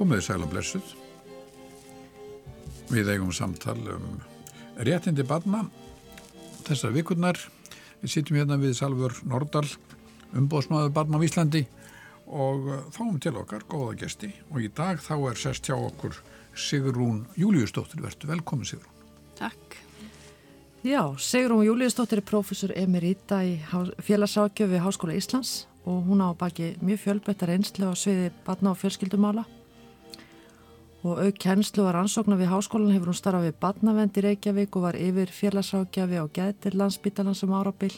Komiði 0.00 0.22
sæl 0.24 0.40
og 0.40 0.48
blessuð. 0.48 0.92
Við 2.88 3.10
eigum 3.12 3.34
samtal 3.36 3.76
um 3.92 4.14
réttindi 4.80 5.26
barna 5.28 5.66
þessar 6.64 6.94
vikurnar. 6.94 7.36
Við 8.00 8.14
sittum 8.14 8.38
hérna 8.40 8.56
við 8.56 8.78
Salfur 8.78 9.18
Nordal, 9.28 9.66
umbóðsmaður 10.32 10.94
barna 10.96 11.20
á 11.20 11.24
Íslandi 11.26 11.66
og 12.32 12.70
uh, 12.70 12.80
fáum 12.96 13.18
til 13.20 13.34
okkar 13.42 13.66
góða 13.68 13.98
gesti 14.00 14.32
og 14.48 14.64
í 14.64 14.70
dag 14.72 15.04
þá 15.04 15.12
er 15.18 15.42
sest 15.42 15.68
hjá 15.68 15.76
okkur 15.76 16.16
Sigrún 16.56 17.26
Júliusdóttir. 17.36 18.00
Vertu 18.00 18.32
velkomin 18.32 18.72
Sigrún. 18.72 18.96
Takk. 19.36 19.76
Já, 20.80 21.04
Sigrún 21.20 21.66
Júliusdóttir 21.68 22.24
er 22.24 22.28
professor 22.32 22.72
emerita 22.72 23.44
í 23.44 23.58
félagsákjöf 24.00 24.72
við 24.72 24.86
Háskóla 24.88 25.20
Íslands 25.20 25.66
og 25.84 26.08
hún 26.08 26.24
á 26.24 26.32
baki 26.32 26.78
mjög 26.80 27.04
fjölbættar 27.04 27.52
einslu 27.52 27.92
á 27.92 27.92
sviði 27.92 28.32
barna 28.48 28.72
og 28.72 28.80
fjölskyldumála 28.80 29.44
og 31.00 31.20
auk 31.24 31.36
kennslu 31.40 31.86
og 31.86 31.94
rannsóknar 31.96 32.40
við 32.40 32.50
háskólan 32.52 32.92
hefur 32.92 33.12
hún 33.12 33.16
starfað 33.16 33.46
við 33.48 33.60
badnavend 33.62 34.18
í 34.20 34.24
Reykjavík 34.26 34.76
og 34.76 34.84
var 34.84 34.98
yfir 35.00 35.32
félagsákjafi 35.32 36.20
á 36.20 36.24
gætir 36.28 36.76
landsbytalan 36.76 37.38
sem 37.38 37.52
árabil 37.52 37.94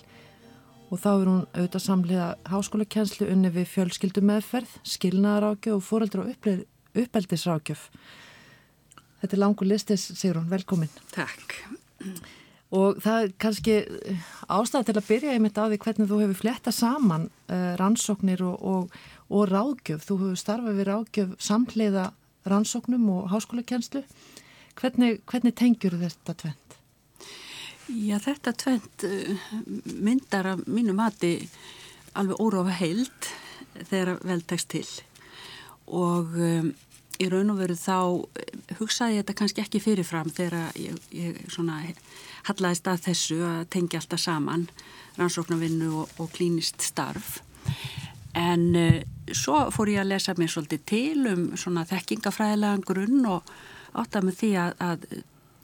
og 0.92 1.00
þá 1.00 1.08
er 1.10 1.30
hún 1.30 1.40
auðvitað 1.56 1.82
samlega 1.86 2.26
háskólakennslu 2.52 3.30
unni 3.32 3.50
við 3.50 3.70
fjölskyldu 3.72 4.22
meðferð, 4.28 4.76
skilnaðarákjöf 4.84 5.78
og 5.78 5.86
fóreldra 5.86 6.26
og 6.26 6.62
uppeldisrákjöf. 7.02 7.86
Þetta 9.22 9.36
er 9.36 9.40
langur 9.40 9.70
listis, 9.70 10.04
sigur 10.18 10.42
hún, 10.42 10.50
velkomin. 10.50 10.92
Takk. 11.14 11.56
Og 12.76 13.00
það 13.04 13.24
er 13.24 13.34
kannski 13.40 13.76
ástæði 14.52 14.88
til 14.88 14.98
að 14.98 15.08
byrja 15.08 15.36
einmitt 15.36 15.60
á 15.60 15.64
því 15.64 15.78
hvernig 15.80 16.10
þú 16.10 16.20
hefur 16.22 16.40
fletta 16.42 16.72
saman 16.74 17.28
uh, 17.48 17.72
rannsóknir 17.80 18.44
og, 18.44 18.56
og, 18.60 18.98
og 19.32 19.48
rákjöf. 19.48 20.04
Þú 20.04 20.18
hefur 20.26 20.40
starfað 20.40 20.80
við 20.80 20.90
rákjöf 20.90 21.34
samhliða 21.40 22.10
rannsóknum 22.48 23.08
og 23.12 23.30
háskólakenslu. 23.32 24.02
Hvernig, 24.78 25.20
hvernig 25.28 25.54
tengjur 25.58 25.98
þetta 26.00 26.34
tvent? 26.44 26.76
Já, 27.92 28.16
þetta 28.22 28.52
tvent 28.56 29.06
uh, 29.08 29.46
myndar 30.00 30.54
af 30.54 30.66
mínu 30.66 30.94
mati 30.96 31.34
alveg 32.18 32.40
óráfa 32.40 32.76
heild 32.80 33.32
þegar 33.88 34.20
vel 34.24 34.42
tekst 34.48 34.70
til 34.72 34.86
og 35.92 36.36
um, 36.38 36.70
í 37.20 37.28
raun 37.30 37.52
og 37.52 37.60
veru 37.60 37.76
þá 37.76 37.96
hugsaði 38.78 39.16
ég 39.16 39.22
þetta 39.22 39.36
kannski 39.38 39.62
ekki 39.64 39.80
fyrirfram 39.82 40.30
þegar 40.32 40.72
ég, 40.78 40.96
ég 41.14 41.40
svona 41.52 41.80
hallaðist 42.48 42.88
að 42.90 43.04
þessu 43.08 43.40
að 43.46 43.62
tengja 43.74 44.00
alltaf 44.00 44.22
saman 44.22 44.66
rannsóknarvinnu 45.18 45.90
og, 46.02 46.14
og 46.22 46.32
klínist 46.34 46.82
starf 46.84 47.40
en 48.38 48.68
uh, 48.78 49.02
svo 49.36 49.66
fór 49.74 49.90
ég 49.92 50.02
að 50.02 50.12
lesa 50.12 50.34
mér 50.38 50.50
svolítið 50.52 50.82
til 50.88 51.26
um 51.30 51.44
svona 51.58 51.84
þekkingafræðilegan 51.88 52.84
grunn 52.86 53.28
og 53.28 53.52
áttað 53.98 54.26
með 54.28 54.38
því 54.40 54.50
að, 54.62 54.74
að 54.88 55.06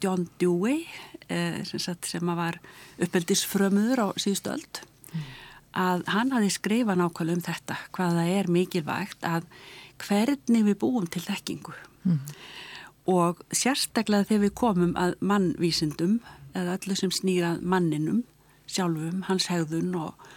John 0.02 0.28
Dewey 0.40 0.84
eh, 1.28 1.64
sem, 1.66 1.82
sagt, 1.82 2.08
sem 2.08 2.32
var 2.38 2.60
uppeldisfrömuður 3.02 4.04
á 4.04 4.08
síðustöld 4.20 4.82
mm. 4.84 5.26
að 5.84 6.06
hann 6.14 6.32
hafi 6.36 6.52
skrifað 6.54 7.02
nákvæmlega 7.02 7.38
um 7.38 7.44
þetta 7.48 7.78
hvaða 7.96 8.24
er 8.38 8.50
mikilvægt 8.52 9.26
að 9.26 9.48
hvernig 9.98 10.66
við 10.68 10.80
búum 10.82 11.08
til 11.10 11.24
þekkingu 11.24 11.74
mm. 12.06 12.18
og 13.10 13.42
sérstaklega 13.50 14.28
þegar 14.30 14.44
við 14.46 14.56
komum 14.62 14.96
að 15.00 15.16
mannvísindum 15.20 16.20
eða 16.56 16.78
öllu 16.78 16.98
sem 16.98 17.14
snýrað 17.14 17.62
manninum 17.62 18.24
sjálfum, 18.68 19.24
hans 19.28 19.48
hegðun 19.48 19.94
og 19.96 20.28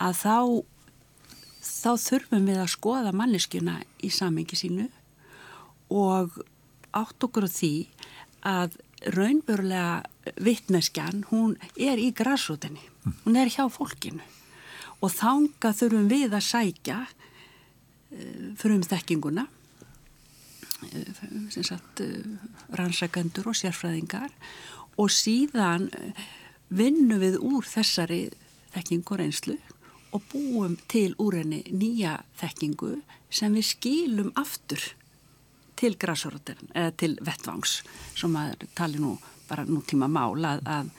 að 0.00 0.20
þá 0.22 0.36
þá 1.62 1.92
þurfum 2.00 2.48
við 2.50 2.60
að 2.62 2.72
skoða 2.74 3.12
manneskjuna 3.14 3.78
í 4.02 4.10
samengi 4.12 4.58
sínu 4.58 4.88
og 5.92 6.40
átt 6.92 7.24
okkur 7.24 7.46
á 7.46 7.50
því 7.50 7.74
að 8.48 8.76
raunverulega 9.12 10.34
vittneskjan, 10.42 11.24
hún 11.30 11.56
er 11.74 11.98
í 11.98 12.12
græsrótinni, 12.14 12.82
hún 13.24 13.38
er 13.38 13.50
hjá 13.50 13.66
fólkinu. 13.70 14.22
Og 15.02 15.10
þanga 15.10 15.72
þurfum 15.74 16.06
við 16.10 16.36
að 16.36 16.46
sækja 16.46 17.00
uh, 17.02 18.52
fyrir 18.58 18.76
um 18.76 18.86
þekkinguna 18.86 19.48
sem 21.50 21.62
sagt 21.66 22.02
uh, 22.02 22.22
rannsakendur 22.74 23.50
og 23.50 23.58
sérfræðingar. 23.58 24.30
Og 24.98 25.10
síðan 25.14 25.88
vinnum 26.70 27.22
við 27.22 27.38
úr 27.42 27.66
þessari 27.66 28.26
þekkingu 28.74 29.18
reynslu 29.18 29.58
og 30.12 30.24
búum 30.32 30.76
til 30.92 31.14
úr 31.22 31.38
henni 31.40 31.62
nýja 31.72 32.18
þekkingu 32.40 32.94
sem 33.32 33.54
við 33.56 33.68
skilum 33.70 34.32
aftur 34.38 34.92
til 35.80 35.94
græsorðin 35.98 36.68
eða 36.74 36.94
til 37.00 37.14
vettvangs 37.24 37.78
sem 38.18 38.36
að 38.38 38.66
tali 38.78 39.00
nú 39.02 39.16
bara 39.48 39.64
nútíma 39.68 40.08
mál 40.08 40.44
að, 40.46 40.60
að, 40.68 40.90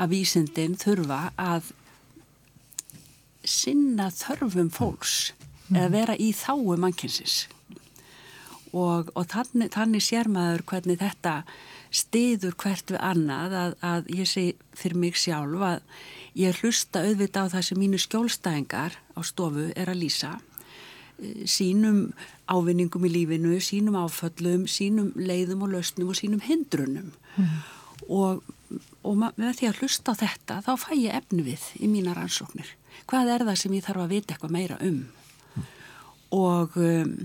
að 0.00 0.14
vísindin 0.14 0.78
þurfa 0.80 1.20
að 1.36 1.72
sinna 3.44 4.08
þörfum 4.14 4.70
fólks 4.72 5.34
mm. 5.68 5.76
eða 5.76 5.90
vera 5.92 6.16
í 6.16 6.30
þáu 6.36 6.78
mannkynsins 6.80 7.44
og, 8.74 9.10
og 9.14 9.28
þannig, 9.30 9.70
þannig 9.74 10.02
sér 10.04 10.30
maður 10.32 10.64
hvernig 10.70 11.00
þetta 11.00 11.34
stiður 11.94 12.56
hvert 12.58 12.90
við 12.90 13.00
annað 13.06 13.54
að, 13.58 13.76
að 13.86 14.08
ég 14.16 14.28
segi 14.28 14.54
fyrir 14.74 15.00
mig 15.04 15.18
sjálf 15.18 15.62
að 15.62 15.84
ég 16.38 16.58
hlusta 16.62 17.04
auðvitað 17.04 17.46
á 17.46 17.52
það 17.54 17.66
sem 17.68 17.80
mínu 17.80 18.00
skjólstæðingar 18.02 18.98
á 18.98 19.20
stofu 19.22 19.68
er 19.78 19.92
að 19.92 20.00
lýsa 20.02 20.32
eh, 20.34 21.44
sínum 21.46 22.08
ávinningum 22.50 23.06
í 23.06 23.12
lífinu, 23.14 23.60
sínum 23.62 23.98
áföllum, 24.02 24.66
sínum 24.70 25.12
leiðum 25.14 25.62
og 25.66 25.76
lausnum 25.76 26.10
og 26.10 26.18
sínum 26.18 26.42
hindrunum 26.44 27.12
mm. 27.38 27.54
og, 28.10 28.42
og 29.06 29.20
með 29.22 29.60
því 29.60 29.70
að 29.70 29.84
hlusta 29.84 30.16
á 30.18 30.20
þetta 30.24 30.58
þá 30.66 30.72
fæ 30.82 30.90
ég 30.98 31.20
efni 31.22 31.46
við 31.46 31.70
í 31.78 31.90
mína 31.90 32.16
rannsóknir. 32.18 32.74
Hvað 33.10 33.30
er 33.36 33.46
það 33.46 33.60
sem 33.60 33.78
ég 33.78 33.86
þarf 33.86 34.02
að 34.02 34.12
vita 34.16 34.34
eitthvað 34.34 34.56
meira 34.58 34.82
um? 34.82 35.00
Mm. 35.54 35.70
Og 36.34 36.76
um, 36.82 37.16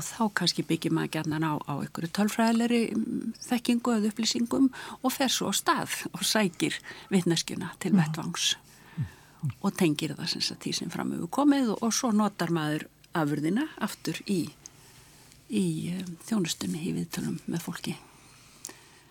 og 0.00 0.06
þá 0.06 0.22
kannski 0.40 0.64
byggjum 0.66 0.96
maður 0.96 1.12
gætnan 1.18 1.44
á, 1.44 1.52
á 1.60 1.74
einhverju 1.76 2.10
tölfræðilegri 2.16 2.80
mm, 2.96 3.36
þekkingu 3.44 3.94
eða 3.98 4.10
upplýsingum 4.10 4.70
og 5.04 5.12
fer 5.12 5.32
svo 5.32 5.52
á 5.52 5.54
stað 5.56 6.00
og 6.14 6.24
sækir 6.24 6.80
vittneskjuna 7.12 7.74
til 7.82 7.92
vettvangs 7.98 8.54
og 9.60 9.72
tengir 9.76 10.14
það 10.16 10.34
sem 10.34 10.58
því 10.60 10.72
sem 10.76 10.92
fram 10.92 11.12
hefur 11.14 11.32
komið 11.40 11.74
og, 11.74 11.84
og 11.86 11.94
svo 11.96 12.12
notar 12.16 12.52
maður 12.54 12.86
afurðina 13.16 13.66
aftur 13.82 14.20
í, 14.30 14.42
í 15.48 15.64
um, 15.96 16.12
þjónustunni 16.28 16.82
í 16.86 16.94
viðtölum 16.96 17.40
með 17.50 17.64
fólki. 17.64 17.96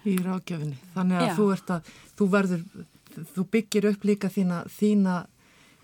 Í 0.08 0.16
rákjöfinni. 0.24 0.78
Þannig 0.94 1.20
að 1.20 1.28
Já. 1.28 1.34
þú 1.36 1.48
ert 1.56 1.74
að, 1.76 1.90
þú 2.16 2.30
verður, 2.36 2.64
þú 3.36 3.46
byggir 3.56 3.90
upp 3.90 4.06
líka 4.08 4.32
þína, 4.32 4.62
þína 4.78 5.18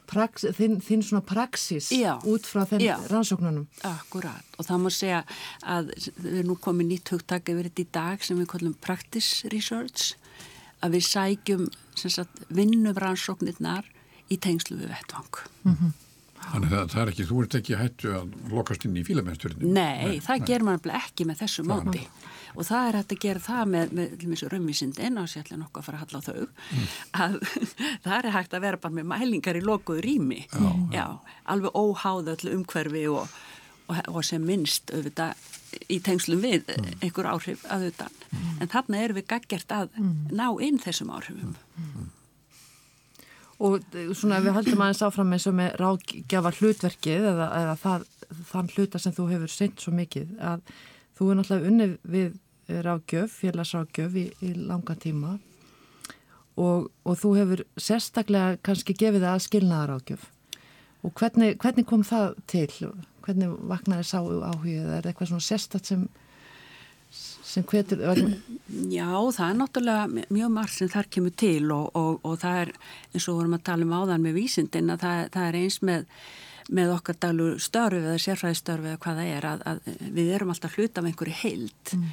prax, 0.10 0.46
þinn, 0.58 0.78
þinn 0.84 1.04
svona 1.06 1.24
praxis 1.26 1.90
já, 1.94 2.16
út 2.28 2.48
frá 2.48 2.64
þenn 2.70 3.08
rannsóknunum. 3.12 3.68
Akkurat 3.88 4.60
og 4.60 4.68
það 4.68 4.84
má 4.84 4.90
segja 4.94 5.24
að 5.62 5.92
við 6.18 6.32
erum 6.32 6.54
nú 6.54 6.60
komið 6.68 6.92
nýtt 6.92 7.14
hugtak 7.16 7.52
yfir 7.52 7.70
þetta 7.70 7.84
í 7.84 7.90
dag 8.00 8.24
sem 8.26 8.40
við 8.40 8.52
kallum 8.54 8.78
practice 8.86 9.52
research 9.54 10.16
að 10.84 10.98
við 10.98 11.06
sækjum 11.10 11.68
vinnum 12.54 12.98
rannsóknirnar 13.02 13.88
í 14.32 14.40
tengslu 14.42 14.80
við 14.80 14.92
vettvang. 14.94 15.46
Mm 15.64 15.78
-hmm. 15.78 15.94
Þannig 16.46 16.74
að 16.78 16.92
það 16.94 17.02
er 17.02 17.12
ekki, 17.12 17.26
þú 17.26 17.42
ert 17.42 17.56
ekki 17.60 17.78
hættu 17.80 18.12
að 18.14 18.34
lokast 18.52 18.86
inn 18.86 18.98
í 19.00 19.04
fílamennstjórnum. 19.06 19.74
Nei, 19.74 20.06
nei, 20.06 20.20
það 20.22 20.42
nei. 20.42 20.48
ger 20.50 20.66
maður 20.68 20.92
ekki 21.00 21.26
með 21.26 21.42
þessu 21.42 21.66
móti. 21.66 22.04
Og 22.56 22.68
það 22.68 22.88
er 22.90 22.98
hægt 23.00 23.16
að 23.16 23.22
gera 23.26 23.44
það 23.46 23.74
með, 23.74 23.96
með, 24.00 24.46
raunvísindin 24.54 25.20
og 25.22 25.30
sérlega 25.32 25.60
nokkuð 25.62 25.82
að 25.82 25.88
fara 25.90 26.00
að 26.00 26.06
halla 26.06 26.22
á 26.22 26.28
þau 26.28 26.46
mm. 26.46 26.88
að 27.26 27.38
það 28.06 28.16
er 28.18 28.32
hægt 28.36 28.56
að 28.56 28.66
vera 28.68 28.82
bara 28.86 28.98
með 29.00 29.10
mælingar 29.12 29.60
í 29.60 29.66
lokuðu 29.66 30.06
rými 30.06 30.42
já, 30.48 30.72
já, 30.96 31.06
alveg 31.52 31.76
óháð 31.76 32.34
öllu 32.36 32.56
umhverfi 32.60 33.06
og, 33.12 33.38
og, 33.90 34.02
og 34.14 34.26
sem 34.28 34.46
minnst 34.46 34.94
auðvitað 34.96 35.46
í 35.92 36.00
tengslum 36.04 36.44
við 36.44 36.70
mm. 36.72 36.92
einhver 37.04 37.30
áhrif 37.30 37.64
að 37.68 37.88
auðvitað 37.88 38.20
mm. 38.30 38.52
en 38.64 38.74
þarna 38.74 39.02
erum 39.04 39.20
við 39.20 39.30
gaggert 39.34 39.76
að 39.76 39.90
mm. 40.00 40.14
ná 40.36 40.46
inn 40.64 40.82
þessum 40.84 41.12
áhrifum 41.16 41.56
mm. 41.56 42.12
Og 43.66 43.80
svona 44.20 44.42
við 44.44 44.52
höldum 44.52 44.82
aðeins 44.84 45.02
áfram 45.06 45.30
eins 45.32 45.46
og 45.48 45.54
með 45.56 45.78
ráðgjafa 45.80 46.52
hlutverkið 46.58 47.28
eða, 47.30 47.46
eða 47.62 47.76
það, 47.80 48.02
þann 48.50 48.72
hluta 48.74 49.00
sem 49.00 49.14
þú 49.16 49.28
hefur 49.30 49.54
seint 49.54 49.80
svo 49.80 49.94
mikið 49.96 50.34
að 50.44 50.66
þú 51.16 51.30
er 51.30 51.40
náttúrulega 51.40 51.72
unnið 51.72 51.94
við 52.16 52.34
rákjöf, 52.68 53.40
félagsrákjöf 53.42 54.16
í, 54.18 54.30
í 54.42 54.54
langa 54.58 54.96
tíma 55.00 55.36
og, 56.56 56.90
og 57.06 57.18
þú 57.20 57.34
hefur 57.40 57.66
sérstaklega 57.78 58.60
kannski 58.66 58.96
gefið 58.98 59.26
það 59.26 59.34
að 59.34 59.46
skilnaða 59.46 59.90
rákjöf 59.92 60.30
og 61.06 61.14
hvernig, 61.20 61.58
hvernig 61.62 61.86
kom 61.86 62.06
það 62.06 62.38
til? 62.50 62.70
Hvernig 63.26 63.58
vaknaði 63.70 64.06
sá 64.10 64.20
áhugið? 64.22 64.88
Er 64.98 65.10
eitthvað 65.10 65.32
svona 65.32 65.46
sérstat 65.46 65.90
sem, 65.90 66.08
sem 67.14 67.66
hvetur? 67.70 68.02
Já, 68.90 69.12
það 69.36 69.46
er 69.50 69.60
náttúrulega 69.60 70.26
mjög 70.34 70.56
margt 70.56 70.78
sem 70.80 70.90
þar 70.94 71.12
kemur 71.14 71.36
til 71.38 71.70
og, 71.76 71.92
og, 71.94 72.18
og 72.26 72.40
það 72.42 72.64
er 72.64 72.74
eins 73.12 73.30
og 73.30 73.38
vorum 73.38 73.58
að 73.60 73.68
tala 73.70 73.86
um 73.86 73.96
áðan 74.00 74.26
með 74.26 74.40
vísindin 74.40 74.94
að 74.94 75.06
það, 75.06 75.22
það 75.38 75.48
er 75.52 75.60
eins 75.62 75.80
með 75.86 76.10
með 76.74 76.96
okkar 76.96 77.18
daglu 77.22 77.52
störfi 77.62 78.02
eða 78.02 78.22
sérfræðistörfi 78.24 78.90
eða 78.90 79.02
hvað 79.04 79.20
það 79.20 79.28
er 79.36 79.48
að, 79.52 79.60
að 79.70 79.90
við 80.16 80.32
erum 80.34 80.54
alltaf 80.54 80.78
hlut 80.80 80.98
af 80.98 81.10
einhverju 81.10 81.36
heild 81.44 81.92
mm. 81.94 82.08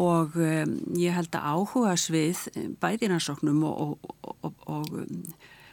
Og 0.00 0.36
um, 0.40 0.76
ég 0.96 1.16
held 1.16 1.34
að 1.36 1.48
áhuga 1.52 1.96
svið 2.00 2.46
bæðinarsóknum 2.80 3.64
og, 3.68 3.98
og, 4.22 4.36
og, 4.46 4.54
og 4.66 4.94
um, 5.02 5.24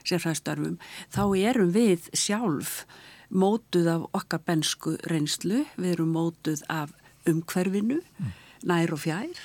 sérfræðistörfum 0.07 0.77
þá 1.13 1.23
erum 1.39 1.71
við 1.75 2.09
sjálf 2.17 2.83
mótuð 3.29 3.91
af 3.93 4.05
okkar 4.17 4.41
bensku 4.47 4.95
reynslu, 5.11 5.63
við 5.77 5.93
erum 5.93 6.15
mótuð 6.15 6.63
af 6.71 6.93
umhverfinu, 7.29 7.99
mm. 8.01 8.31
nær 8.69 8.95
og 8.95 9.03
fjær 9.03 9.43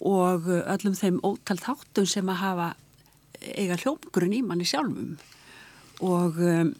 og 0.00 0.48
öllum 0.48 0.96
þeim 0.96 1.20
ótal 1.26 1.58
þáttum 1.60 2.08
sem 2.08 2.30
að 2.32 2.40
hafa 2.40 2.70
eiga 3.40 3.76
hljómgrunn 3.80 4.36
í 4.36 4.40
manni 4.44 4.66
sjálfum 4.68 5.18
og 6.04 6.40
um, 6.40 6.72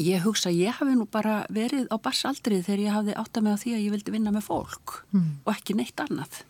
ég 0.00 0.24
hugsa 0.24 0.50
að 0.50 0.62
ég 0.62 0.78
hafi 0.78 0.94
nú 0.96 1.06
bara 1.10 1.42
verið 1.52 1.90
á 1.92 1.96
barsaldrið 2.02 2.64
þegar 2.68 2.82
ég 2.84 2.96
hafði 2.96 3.18
átt 3.20 3.36
að 3.38 3.44
með 3.46 3.58
á 3.58 3.62
því 3.62 3.74
að 3.74 3.84
ég 3.84 3.94
vildi 3.96 4.14
vinna 4.14 4.32
með 4.34 4.48
fólk 4.48 4.96
mm. 5.12 5.28
og 5.44 5.52
ekki 5.54 5.76
neitt 5.78 6.02
annað. 6.02 6.40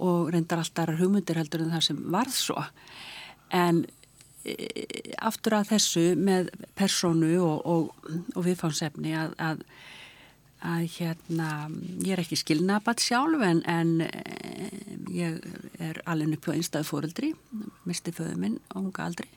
Og 0.00 0.32
reyndar 0.32 0.62
alltaf 0.62 0.92
hugmyndir 0.98 1.40
heldur 1.40 1.64
en 1.64 1.72
það 1.74 1.86
sem 1.90 2.02
varð 2.14 2.34
svo. 2.34 2.64
En 3.54 3.84
e, 4.42 4.54
aftur 5.20 5.58
að 5.58 5.74
þessu 5.74 6.04
með 6.16 6.50
personu 6.78 7.34
og, 7.44 7.66
og, 7.68 8.12
og 8.34 8.46
viðfánsefni 8.46 9.16
að, 9.18 9.34
að 9.38 9.64
að 10.60 10.82
hérna, 10.98 11.70
ég 12.04 12.12
er 12.12 12.20
ekki 12.20 12.36
skilnabat 12.36 13.00
sjálf 13.00 13.40
en, 13.46 13.62
en 13.64 13.92
eh, 14.04 14.66
ég 15.08 15.38
er 15.80 16.02
alveg 16.04 16.36
upp 16.36 16.50
á 16.52 16.56
einstæðu 16.56 16.88
fóreldri, 16.90 17.30
misti 17.88 18.12
föðu 18.12 18.36
minn 18.36 18.58
og 18.74 18.82
hunga 18.82 19.06
aldrei 19.06 19.30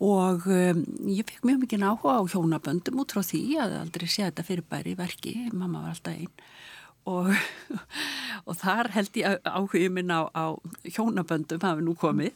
og 0.00 0.46
um, 0.48 0.82
ég 1.12 1.28
fekk 1.28 1.44
mjög 1.44 1.62
mikið 1.64 1.84
áhuga 1.84 2.16
á 2.16 2.22
hjónaböndum 2.32 3.02
út 3.02 3.12
frá 3.12 3.20
því 3.26 3.42
að 3.60 3.76
aldrei 3.82 4.08
sé 4.08 4.24
þetta 4.24 4.46
fyrirbæri 4.48 4.96
verki, 4.96 5.34
mamma 5.52 5.84
var 5.84 5.94
alltaf 5.94 6.16
einn 6.16 6.32
og, 7.08 7.30
og 8.48 8.58
þar 8.60 8.90
held 8.94 9.20
ég 9.20 9.46
áhugið 9.48 9.94
minn 9.94 10.12
á, 10.12 10.28
á 10.32 10.56
hjónaböndum 10.84 11.64
hafi 11.64 11.84
nú 11.86 11.96
komið. 11.98 12.34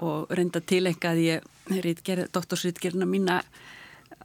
Og 0.00 0.30
reynda 0.32 0.62
til 0.64 0.86
eitthvað 0.88 1.20
ég 1.20 2.30
doktorsritgerina 2.32 3.04
mína 3.04 3.42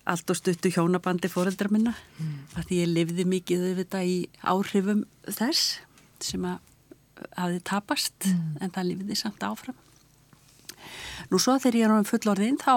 allt 0.05 0.29
og 0.29 0.37
stuttu 0.37 0.71
hjónabandi 0.71 1.27
fóreldra 1.31 1.67
minna. 1.71 1.95
Mm. 2.19 2.37
að 2.61 2.71
ég 2.77 2.91
lifði 2.91 3.25
mikið 3.27 3.65
auðvitað 3.71 4.11
í 4.11 4.19
áhrifum 4.39 5.03
þess 5.25 5.81
sem 6.23 6.45
að 6.47 6.61
hafi 7.35 7.59
tapast. 7.67 8.29
Mm. 8.29 8.55
en 8.61 8.71
það 8.75 8.89
lifði 8.93 9.19
samt 9.19 9.43
áfram 9.43 9.81
Nú 11.31 11.39
svo 11.41 11.57
þegar 11.61 11.79
ég 11.79 11.87
er 11.87 11.95
á 11.95 12.11
fullorðin 12.11 12.59
þá 12.61 12.75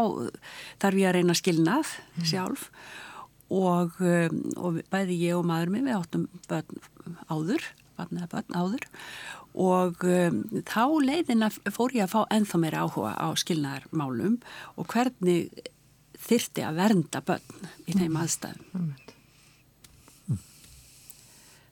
þarf 0.82 1.00
ég 1.02 1.10
að 1.10 1.18
reyna 1.18 1.36
skilnað 1.38 1.92
mm. 1.94 2.28
sjálf 2.30 2.68
og, 3.48 3.96
um, 4.04 4.40
og 4.60 4.80
bæði 4.92 5.18
ég 5.22 5.38
og 5.38 5.46
maður 5.48 5.74
minn 5.74 5.88
við 5.88 5.98
áttum 5.98 6.28
börn 6.50 6.82
áður, 7.32 7.64
börn 7.96 8.22
börn 8.32 8.58
áður 8.58 8.88
og 9.58 10.04
um, 10.04 10.42
þá 10.68 10.84
leiðina 11.02 11.50
fór 11.72 11.96
ég 11.96 12.06
að 12.06 12.14
fá 12.14 12.20
enþá 12.36 12.62
meira 12.62 12.84
áhuga 12.84 13.16
á 13.16 13.28
skilnaðarmálum 13.40 14.38
og 14.76 14.88
hvernig 14.92 15.48
þyrti 16.18 16.64
að 16.66 16.80
vernda 16.82 17.22
börn 17.24 17.68
í 17.86 17.94
þeim 17.94 18.12
mm. 18.12 18.20
aðstæðum. 18.22 18.64
Mm. 18.78 18.94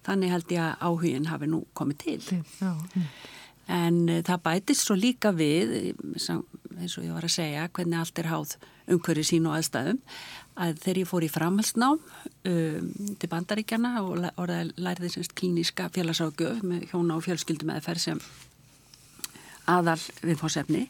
Þannig 0.06 0.32
held 0.32 0.52
ég 0.54 0.62
að 0.62 0.84
áhugin 0.86 1.30
hafi 1.30 1.48
nú 1.50 1.64
komið 1.76 2.02
til. 2.04 2.20
Já, 2.60 2.70
mm. 2.70 3.08
En 3.66 4.02
uh, 4.08 4.22
það 4.26 4.42
bætist 4.46 4.86
svo 4.86 4.96
líka 4.98 5.32
við, 5.34 5.94
eins 6.06 6.98
og 6.98 7.04
ég 7.04 7.14
var 7.14 7.26
að 7.26 7.36
segja, 7.36 7.68
hvernig 7.74 8.00
allt 8.00 8.22
er 8.22 8.30
háð 8.30 8.56
umhverju 8.86 9.24
sín 9.26 9.46
og 9.50 9.56
aðstæðum, 9.58 10.00
að 10.56 10.78
þegar 10.84 11.00
ég 11.02 11.08
fór 11.10 11.26
í 11.26 11.30
framhalsnám 11.32 11.98
um, 11.98 12.90
til 13.20 13.30
bandaríkjana 13.32 13.92
og 14.06 14.52
lærði 14.78 15.10
semst 15.12 15.34
klíniska 15.36 15.90
félagságjöf 15.94 16.62
með 16.64 16.86
hjóna 16.92 17.18
og 17.18 17.26
fjölskyldum 17.26 17.74
eða 17.74 17.84
ferð 17.88 18.04
sem 18.06 18.22
aðal 19.66 19.98
viðfórsefni, 20.22 20.86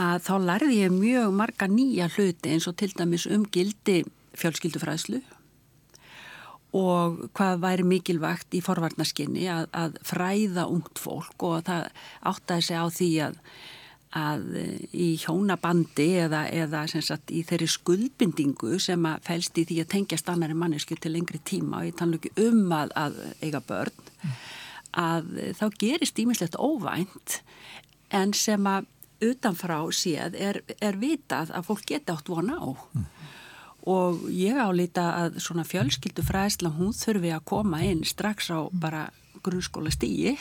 að 0.00 0.24
þá 0.24 0.34
lærði 0.48 0.80
ég 0.80 0.94
mjög 0.94 1.36
marga 1.36 1.68
nýja 1.70 2.08
hluti 2.16 2.54
eins 2.54 2.66
og 2.70 2.78
til 2.80 2.90
dæmis 2.96 3.28
um 3.30 3.44
gildi 3.44 4.00
fjölskyldufræðslu 4.40 5.20
og 6.74 7.20
hvað 7.36 7.62
væri 7.62 7.86
mikilvægt 7.86 8.56
í 8.58 8.62
forvarnaskinni 8.64 9.46
að, 9.52 9.68
að 9.70 9.98
fræða 10.06 10.66
ungt 10.72 10.98
fólk 10.98 11.46
og 11.46 11.62
það 11.68 11.86
áttaði 12.30 12.66
sig 12.66 12.80
á 12.82 12.86
því 12.96 13.10
að, 13.28 13.36
að 14.18 14.42
í 14.90 15.08
hjónabandi 15.22 16.08
eða, 16.24 16.42
eða 16.50 16.82
sagt, 16.94 17.30
í 17.30 17.44
þeirri 17.46 17.70
skuldbindingu 17.70 18.80
sem 18.82 19.06
að 19.06 19.22
fælst 19.28 19.62
í 19.62 19.66
því 19.70 19.78
að 19.84 19.92
tengjast 19.94 20.32
annari 20.32 20.58
mannesku 20.58 20.98
til 20.98 21.14
lengri 21.14 21.38
tíma 21.46 21.82
og 21.82 21.92
ég 21.92 21.98
tannu 22.00 22.18
ekki 22.18 22.34
um 22.48 22.66
að, 22.74 22.96
að 22.98 23.22
eiga 23.44 23.62
börn 23.68 24.02
að 24.94 25.30
þá 25.58 25.64
gerist 25.78 26.18
ímislegt 26.22 26.58
óvænt 26.58 27.40
en 28.14 28.34
sem 28.34 28.66
að 28.66 28.90
utanfrá 29.24 29.78
séð 29.94 30.34
er, 30.38 30.60
er 30.82 30.98
vitað 30.98 31.54
að 31.54 31.70
fólk 31.70 31.86
geta 31.88 32.18
átt 32.18 32.30
vona 32.30 32.58
á 32.58 32.66
mm. 32.66 33.06
Og 33.90 34.24
ég 34.32 34.56
álita 34.56 35.10
að 35.18 35.38
svona 35.44 35.64
fjölskyldu 35.68 36.24
fræðsla 36.24 36.72
hún 36.78 36.94
þurfi 36.96 37.32
að 37.34 37.46
koma 37.50 37.82
inn 37.84 38.04
strax 38.08 38.48
á 38.48 38.64
bara 38.72 39.08
grunnskóla 39.44 39.92
stíi 39.92 40.38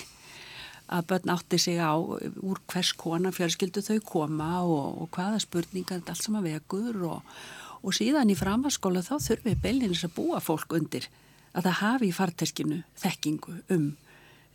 að 0.93 1.07
börn 1.09 1.33
átti 1.33 1.59
sig 1.59 1.79
á 1.79 1.95
úr 1.95 2.61
hvers 2.71 2.93
kona 2.99 3.33
fjölskyldu 3.35 3.83
þau 3.83 3.99
koma 4.05 4.51
og, 4.63 5.03
og 5.03 5.11
hvaða 5.15 5.41
spurningar 5.43 5.99
þetta 5.99 6.15
allt 6.15 6.23
sama 6.23 6.43
vekur 6.43 7.03
og, 7.09 7.35
og 7.83 7.95
síðan 7.95 8.31
í 8.31 8.37
framhanskóla 8.39 9.03
þá 9.03 9.15
þurfi 9.27 9.57
beilinis 9.63 10.05
að 10.07 10.15
búa 10.19 10.41
fólk 10.43 10.75
undir 10.77 11.09
að 11.53 11.67
það 11.67 11.79
hafi 11.81 12.09
í 12.09 12.15
farteskinu 12.15 12.81
þekkingu 12.99 13.59
um 13.75 13.87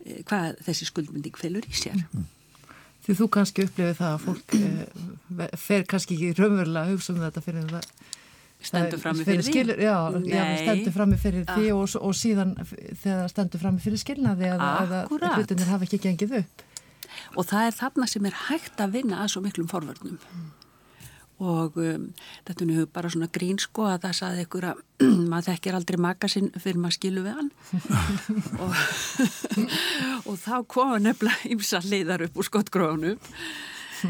eh, 0.05 0.21
hvað 0.27 0.59
þessi 0.65 0.89
skuldmynding 0.89 1.37
fylgur 1.39 1.67
í 1.69 1.77
sér. 1.77 2.01
Mm. 2.11 2.27
Því 3.05 3.15
þú 3.15 3.27
kannski 3.33 3.65
upplifið 3.65 3.99
það 4.01 4.15
að 4.15 4.23
fólk 4.25 4.55
eh, 4.57 5.53
fer 5.57 5.85
kannski 5.89 6.17
ekki 6.17 6.33
raunverulega 6.41 6.85
að 6.85 6.95
hugsa 6.95 7.13
um 7.15 7.21
þetta 7.23 7.45
fyrir 7.45 7.69
það 7.69 8.17
stendur 8.59 8.99
frammi 8.99 9.25
fyrir, 9.27 9.45
fyrir 9.47 9.77
því? 9.77 9.85
já, 9.87 9.97
já, 10.27 10.43
stendur 10.63 10.95
frammi 10.95 11.19
fyrir 11.19 11.45
ah. 11.45 11.57
því 11.57 11.73
og, 11.75 11.97
og 12.03 12.15
síðan 12.17 12.55
þegar 12.65 13.31
stendur 13.31 13.63
frammi 13.63 13.83
fyrir 13.83 14.01
skilnaði 14.01 14.53
að, 14.55 14.95
að 14.99 15.13
hlutinir 15.37 15.71
hafa 15.71 15.87
ekki 15.87 16.01
gengið 16.07 16.39
upp. 16.41 16.65
Og 17.35 17.45
það 17.49 17.67
er 17.67 17.75
þarna 17.77 18.07
sem 18.09 18.25
er 18.29 18.39
hægt 18.47 18.81
að 18.83 18.97
vinna 18.99 19.21
að 19.23 19.33
svo 19.33 19.43
miklum 19.45 19.69
forvörnum. 19.71 20.19
Mm 20.19 20.49
og 21.39 21.77
um, 21.79 22.07
þetta 22.47 22.63
er 22.63 22.67
nú 22.67 22.85
bara 22.91 23.11
svona 23.11 23.29
grín 23.31 23.59
sko 23.61 23.85
að 23.87 24.03
það 24.07 24.17
saði 24.17 24.43
ykkur 24.45 24.67
að 24.73 24.81
maður 25.31 25.47
þekkir 25.53 25.77
aldrei 25.77 25.99
maka 26.03 26.29
sinn 26.31 26.51
fyrir 26.57 26.81
maður 26.83 26.97
skilu 26.97 27.23
við 27.23 27.37
hann. 27.39 27.51
Og, 28.63 28.75
og 30.29 30.35
þá 30.41 30.53
koma 30.67 30.99
nefnilega 31.03 31.53
ymsa 31.53 31.81
leiðar 31.85 32.27
upp 32.27 32.39
úr 32.39 32.49
skottgrónum 32.49 33.17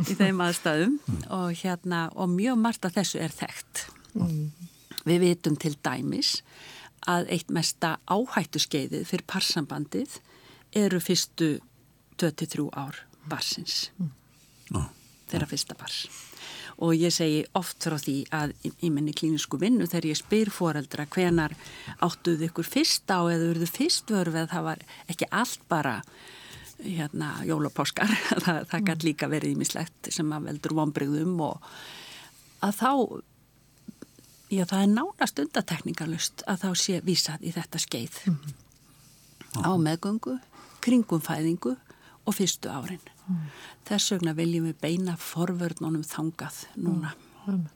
í 0.09 0.17
þeim 0.17 0.41
aðstæðum. 0.45 0.99
Og 1.37 1.53
hérna 1.61 2.07
og 2.17 2.33
mjög 2.33 2.59
margt 2.61 2.89
af 2.89 2.97
þessu 2.97 3.21
er 3.21 3.33
þekkt 3.33 3.85
mm. 4.15 4.69
við 5.09 5.23
vitum 5.25 5.57
til 5.59 5.75
dæmis 5.85 6.39
að 7.09 7.29
eitt 7.35 7.51
mesta 7.53 7.97
áhættu 8.09 8.61
skeiðið 8.61 9.05
fyrir 9.07 9.27
parsambandið 9.29 10.19
eru 10.77 10.99
fyrstu 11.01 11.57
23 12.19 12.67
ár 12.77 13.03
barsins 13.29 13.89
mm. 13.97 14.89
þeirra 15.29 15.49
fyrsta 15.49 15.77
bars 15.79 16.07
og 16.79 16.95
ég 16.95 17.11
segi 17.11 17.43
oft 17.59 17.83
frá 17.83 17.97
því 17.99 18.17
að 18.35 18.53
í 18.67 18.89
minni 18.93 19.13
klínisku 19.15 19.59
vinnu 19.59 19.87
þegar 19.89 20.09
ég 20.11 20.19
spyr 20.19 20.51
foreldra 20.53 21.07
hvenar 21.11 21.55
áttuðu 22.05 22.47
ykkur 22.49 22.67
fyrst 22.67 23.11
á 23.11 23.19
eða 23.27 23.51
eruðu 23.51 23.67
fyrst 23.71 24.13
vörfið 24.13 24.51
það 24.53 24.67
var 24.69 24.83
ekki 25.11 25.27
allt 25.41 25.65
bara 25.71 25.97
hérna 26.79 27.33
jólapáskar 27.47 28.11
það, 28.45 28.61
það 28.71 28.85
gæti 28.91 29.09
líka 29.09 29.31
verið 29.31 29.57
ímislegt 29.57 30.11
sem 30.15 30.31
að 30.35 30.51
veldur 30.51 30.77
vonbrygðum 30.79 31.35
og 31.49 31.73
að 32.63 32.79
þá 32.79 32.91
já 34.49 34.65
það 34.65 34.81
er 34.83 34.91
nánast 34.93 35.39
undatekningalust 35.43 36.43
að 36.47 36.63
þá 36.63 36.69
sé 36.83 37.01
vísað 37.05 37.45
í 37.45 37.53
þetta 37.55 37.81
skeið 37.85 38.19
mm 38.25 38.35
-hmm. 38.35 39.65
á 39.65 39.71
meðgöngu 39.77 40.39
kringum 40.81 41.21
fæðingu 41.21 41.75
og 42.25 42.35
fyrstu 42.35 42.69
árin 42.69 43.01
mm. 43.27 43.49
þess 43.85 44.11
vegna 44.13 44.33
viljum 44.33 44.69
við 44.69 44.79
beina 44.81 45.17
forvörnunum 45.17 46.03
þangað 46.03 46.65
núna 46.75 47.13
mm. 47.47 47.67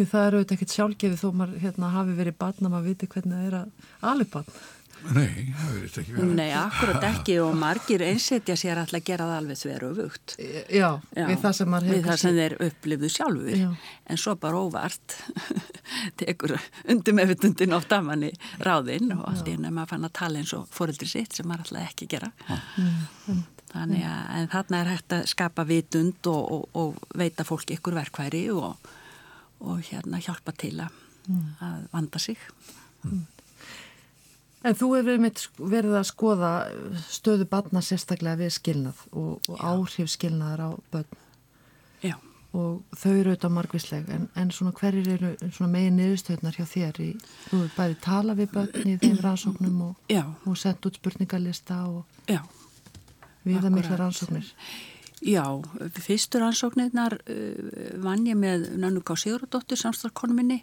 Því 0.00 0.04
það 0.08 0.26
eru 0.26 0.38
auðvitað 0.38 0.54
ekkert 0.54 0.72
sjálfgefið 0.72 1.18
þó 1.20 1.30
maður 1.36 1.56
hérna, 1.60 1.88
hafi 1.92 2.12
verið 2.16 2.36
barn 2.40 2.64
að 2.64 2.70
maður 2.72 2.86
viti 2.88 3.06
hvernig 3.06 3.34
það 3.36 3.46
er 3.48 3.56
að 3.58 3.88
alveg 4.00 4.28
barn 4.32 4.46
Nei, 5.10 5.52
það 5.56 5.70
verður 5.74 6.00
ekki 6.02 6.14
verið. 6.14 6.32
Nei, 6.38 6.48
akkurat 6.56 7.06
ekki 7.08 7.36
og 7.42 7.54
margir 7.58 8.04
einsetja 8.06 8.56
sér 8.58 8.80
alltaf 8.82 9.00
að 9.00 9.06
gera 9.08 9.28
það 9.28 9.40
alveg 9.40 9.60
þveru 9.60 9.88
og 9.90 9.98
vugt. 10.00 10.34
Já, 10.40 10.88
Já, 11.16 11.24
við 11.28 11.40
það 11.44 11.56
sem, 11.58 11.76
við 11.86 12.02
það 12.06 12.20
sem 12.22 12.38
þeir 12.40 12.56
upplifðu 12.66 13.10
sjálfur. 13.14 13.56
Já. 13.60 13.70
En 14.10 14.20
svo 14.20 14.36
bara 14.42 14.60
óvart 14.60 15.16
tekur 16.20 16.56
undir 16.90 17.18
meðvitundin 17.18 17.76
oft 17.78 17.96
af 17.96 18.06
manni 18.06 18.32
ráðinn 18.62 19.16
og 19.16 19.26
allt 19.32 19.50
í 19.50 19.56
ennum 19.58 19.82
að 19.82 19.90
fann 19.94 20.08
að 20.08 20.16
tala 20.20 20.42
eins 20.42 20.54
og 20.56 20.68
fóröldri 20.74 21.10
sitt 21.10 21.36
sem 21.36 21.48
maður 21.50 21.68
alltaf 21.70 21.90
ekki 21.90 22.10
gera. 22.16 22.32
Mm. 22.46 23.42
Þannig 23.70 24.06
að 24.06 24.48
þarna 24.54 24.80
er 24.80 24.94
hægt 24.96 25.14
að 25.14 25.28
skapa 25.30 25.66
vitund 25.68 26.26
og, 26.30 26.56
og, 26.56 26.64
og 26.74 27.18
veita 27.18 27.46
fólki 27.46 27.76
ykkur 27.78 28.00
verkværi 28.00 28.48
og, 28.50 28.90
og 29.62 29.84
hérna 29.86 30.18
hjálpa 30.22 30.56
til 30.58 30.76
að 30.82 30.98
að 31.60 31.86
vanda 31.92 32.18
sig. 32.18 32.38
En 34.60 34.76
þú 34.76 34.90
hefur 34.98 35.22
verið 35.72 35.94
að 35.96 36.08
skoða 36.10 36.50
stöðu 37.08 37.46
barna 37.48 37.80
sérstaklega 37.84 38.42
við 38.42 38.50
skilnað 38.58 38.98
og, 39.16 39.38
og 39.48 39.62
áhrif 39.64 40.10
skilnaðar 40.12 40.60
á 40.60 40.70
börn 40.92 41.16
Já. 42.04 42.16
og 42.52 42.82
þau 42.92 43.14
eru 43.14 43.32
auðvitað 43.32 43.54
margvísleg 43.56 44.10
en, 44.12 44.28
en 44.36 44.52
svona 44.52 44.74
hverjir 44.76 45.08
eru 45.14 45.32
svona 45.48 45.72
megin 45.72 45.96
niðurstöðnar 45.96 46.60
hjá 46.60 46.66
þér 46.68 47.00
í, 47.06 47.10
þú 47.48 47.62
hefur 47.62 47.74
bæði 47.78 47.98
tala 48.04 48.36
við 48.36 48.52
börn 48.58 48.92
í 48.92 48.96
þeim 49.00 49.18
rannsóknum 49.24 49.82
og, 49.88 50.14
og 50.44 50.60
sendt 50.60 50.90
út 50.90 51.00
spurningalista 51.00 51.80
og 51.88 52.28
Já. 52.28 52.42
viða 53.48 53.72
mikla 53.72 53.94
Akkúrat. 53.94 54.00
rannsóknir. 54.04 54.52
Já, 55.20 55.44
fyrstur 56.00 56.44
ansóknirnar 56.46 57.16
uh, 57.16 57.96
vann 58.00 58.28
ég 58.28 58.36
með 58.40 58.70
Nannuká 58.80 59.16
Sigurðardóttir, 59.20 59.80
samstarkonu 59.80 60.36
minni 60.36 60.62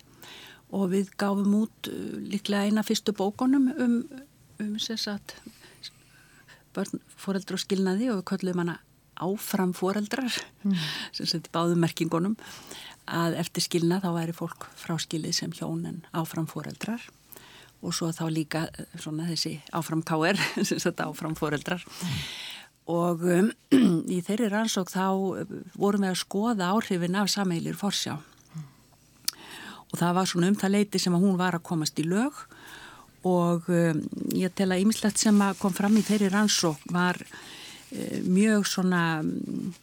og 0.75 0.89
við 0.91 1.13
gáfum 1.19 1.53
út 1.63 1.91
uh, 1.91 2.17
líklega 2.31 2.67
eina 2.67 2.86
fyrstu 2.86 3.15
bókonum 3.15 3.69
um, 3.77 4.01
um 4.63 4.74
sagt, 4.79 5.38
börn, 6.75 7.01
foreldra 7.15 7.57
og 7.57 7.63
skilnaði 7.63 8.12
og 8.12 8.21
við 8.21 8.29
köllum 8.33 8.63
hana 8.63 8.79
áfram 9.17 9.74
foreldrar, 9.74 10.33
mm. 10.63 10.75
sem 11.15 11.39
í 11.39 11.53
báðum 11.53 11.81
merkingunum, 11.81 12.36
að 13.09 13.38
eftir 13.41 13.65
skilna 13.65 14.01
þá 14.03 14.12
væri 14.13 14.36
fólk 14.36 14.67
fráskilið 14.77 15.33
sem 15.39 15.55
hjónin 15.55 16.03
áfram 16.13 16.45
foreldrar 16.50 17.01
og 17.86 17.93
svo 17.93 18.09
þá 18.15 18.25
líka 18.33 18.63
eh, 18.74 18.88
svona 18.97 19.27
þessi 19.29 19.57
áfram 19.75 20.03
káer, 20.05 20.39
sem 20.67 20.79
sagt 20.81 21.01
áfram 21.03 21.38
foreldrar. 21.38 21.83
Og 22.88 23.24
um, 23.27 23.51
í 24.15 24.21
þeirri 24.25 24.50
rannsók 24.51 24.89
þá 24.93 25.05
uh, 25.12 25.53
vorum 25.77 26.05
við 26.05 26.13
að 26.13 26.21
skoða 26.24 26.71
áhrifin 26.74 27.19
af 27.19 27.29
sameilir 27.33 27.77
forsjá. 27.77 28.17
Og 29.91 30.00
það 30.00 30.17
var 30.17 30.29
svona 30.29 30.51
um 30.51 30.58
það 30.60 30.74
leiti 30.75 31.01
sem 31.01 31.15
að 31.15 31.24
hún 31.24 31.38
var 31.39 31.58
að 31.58 31.67
komast 31.67 32.00
í 32.01 32.06
lög 32.08 32.44
og 33.27 33.67
um, 33.74 34.01
ég 34.38 34.53
tel 34.56 34.70
að 34.72 34.84
ýmislegt 34.84 35.20
sem 35.20 35.39
að 35.44 35.58
kom 35.62 35.74
fram 35.75 35.96
í 36.00 36.03
þeirri 36.06 36.29
rannsók 36.32 36.84
var 36.94 37.20
uh, 37.24 38.20
mjög 38.27 38.67
svona 38.70 39.01
um, 39.24 39.74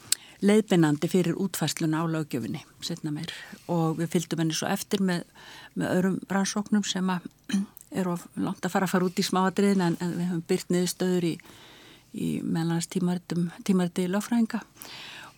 leiðbeinandi 0.44 1.08
fyrir 1.10 1.40
útfæsluna 1.40 2.04
á 2.04 2.06
meir. 3.16 3.32
Og 3.72 3.98
við 4.00 4.12
fylgdum 4.12 4.44
henni 4.44 4.56
svo 4.56 4.68
eftir 4.70 5.02
með, 5.04 5.24
með 5.74 5.92
öðrum 5.96 6.18
rannsóknum 6.30 6.84
sem 6.88 7.10
að 7.12 7.28
eru 8.00 8.16
langt 8.36 8.64
að 8.64 8.74
fara 8.76 8.88
að 8.88 8.94
fara 8.94 9.08
út 9.08 9.20
í 9.20 9.26
smáadriðin 9.26 9.86
en, 9.88 10.00
en 10.04 10.16
við 10.18 10.30
höfum 10.30 10.48
byrt 10.48 10.74
niðurstöður 10.74 11.30
í 11.32 11.36
í 12.14 12.38
meðlans 12.46 12.88
tímariti 12.90 14.06
lögfræðinga 14.10 14.60
og, 14.62 14.70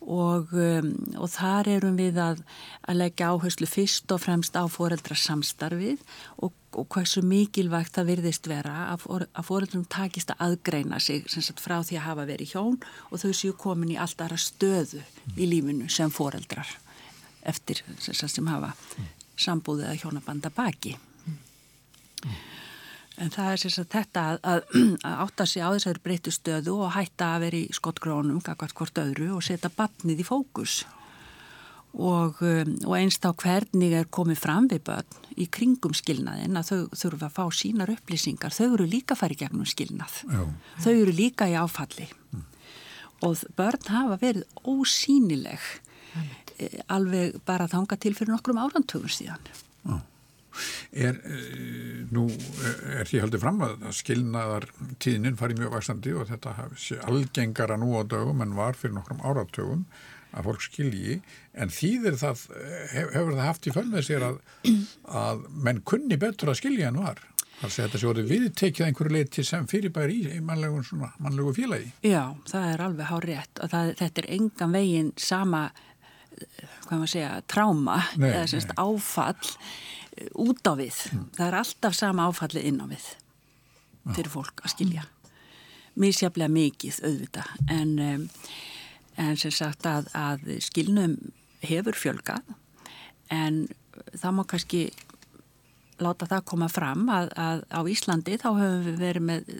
um, 0.07 0.87
og 1.19 1.29
þar 1.33 1.69
erum 1.75 1.97
við 1.99 2.19
að, 2.21 2.39
að 2.87 2.99
leggja 3.01 3.31
áherslu 3.33 3.67
fyrst 3.67 4.11
og 4.15 4.21
fremst 4.23 4.55
á 4.55 4.63
foreldrasamstarfið 4.71 6.01
og, 6.45 6.55
og 6.71 6.87
hversu 6.95 7.23
mikilvægt 7.27 7.97
það 7.97 8.09
virðist 8.13 8.49
vera 8.49 8.75
að, 8.93 9.05
að 9.27 9.47
foreldrum 9.49 9.85
takist 9.91 10.31
að 10.33 10.43
aðgreina 10.47 11.01
sig 11.03 11.27
sagt, 11.27 11.59
frá 11.63 11.81
því 11.81 11.99
að 11.99 12.07
hafa 12.07 12.27
verið 12.29 12.53
hjón 12.55 12.79
og 13.11 13.23
þau 13.23 13.31
séu 13.35 13.55
komin 13.59 13.95
í 13.95 13.99
allt 13.99 14.23
aðra 14.23 14.39
stöðu 14.39 15.03
í 15.35 15.49
lífinu 15.49 15.89
sem 15.91 16.13
foreldrar 16.13 16.71
eftir 17.47 17.83
sagt, 17.99 18.31
sem 18.31 18.47
hafa 18.51 18.73
sambúðið 19.37 19.91
að 19.91 19.99
hjónabanda 20.01 20.51
baki. 20.53 20.95
En 23.17 23.31
það 23.33 23.47
er 23.51 23.61
sérst 23.63 23.81
að 23.81 23.87
þetta 23.95 24.23
að, 24.23 24.37
að, 24.51 24.75
að 25.09 25.21
átta 25.23 25.47
sig 25.49 25.65
á 25.65 25.69
þessari 25.73 26.03
breyttu 26.03 26.33
stöðu 26.33 26.75
og 26.83 26.93
hætta 26.93 27.31
að 27.33 27.47
vera 27.47 27.59
í 27.59 27.73
skottgrónum, 27.73 28.43
kakvart 28.45 28.77
hvort 28.77 29.01
öðru 29.01 29.31
og 29.37 29.45
setja 29.45 29.71
barnið 29.73 30.21
í 30.21 30.27
fókus. 30.27 30.83
Og, 31.97 32.43
um, 32.45 32.73
og 32.85 32.93
einst 32.99 33.25
á 33.25 33.33
hvernig 33.33 33.95
er 33.97 34.09
komið 34.13 34.41
fram 34.43 34.67
við 34.69 34.83
börn 34.85 35.31
í 35.39 35.47
kringum 35.49 35.95
skilnaðin 35.97 36.59
að 36.59 36.69
þau 36.69 36.97
þurfa 37.01 37.29
að 37.29 37.37
fá 37.39 37.57
sínar 37.57 37.93
upplýsingar. 37.95 38.53
Þau 38.53 38.67
eru 38.75 38.85
líka 38.91 39.17
í 39.17 39.39
gegnum 39.39 39.65
skilnað. 39.65 40.19
Já. 40.29 40.43
Þau 40.83 40.93
eru 40.93 41.15
líka 41.15 41.47
í 41.49 41.55
áfalli. 41.57 42.05
Mm. 42.35 42.43
Og 43.25 43.41
börn 43.57 43.89
hafa 43.89 44.19
verið 44.21 44.45
ósýnileg 44.61 45.63
mm. 46.13 46.29
alveg 46.93 47.41
bara 47.49 47.65
þanga 47.71 47.97
til 47.97 48.13
fyrir 48.13 48.35
nokkrum 48.35 48.61
árantögun 48.61 49.09
síðan. 49.09 49.49
Já. 49.87 49.97
Er, 50.91 51.21
nú 52.13 52.27
er 52.97 53.07
því 53.09 53.23
haldið 53.23 53.43
fram 53.43 53.63
að 53.65 53.87
skilnaðar 53.97 54.67
tíðnin 55.03 55.39
farið 55.39 55.63
mjög 55.63 55.77
vaksandi 55.77 56.13
og 56.17 56.29
þetta 56.31 56.69
sé 56.79 56.99
algengara 57.07 57.79
nú 57.79 57.93
á 57.97 58.01
dögum 58.07 58.43
en 58.45 58.57
var 58.57 58.77
fyrir 58.79 58.97
nokkrum 58.97 59.23
áratögum 59.25 59.87
að 60.37 60.49
fólk 60.49 60.65
skilji. 60.65 61.21
En 61.57 61.71
þýðir 61.73 62.19
það, 62.19 62.43
hefur 62.93 63.33
það 63.33 63.47
haft 63.47 63.67
í 63.67 63.73
fölmið 63.73 64.05
sér 64.05 64.27
að, 64.27 64.37
að 65.07 65.47
menn 65.65 65.81
kunni 65.87 66.19
betur 66.21 66.53
að 66.53 66.61
skilja 66.61 66.91
en 66.91 67.01
var? 67.01 67.23
Þar 67.57 67.73
sé 67.73 67.85
þetta 67.87 67.99
sé 67.99 68.07
orðið 68.11 68.31
viðtekið 68.31 68.85
einhverju 68.85 69.13
leiti 69.15 69.43
sem 69.45 69.63
fyrirbæri 69.69 70.17
í, 70.29 70.39
mannlegu, 70.45 70.83
svona, 70.85 71.09
mannlegu 71.23 71.55
félagi. 71.57 71.89
Já, 72.05 72.35
það 72.45 72.67
er 72.73 72.83
alveg 72.85 73.09
hár 73.09 73.25
rétt 73.25 73.61
og 73.63 73.71
það, 73.71 73.93
þetta 74.03 74.21
er 74.21 74.27
engan 74.35 74.75
veginn 74.77 75.13
sama 75.17 75.63
hvað 76.37 76.91
maður 76.91 77.11
segja, 77.15 77.29
tráma 77.49 77.95
eða 78.13 78.43
semst 78.51 78.73
áfall 78.77 79.53
út 80.33 80.61
á 80.67 80.73
við. 80.79 80.99
Mm. 81.11 81.25
Það 81.37 81.47
er 81.47 81.59
alltaf 81.61 81.97
sama 81.97 82.27
áfallið 82.29 82.69
inn 82.69 82.81
á 82.83 82.87
við 82.89 83.07
fyrir 84.15 84.31
fólk 84.31 84.63
að 84.63 84.73
skilja. 84.75 85.05
Mísjaflega 85.97 86.53
mikið 86.53 86.99
auðvitað 87.03 87.73
en, 87.73 88.29
en 89.17 89.39
sem 89.41 89.53
sagt 89.53 89.87
að, 89.89 90.07
að 90.15 90.45
skilnum 90.63 91.17
hefur 91.65 91.97
fjölgað 91.97 92.53
en 93.33 93.65
það 94.13 94.35
má 94.37 94.43
kannski 94.47 94.83
láta 95.97 96.27
það 96.29 96.45
koma 96.51 96.69
fram 96.69 97.07
að, 97.09 97.31
að 97.33 97.63
á 97.73 97.79
Íslandi 97.89 98.37
þá 98.37 98.49
höfum 98.51 98.83
við 98.85 98.99
verið 99.01 99.27
með 99.31 99.53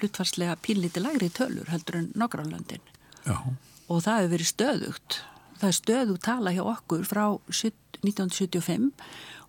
hlutfarslega 0.00 0.58
pínlítið 0.64 1.06
lægri 1.06 1.30
tölur 1.34 1.70
heldur 1.70 2.00
en 2.00 2.08
nokkránlöndin 2.18 2.82
og 3.30 4.02
það 4.02 4.16
hefur 4.16 4.32
verið 4.34 4.50
stöðugt. 4.50 5.20
Það 5.60 5.68
er 5.68 5.76
stöðugt 5.76 6.24
tala 6.24 6.54
hjá 6.56 6.62
okkur 6.64 7.06
frá 7.06 7.24
1975 7.52 8.90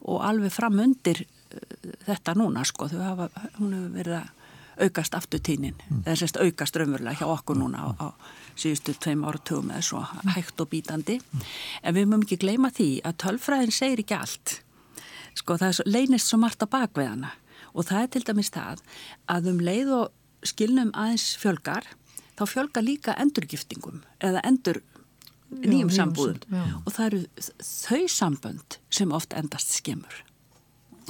og 0.02 0.22
alveg 0.26 0.54
fram 0.54 0.80
undir 0.84 1.24
uh, 1.26 1.90
þetta 2.08 2.36
núna 2.40 2.66
sko, 2.68 2.90
hafa, 2.92 3.30
hún 3.60 3.76
hefur 3.78 3.98
verið 3.98 4.20
að 4.22 4.30
aukast 4.82 5.14
afturtínin, 5.14 5.76
mm. 5.78 6.04
eða 6.06 6.18
sérst 6.22 6.40
aukast 6.42 6.78
raunverulega 6.80 7.22
hjá 7.22 7.30
okkur 7.30 7.60
núna 7.60 7.84
á, 7.86 7.88
á 8.02 8.08
síðustu 8.58 8.96
tveim 8.98 9.26
áratugum 9.28 9.70
eða 9.72 9.84
svo 9.86 10.02
hægt 10.36 10.62
og 10.64 10.72
bítandi, 10.72 11.20
mm. 11.20 11.46
en 11.84 11.98
við 11.98 12.08
mögum 12.08 12.26
ekki 12.26 12.40
gleyma 12.42 12.72
því 12.74 12.90
að 13.06 13.18
tölfræðin 13.26 13.76
segir 13.76 14.04
ekki 14.04 14.18
allt, 14.18 14.56
sko 15.38 15.60
það 15.60 15.68
er 15.68 15.78
svo, 15.78 15.88
leynist 15.92 16.32
svo 16.32 16.42
margt 16.42 16.66
á 16.66 16.68
bakveðana 16.72 17.34
og 17.72 17.88
það 17.88 18.04
er 18.04 18.12
til 18.16 18.24
dæmis 18.28 18.52
það 18.54 18.84
að 19.32 19.52
um 19.52 19.62
leið 19.64 19.94
og 20.00 20.48
skilnum 20.48 20.94
aðeins 20.98 21.28
fjölgar, 21.40 21.86
þá 22.40 22.44
fjölgar 22.50 22.86
líka 22.86 23.16
endurgiftingum 23.22 24.02
eða 24.24 24.44
endur 24.48 24.82
nýjum 25.52 25.92
sambúðum 25.94 26.84
og 26.86 26.92
það 26.96 27.06
eru 27.06 27.22
þau 27.60 28.04
sambönd 28.10 28.78
sem 28.90 29.12
oft 29.12 29.34
endast 29.38 29.74
skemur. 29.76 30.22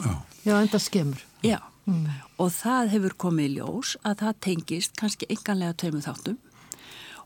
Já, 0.02 0.14
já 0.46 0.56
endast 0.60 0.90
skemur. 0.90 1.26
Já, 1.46 1.60
mm. 1.86 2.08
og 2.42 2.54
það 2.56 2.94
hefur 2.96 3.18
komið 3.26 3.50
í 3.50 3.58
ljós 3.60 3.98
að 4.02 4.24
það 4.24 4.40
tengist 4.48 4.96
kannski 5.00 5.30
enganlega 5.30 5.78
tveimur 5.84 6.06
þáttum 6.06 6.40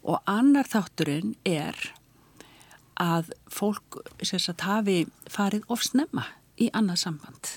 og 0.05 0.21
annar 0.29 0.67
þátturinn 0.69 1.35
er 1.47 1.77
að 3.01 3.31
fólk 3.51 3.99
sagt, 4.23 4.63
hafi 4.63 5.05
farið 5.31 5.65
ofsnemma 5.71 6.29
í 6.61 6.69
annað 6.71 7.01
samband. 7.03 7.51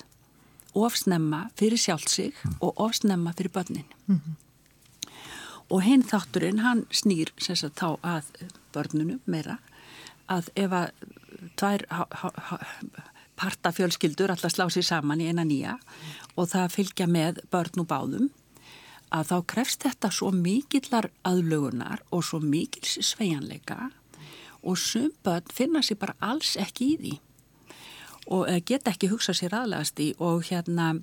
Ofsnemma 0.77 1.47
fyrir 1.57 1.79
sjálfsig 1.79 2.35
mm. 2.35 2.57
og 2.65 2.81
ofsnemma 2.81 3.33
fyrir 3.37 3.53
börnin. 3.55 3.87
Mm 4.07 4.19
-hmm. 4.19 4.35
Og 5.69 5.83
hinn 5.83 6.03
þátturinn, 6.03 6.59
hann 6.59 6.85
snýr 6.91 7.29
sagt, 7.37 7.79
þá 7.79 7.97
að 8.01 8.23
börnunum 8.75 9.21
meira 9.25 9.59
að 10.29 10.49
ef 10.59 10.75
að 10.75 10.91
tvær 11.59 11.85
parta 13.39 13.71
fjölskyldur 13.71 14.33
alltaf 14.33 14.53
slá 14.53 14.67
sér 14.73 14.85
saman 14.85 15.21
í 15.23 15.29
eina 15.29 15.45
nýja 15.47 15.77
og 16.35 16.51
það 16.51 16.75
fylgja 16.75 17.07
með 17.09 17.41
börn 17.53 17.83
og 17.83 17.89
báðum 17.89 18.27
að 19.15 19.31
þá 19.31 19.37
krefst 19.53 19.85
þetta 19.87 20.11
svo 20.13 20.29
mikillar 20.35 21.09
aðlugunar 21.25 22.03
og 22.13 22.25
svo 22.27 22.41
mikils 22.43 22.99
sveianleika 23.05 23.89
og 24.61 24.77
sum 24.77 25.09
börn 25.25 25.55
finna 25.55 25.81
sér 25.85 26.01
bara 26.01 26.17
alls 26.19 26.55
ekki 26.59 26.93
í 26.93 26.99
því 26.99 27.15
og 28.29 28.49
geta 28.69 28.93
ekki 28.93 29.09
hugsa 29.09 29.33
sér 29.33 29.55
aðlægast 29.57 30.01
í 30.03 30.11
og 30.21 30.43
hérna 30.51 30.99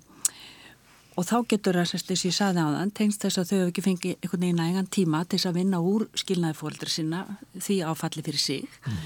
Og 1.17 1.25
þá 1.25 1.37
getur 1.49 1.79
það, 1.79 1.95
sem 1.97 2.27
ég 2.29 2.35
saði 2.35 2.61
á 2.61 2.69
þann, 2.69 2.91
tengst 2.93 3.23
þess 3.23 3.39
að 3.41 3.47
þau 3.49 3.55
hefur 3.55 3.71
ekki 3.71 3.83
fengið 3.85 4.11
einhvern 4.19 4.43
veginn 4.43 4.59
nægan 4.61 4.89
tíma 4.93 5.23
til 5.25 5.39
þess 5.39 5.49
að 5.49 5.57
vinna 5.57 5.79
úr 5.81 6.05
skilnaði 6.13 6.57
fóröldra 6.59 6.91
sinna 6.93 7.21
því 7.55 7.77
áfalli 7.89 8.25
fyrir 8.27 8.43
sig 8.43 8.67
mm. 8.67 8.99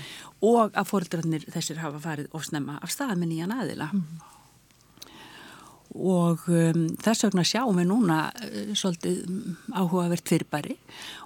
og 0.49 0.75
að 0.75 0.89
fóröldrarnir 0.89 1.45
þessir 1.53 1.79
hafa 1.79 2.01
farið 2.03 2.35
ofsnemma 2.35 2.81
af 2.83 2.91
stað 2.91 3.15
með 3.21 3.31
nýjan 3.31 3.55
aðila. 3.55 3.87
Mm. 3.95 4.27
Og 5.91 6.43
um, 6.51 6.83
þess 7.03 7.25
vegna 7.27 7.45
sjáum 7.47 7.79
við 7.79 7.87
núna 7.93 8.17
uh, 8.31 8.73
svolítið 8.75 9.23
áhugavert 9.71 10.27
fyrirbæri 10.27 10.75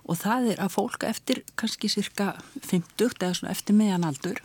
og 0.05 0.21
það 0.21 0.51
er 0.53 0.61
að 0.65 0.75
fólk 0.77 1.07
eftir 1.09 1.41
kannski 1.57 1.89
cirka 1.89 2.35
50 2.61 3.17
eða 3.17 3.33
svona 3.39 3.57
eftir 3.57 3.77
meðan 3.77 4.05
aldur, 4.05 4.37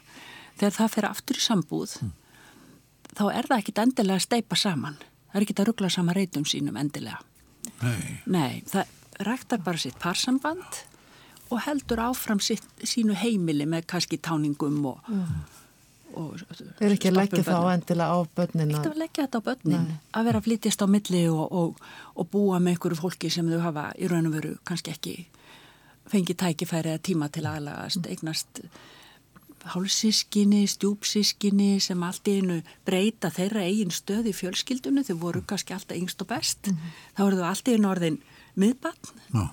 þegar 0.56 0.76
það 0.78 0.96
fer 0.96 1.08
aftur 1.10 1.40
í 1.40 1.44
sambúð, 1.44 1.98
mm 2.00 2.16
þá 3.16 3.24
er 3.34 3.48
það 3.48 3.62
ekkit 3.62 3.80
endilega 3.84 4.18
að 4.18 4.26
steipa 4.26 4.58
saman. 4.58 4.98
Það 5.30 5.38
er 5.40 5.46
ekkit 5.46 5.62
að 5.62 5.68
ruggla 5.70 5.90
sama 5.94 6.14
reytum 6.16 6.44
sínum 6.48 6.76
endilega. 6.80 7.20
Nei, 7.82 8.20
Nei, 8.26 8.62
það 8.68 9.24
ræktar 9.26 9.60
bara 9.64 9.78
sitt 9.78 9.98
parsamband 10.00 10.80
og 11.50 11.60
heldur 11.66 12.00
áfram 12.02 12.40
sitt, 12.42 12.66
sínu 12.86 13.14
heimili 13.18 13.66
með 13.68 13.86
kannski 13.90 14.18
táningum 14.22 14.78
og... 14.92 15.10
og 16.14 16.40
Er 16.80 16.94
ekki 16.94 17.10
að 17.10 17.18
leggja 17.20 17.42
þá 17.44 17.50
börnum. 17.52 17.72
endilega 17.74 18.14
á 18.16 18.18
börnin 18.36 18.70
Ekkert 18.70 18.86
að... 18.86 18.92
að 18.94 19.02
leggja 19.02 19.24
þetta 19.26 19.40
á 19.40 19.46
börnin, 19.48 19.88
að 20.18 20.24
vera 20.30 20.40
að 20.40 20.46
flytjast 20.48 20.82
á 20.82 20.86
milli 20.90 21.20
og, 21.30 21.44
og, 21.60 21.82
og 22.16 22.30
búa 22.32 22.58
með 22.58 22.74
einhverju 22.74 22.98
fólki 23.02 23.30
sem 23.30 23.50
þau 23.50 23.60
hafa 23.66 23.84
í 23.98 24.08
raun 24.10 24.30
og 24.30 24.34
veru 24.38 24.54
kannski 24.66 24.94
ekki 24.94 25.14
fengið 26.10 26.40
tækifæri 26.42 26.90
eða 26.94 27.04
tíma 27.06 27.28
til 27.30 27.44
aðlagast, 27.46 28.08
eignast 28.10 28.62
hálfsískinni, 29.74 30.64
stjúpsískinni 30.70 31.80
sem 31.82 32.02
allt 32.02 32.28
í 32.30 32.38
einu 32.40 32.60
breyta 32.88 33.30
þeirra 33.34 33.66
eigin 33.66 33.92
stöð 33.94 34.30
í 34.30 34.36
fjölskyldunum, 34.36 35.04
þau 35.06 35.16
voru 35.20 35.42
kannski 35.46 35.76
alltaf 35.76 35.98
yngst 35.98 36.22
og 36.24 36.30
best, 36.30 36.70
þá 37.16 37.22
eru 37.26 37.40
þau 37.40 37.48
allt 37.50 37.68
í 37.68 37.76
einu 37.76 37.90
orðin 37.90 38.18
miðbann 38.60 38.96
já. 39.34 39.44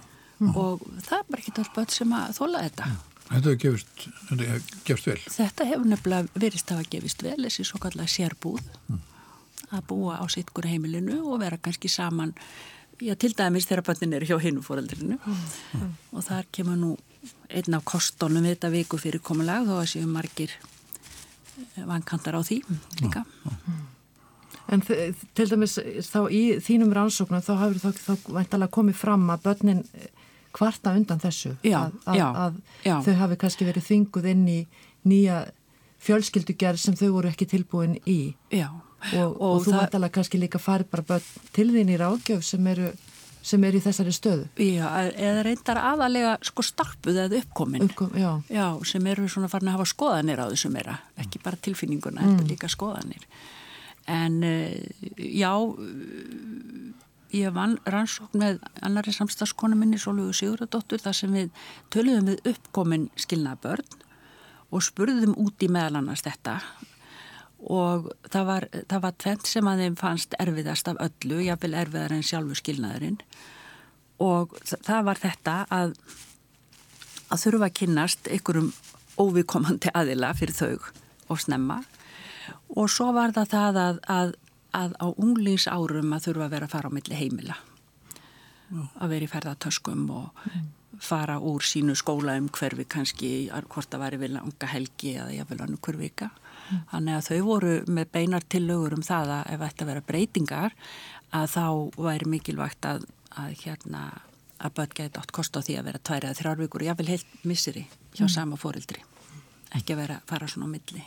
og 0.53 0.87
það 1.03 1.19
er 1.19 1.27
bara 1.29 1.43
ekki 1.43 1.67
börn 1.75 1.93
sem 1.93 2.15
að 2.19 2.33
þóla 2.39 2.63
þetta. 2.67 2.89
Þetta 3.27 3.51
hefur 3.51 3.59
gefist, 3.65 4.07
þetta 4.29 4.47
hefur 4.47 4.79
gefist 4.87 5.09
vel. 5.09 5.19
Þetta 5.35 5.67
hefur 5.67 5.91
nefnilega 5.91 6.41
verist 6.45 6.71
að 6.71 6.79
hafa 6.79 6.91
gefist 6.95 7.23
vel 7.25 7.37
þessi 7.43 7.67
svo 7.67 7.81
kallega 7.83 8.13
sérbúð 8.13 8.63
að 9.67 9.83
búa 9.89 10.21
á 10.23 10.25
sitt 10.31 10.53
hver 10.55 10.69
heimilinu 10.71 11.19
og 11.27 11.41
vera 11.41 11.59
kannski 11.59 11.91
saman 11.91 12.31
já, 13.01 13.15
til 13.19 13.33
dæmis 13.35 13.67
þegar 13.67 13.83
bönnin 13.89 14.15
eru 14.15 14.29
hjá 14.29 14.39
hinu 14.41 14.63
fóreldrinu 14.63 15.17
og 16.13 16.23
þar 16.23 16.47
kemur 16.55 16.79
nú 16.79 16.93
einn 17.49 17.73
af 17.77 17.83
kostunum 17.87 18.43
við 18.43 18.55
þetta 18.55 18.71
viku 18.73 18.97
fyrir 19.01 19.21
komulag 19.23 19.67
þó 19.67 19.77
að 19.81 19.89
séu 19.93 20.07
margir 20.09 20.51
eh, 20.57 21.85
vankantar 21.87 22.35
á 22.37 22.41
því 22.43 22.61
líka. 23.01 23.23
En 24.67 24.81
þ- 24.83 25.13
til 25.33 25.47
dæmis 25.47 25.77
þá 26.11 26.19
í 26.33 26.41
þínum 26.59 26.91
rannsóknum 26.95 27.43
þá 27.43 27.53
hafur 27.61 27.79
þá, 27.79 27.89
þá 28.03 28.31
væntalega 28.35 28.73
komið 28.75 28.97
fram 28.99 29.29
að 29.31 29.45
börnin 29.47 29.83
eh, 29.95 30.09
kvarta 30.57 30.91
undan 30.97 31.21
þessu. 31.23 31.53
Já, 31.63 31.77
að, 31.85 31.93
að, 32.05 32.17
já, 32.19 32.25
að 32.45 32.57
já. 32.89 32.95
þau 33.05 33.13
hafi 33.21 33.37
kannski 33.43 33.67
verið 33.69 33.87
þinguð 33.87 34.27
inn 34.33 34.43
í 34.51 34.59
nýja 35.07 35.37
fjölskyldugerð 36.03 36.81
sem 36.81 36.95
þau 36.99 37.07
voru 37.15 37.31
ekki 37.31 37.47
tilbúin 37.49 37.97
í. 38.05 38.33
Já, 38.53 38.69
Og, 39.13 39.35
og, 39.37 39.59
þú 39.61 39.75
væntalega 39.77 40.09
kannski 40.15 40.39
líka 40.41 40.57
farið 40.59 40.87
bara 40.89 41.03
börn 41.05 41.25
til 41.53 41.67
þín 41.69 41.91
í 41.93 41.97
ráðgjöf 42.01 42.41
sem 42.43 42.65
eru, 42.71 42.87
sem 43.47 43.63
eru 43.67 43.79
í 43.79 43.83
þessari 43.83 44.13
stöðu. 44.15 44.47
já, 44.59 44.87
eða 45.15 45.43
reyndar 45.47 45.79
aðalega 45.79 46.33
sko 46.45 46.65
starpuð 46.65 47.19
eða 47.25 47.41
uppkomin. 47.41 47.85
Uppkom, 47.87 48.15
já, 48.19 48.31
Já, 48.51 48.65
sem 48.89 49.07
eru 49.07 49.27
svona 49.31 49.49
farin 49.51 49.71
að 49.71 49.77
hafa 49.79 49.91
skoðanir 49.93 50.41
á 50.43 50.45
þessu 50.51 50.71
meira, 50.73 50.97
ekki 51.19 51.39
bara 51.43 51.59
tilfinninguna, 51.63 52.25
heldur 52.25 52.49
líka 52.51 52.69
skoðanir. 52.71 53.23
En 54.07 54.41
uh, 54.43 54.73
já, 55.17 55.51
ég 57.35 57.55
vann 57.55 57.77
rannsókn 57.87 58.39
með 58.39 58.59
annari 58.81 59.13
samstagskonu 59.15 59.79
minni, 59.79 59.99
Sólvögu 59.99 60.35
Siguradóttur, 60.35 61.01
þar 61.03 61.17
sem 61.17 61.33
við 61.35 61.63
töluðum 61.93 62.29
við 62.31 62.51
uppkomin 62.53 63.09
skilnaðbörn 63.19 64.03
og 64.71 64.83
spurðum 64.83 65.35
út 65.39 65.63
í 65.63 65.71
meðal 65.71 66.01
annars 66.01 66.23
þetta 66.25 66.59
og 67.63 68.11
það 68.29 68.45
var, 68.45 68.67
það 68.89 69.01
var 69.07 69.15
tvent 69.23 69.47
sem 69.49 69.67
að 69.67 69.81
þeim 69.83 69.95
fannst 69.99 70.35
erfiðast 70.39 70.87
af 70.91 70.99
öllu, 71.07 71.39
jáfnvel 71.47 71.73
erfiðar 71.81 72.13
en 72.17 72.23
sjálfu 72.23 72.57
skilnaðurinn. 72.59 73.17
Og 74.23 74.53
þa- 74.65 74.81
það 74.87 75.03
var 75.09 75.21
þetta 75.23 75.55
að 75.73 75.93
að 77.27 77.41
þurfa 77.43 77.67
að 77.67 77.73
kynnast 77.81 78.27
einhverjum 78.31 78.69
óvikomandi 79.19 79.91
aðila 79.93 80.29
fyrir 80.37 80.55
þau 80.55 80.77
og 81.33 81.39
snemma. 81.43 81.81
Og 82.77 82.87
svo 82.93 83.09
var 83.15 83.33
það 83.35 83.49
það 83.51 83.79
að, 83.81 83.97
að, 84.07 84.31
að 84.77 84.93
á 85.03 85.07
unglings 85.17 85.65
árum 85.67 86.13
að 86.15 86.29
þurfa 86.29 86.45
að 86.47 86.53
vera 86.55 86.69
að 86.69 86.75
fara 86.77 86.87
á 86.87 86.95
milli 86.95 87.19
heimila. 87.19 87.57
Að 89.01 89.09
vera 89.11 89.27
í 89.27 89.31
ferðartöskum 89.31 90.05
og 90.11 90.47
fara 91.03 91.37
úr 91.39 91.63
sínu 91.65 91.95
skóla 91.97 92.37
um 92.39 92.49
hverfi 92.53 92.85
kannski 92.89 93.31
hvort 93.69 93.89
það 93.91 94.03
væri 94.03 94.21
vilja 94.21 94.43
unga 94.45 94.69
helgi 94.71 95.15
eða 95.15 95.35
jáfnvel 95.35 95.63
annur 95.65 95.81
hver 95.85 95.99
vika. 95.99 96.29
Þannig 96.91 97.15
að 97.15 97.27
þau 97.29 97.41
voru 97.47 97.73
með 97.87 98.09
beinar 98.11 98.45
tillögur 98.49 98.97
um 98.97 99.03
það 99.05 99.33
að 99.37 99.51
ef 99.53 99.61
þetta 99.65 99.89
vera 99.91 100.05
breytingar 100.07 100.77
að 101.37 101.51
þá 101.53 101.67
væri 102.07 102.31
mikilvægt 102.31 102.87
að, 102.87 103.05
að 103.35 103.53
hérna 103.63 104.07
að 104.57 104.73
börn 104.79 104.95
geti 104.97 105.21
átt 105.21 105.35
kost 105.35 105.57
á 105.57 105.61
því 105.61 105.77
að 105.77 105.87
vera 105.91 106.01
tvær 106.01 106.25
eða 106.25 106.39
þrjár 106.39 106.63
vikur 106.63 106.83
og 106.83 106.89
jáfnvel 106.89 107.11
heilt 107.13 107.45
misseri 107.45 107.83
hjá 108.17 108.25
sama 108.31 108.57
fóreldri 108.57 109.03
ekki 109.75 109.93
að 109.93 110.01
vera 110.01 110.17
fara 110.27 110.47
svona 110.49 110.69
á 110.71 110.73
milli. 110.73 111.03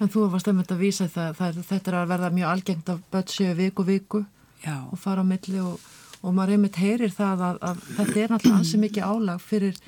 En 0.00 0.10
þú 0.12 0.26
varst 0.32 0.48
einmitt 0.48 0.72
að 0.72 0.82
vísa 0.84 1.08
það, 1.12 1.32
það 1.38 1.62
þetta 1.70 1.90
er 1.90 1.96
að 1.98 2.12
verða 2.12 2.30
mjög 2.36 2.50
algengt 2.50 2.92
að 2.92 3.02
börn 3.12 3.32
séu 3.32 3.56
viku 3.56 3.86
viku 3.86 4.22
Já, 4.60 4.76
og 4.92 4.98
fara 5.00 5.24
á 5.24 5.26
milli 5.26 5.60
og, 5.64 5.80
og 6.20 6.36
maður 6.36 6.56
einmitt 6.56 6.80
heyrir 6.80 7.14
það 7.14 7.46
að, 7.46 7.62
að 7.70 7.82
þetta 7.96 8.20
er 8.20 8.34
náttúrulega 8.34 8.60
ansi 8.60 8.80
mikið 8.80 9.08
álag 9.08 9.42
fyrir 9.44 9.80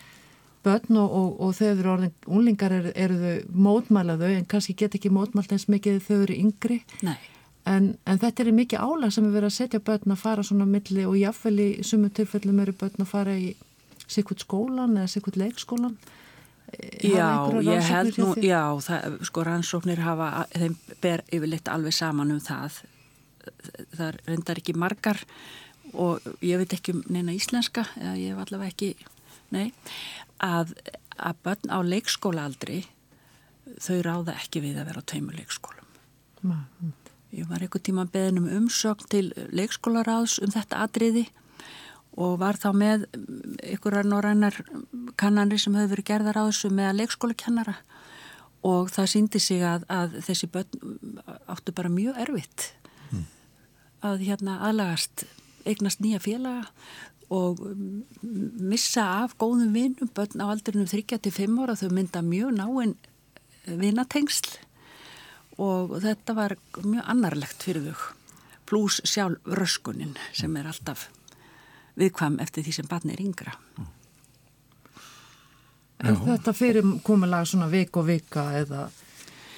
börn 0.62 0.98
og, 1.00 1.16
og, 1.18 1.28
og 1.42 1.54
þau 1.58 1.66
eru 1.72 1.92
orðin, 1.96 2.14
unlingar 2.30 2.74
eru, 2.76 2.92
eru 2.94 3.18
þau 3.18 3.60
mótmæla 3.66 4.16
þau 4.20 4.30
en 4.30 4.48
kannski 4.48 4.76
get 4.78 4.96
ekki 4.96 5.10
mótmælt 5.12 5.52
eins 5.52 5.68
mikið 5.70 6.00
þau 6.06 6.16
eru 6.20 6.38
yngri. 6.38 6.78
Nei, 7.02 7.18
en, 7.68 7.92
en 8.06 8.22
þetta 8.22 8.44
er 8.44 8.54
mikið 8.56 8.86
álag 8.86 9.14
sem 9.14 9.26
er 9.26 9.34
verið 9.36 9.50
að 9.50 9.58
setja 9.58 9.82
börn 9.84 10.14
að 10.14 10.22
fara 10.22 10.46
svona 10.46 10.68
milli 10.68 11.06
og 11.08 11.18
jáfnvel 11.18 11.58
í 11.62 11.68
sumu 11.86 12.10
tilfellum 12.14 12.62
eru 12.64 12.74
börn 12.78 13.04
að 13.04 13.12
fara 13.12 13.36
í 13.38 13.52
sikkert 14.06 14.44
skólan 14.44 14.96
eða 14.98 15.10
sikkert 15.10 15.38
leikskólan. 15.40 15.96
Já, 17.04 17.52
ég 17.60 17.88
held 17.90 18.16
nú, 18.16 18.30
já, 18.40 18.62
það, 18.80 19.18
sko 19.28 19.42
rannsóknir 19.44 20.00
hafa, 20.00 20.46
þeim 20.54 20.78
ber 21.02 21.20
yfirleitt 21.28 21.68
alveg 21.68 21.92
saman 21.96 22.32
um 22.32 22.40
það. 22.40 22.78
Það 23.98 24.22
reyndar 24.28 24.60
ekki 24.62 24.74
margar 24.78 25.20
og 25.94 26.24
ég 26.44 26.58
veit 26.62 26.72
ekki 26.76 26.94
um 26.96 27.02
neina 27.12 27.34
íslenska, 27.36 27.84
eða 28.00 28.14
ég 28.20 28.32
hef 28.34 28.42
allavega 28.46 28.72
ekki, 28.72 28.90
nei, 29.52 29.68
að, 30.42 30.72
að 31.18 31.40
börn 31.44 31.72
á 31.72 31.78
leikskólaaldri, 31.84 32.80
þau 33.82 33.98
ráða 34.06 34.34
ekki 34.40 34.62
við 34.64 34.80
að 34.82 34.88
vera 34.90 35.02
á 35.04 35.08
tveimur 35.12 35.38
leikskólum. 35.38 35.86
Ma- 36.42 36.64
Ég 37.32 37.46
var 37.48 37.62
einhver 37.64 37.80
tíma 37.80 38.02
beðin 38.12 38.42
um 38.42 38.48
umsögn 38.58 39.06
til 39.08 39.30
leikskólaráðs 39.56 40.34
um 40.44 40.50
þetta 40.52 40.82
atriði 40.84 41.22
og 42.20 42.34
var 42.42 42.58
þá 42.60 42.66
með 42.76 43.06
einhverjar 43.64 44.04
norrænar 44.04 44.58
kannanri 45.16 45.56
sem 45.62 45.72
höfðu 45.72 45.94
verið 45.94 46.08
gerðar 46.10 46.36
á 46.36 46.44
þessu 46.50 46.68
með 46.76 46.98
leikskólakennara. 46.98 47.74
Og 48.68 48.92
það 48.92 49.08
síndi 49.14 49.40
sig 49.40 49.64
að, 49.64 49.86
að 49.88 50.18
þessi 50.28 50.50
börn 50.52 51.22
áttu 51.48 51.72
bara 51.72 51.88
mjög 51.88 52.20
erfitt 52.26 52.66
að 54.04 54.26
hérna 54.28 54.58
aðlagast 54.68 55.24
eignast 55.68 56.02
nýja 56.02 56.20
félaga 56.22 56.68
og 57.32 57.60
mm, 57.62 58.02
missa 58.68 59.04
af 59.22 59.36
góðum 59.40 59.72
vinum 59.76 60.10
börn 60.14 60.42
á 60.42 60.46
aldrinum 60.52 60.88
3-5 60.90 61.62
ára 61.62 61.78
þau 61.78 61.88
mynda 61.94 62.22
mjög 62.26 62.52
náinn 62.58 62.96
vinatengsl 63.66 64.58
og 65.62 65.98
þetta 66.02 66.36
var 66.36 66.56
mjög 66.82 67.08
annarlegt 67.08 67.64
fyrir 67.64 67.88
þau 67.92 68.04
pluss 68.68 69.02
sjálf 69.04 69.40
röskunin 69.44 70.14
sem 70.32 70.54
er 70.56 70.68
alltaf 70.70 71.08
viðkvam 72.00 72.38
eftir 72.40 72.64
því 72.64 72.72
sem 72.72 72.88
barni 72.88 73.12
er 73.12 73.20
yngra. 73.20 73.52
En 76.02 76.16
þetta 76.24 76.54
fyrir 76.56 76.86
komulega 77.04 77.46
svona 77.46 77.68
vik 77.70 77.98
og 78.00 78.08
vika 78.08 78.46
eða 78.62 78.86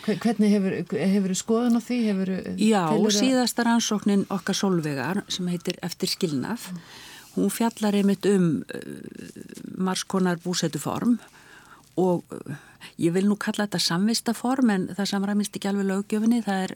hvernig 0.05 0.53
hefur, 0.53 0.77
hefur 0.99 1.35
skoðun 1.39 1.79
á 1.79 1.83
því? 1.83 1.99
Hefur, 2.09 2.33
Já, 2.61 2.83
síðasta 3.15 3.67
rannsóknin 3.67 4.27
okkar 4.33 4.59
Solvegar 4.59 5.23
sem 5.33 5.49
heitir 5.53 5.79
Eftir 5.85 6.13
skilnað, 6.13 6.69
hún 7.35 7.53
fjallar 7.53 7.97
einmitt 7.99 8.27
um 8.31 8.51
uh, 8.63 8.83
margskonar 9.75 10.41
búsetuform 10.45 11.17
og 12.01 12.23
uh, 12.35 12.59
ég 13.01 13.15
vil 13.15 13.27
nú 13.29 13.39
kalla 13.41 13.67
þetta 13.67 13.83
samvistaform 13.83 14.75
en 14.75 14.91
það 14.95 15.11
samræmist 15.15 15.57
ekki 15.57 15.71
alveg 15.71 15.91
lögjöfinni, 15.91 16.43
það 16.47 16.67
er, 16.69 16.75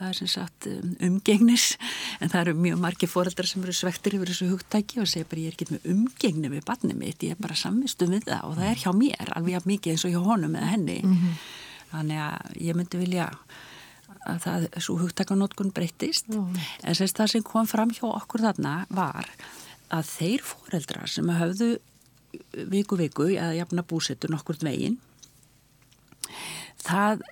það 0.00 0.08
er 0.08 0.18
sem 0.18 0.30
sagt 0.32 0.68
um, 0.70 0.94
umgengnis 1.12 1.72
en 2.20 2.32
það 2.32 2.40
eru 2.44 2.58
mjög 2.66 2.84
margi 2.86 3.10
fóreldrar 3.10 3.50
sem 3.50 3.62
eru 3.62 3.74
svektir 3.76 4.16
yfir 4.18 4.32
þessu 4.32 4.52
hugtæki 4.52 5.02
og 5.02 5.10
segja 5.10 5.28
bara 5.30 5.44
ég 5.44 5.52
er 5.52 5.58
ekki 5.58 5.70
með 5.74 5.90
umgengni 5.94 6.54
við 6.56 6.64
barnið 6.70 7.02
mitt, 7.04 7.26
ég 7.26 7.36
er 7.36 7.42
bara 7.42 7.58
samvistu 7.58 8.08
við 8.10 8.30
það 8.30 8.48
og 8.48 8.56
það 8.58 8.70
er 8.72 8.86
hjá 8.86 8.94
mér, 8.96 9.34
alveg 9.36 9.68
mikið 9.74 9.94
eins 9.94 10.06
og 10.08 10.16
hjá 10.16 10.24
honum 10.32 10.56
eða 10.58 10.72
henni. 10.72 11.02
Þannig 11.92 12.24
að 12.24 12.58
ég 12.64 12.78
myndi 12.78 13.00
vilja 13.00 13.28
að 14.22 14.42
það, 14.44 14.66
svo 14.84 14.98
hugtakanótkun 15.00 15.72
breyttist. 15.74 16.28
En 16.32 16.98
semst 16.98 17.18
það 17.18 17.32
sem 17.34 17.46
kom 17.46 17.68
fram 17.70 17.92
hjá 17.94 18.06
okkur 18.10 18.44
þarna 18.48 18.74
var 18.92 19.28
að 19.92 20.08
þeir 20.08 20.44
fóreldrar 20.46 21.10
sem 21.10 21.28
höfðu 21.36 21.74
viku 22.72 22.96
viku 22.96 23.28
eða 23.34 23.56
jafna 23.58 23.84
búsettu 23.84 24.30
nokkur 24.32 24.56
veginn 24.64 24.96
það 26.82 27.24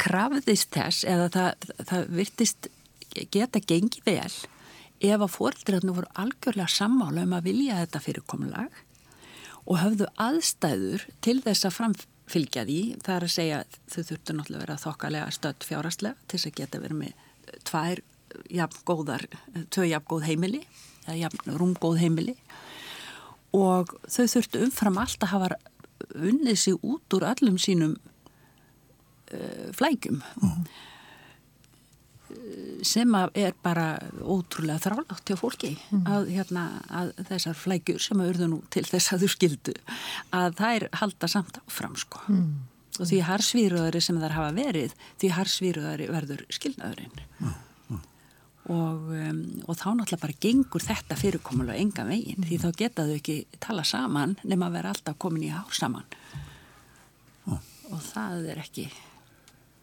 krafðist 0.00 0.72
þess 0.76 1.06
eða 1.08 1.28
það, 1.34 1.70
það 1.88 2.10
virtist 2.20 2.68
geta 3.32 3.62
gengið 3.64 4.04
vel 4.06 4.34
ef 5.06 5.20
að 5.20 5.32
fóreldrarnir 5.32 5.96
voru 5.96 6.12
algjörlega 6.20 6.72
sammála 6.72 7.24
um 7.26 7.34
að 7.36 7.48
vilja 7.50 7.80
þetta 7.82 8.02
fyrirkomulag 8.04 8.82
og 9.66 9.80
höfðu 9.82 10.08
aðstæður 10.22 11.06
til 11.24 11.40
þess 11.44 11.66
að 11.68 11.76
fram, 11.76 11.96
fylgja 12.30 12.66
því. 12.66 12.80
Það 13.04 13.16
er 13.16 13.26
að 13.26 13.34
segja 13.34 13.62
þau 13.86 14.02
þurftu 14.02 14.36
náttúrulega 14.36 14.58
að 14.58 14.64
vera 14.64 14.82
þokkalega 14.82 15.34
stödd 15.36 15.66
fjárastlega 15.68 16.26
til 16.26 16.38
þess 16.38 16.50
að 16.50 16.58
geta 16.60 16.82
verið 16.82 17.00
með 17.02 17.24
tvær 17.66 18.02
jafn 18.52 18.82
góðar, 18.88 19.26
tvö 19.72 19.86
jafn 19.86 20.10
góð 20.10 20.26
heimili 20.26 20.62
eða 21.06 21.20
jafn 21.22 21.56
rúmgóð 21.60 22.00
heimili 22.02 22.34
og 23.56 23.94
þau 24.10 24.26
þurftu 24.34 24.64
umfram 24.66 24.98
allt 25.00 25.22
að 25.22 25.32
hafa 25.32 25.50
unnið 26.16 26.58
sig 26.60 26.84
út 26.84 27.16
úr 27.16 27.26
öllum 27.30 27.56
sínum 27.60 27.94
uh, 29.32 29.68
flækjum 29.76 30.20
mm. 30.20 30.66
Sem 32.86 33.16
er 33.34 33.54
bara 33.64 33.86
ótrúlega 34.20 34.82
þrálátt 34.82 35.28
hjá 35.28 35.38
fólki 35.40 35.72
mm. 35.76 36.06
að, 36.10 36.30
hérna, 36.34 36.64
að 36.90 37.12
þessar 37.30 37.58
flækjur 37.60 38.02
sem 38.02 38.22
auðvitað 38.22 38.50
nú 38.52 38.62
til 38.74 38.84
þess 38.88 39.14
að 39.14 39.24
þú 39.24 39.30
skildu 39.34 39.76
að 40.36 40.56
það 40.60 40.78
er 40.78 40.88
halda 41.02 41.30
samt 41.30 41.60
áfram 41.62 41.96
sko 42.00 42.24
mm. 42.32 42.50
og 42.98 43.10
því 43.12 43.22
harsvíruðari 43.30 44.02
sem 44.04 44.20
þar 44.22 44.36
hafa 44.38 44.56
verið 44.56 44.96
því 45.22 45.32
harsvíruðari 45.38 46.10
verður 46.12 46.44
skilnaðurinn 46.58 47.24
og, 48.66 49.10
um, 49.14 49.42
og 49.66 49.78
þá 49.78 49.88
náttúrulega 49.94 50.22
bara 50.24 50.38
gengur 50.42 50.82
þetta 50.82 51.18
fyrirkomulega 51.20 51.78
enga 51.82 52.06
veginn 52.08 52.40
mm. 52.40 52.46
því 52.48 52.60
þá 52.64 52.68
getaðu 52.82 53.18
ekki 53.20 53.36
tala 53.62 53.84
saman 53.86 54.36
nema 54.44 54.70
að 54.70 54.78
vera 54.80 54.94
alltaf 54.94 55.18
komin 55.22 55.46
í 55.46 55.52
hár 55.54 55.74
saman 55.76 56.06
oh. 57.46 57.60
og 57.92 58.00
það 58.10 58.50
er 58.54 58.64
ekki 58.64 58.88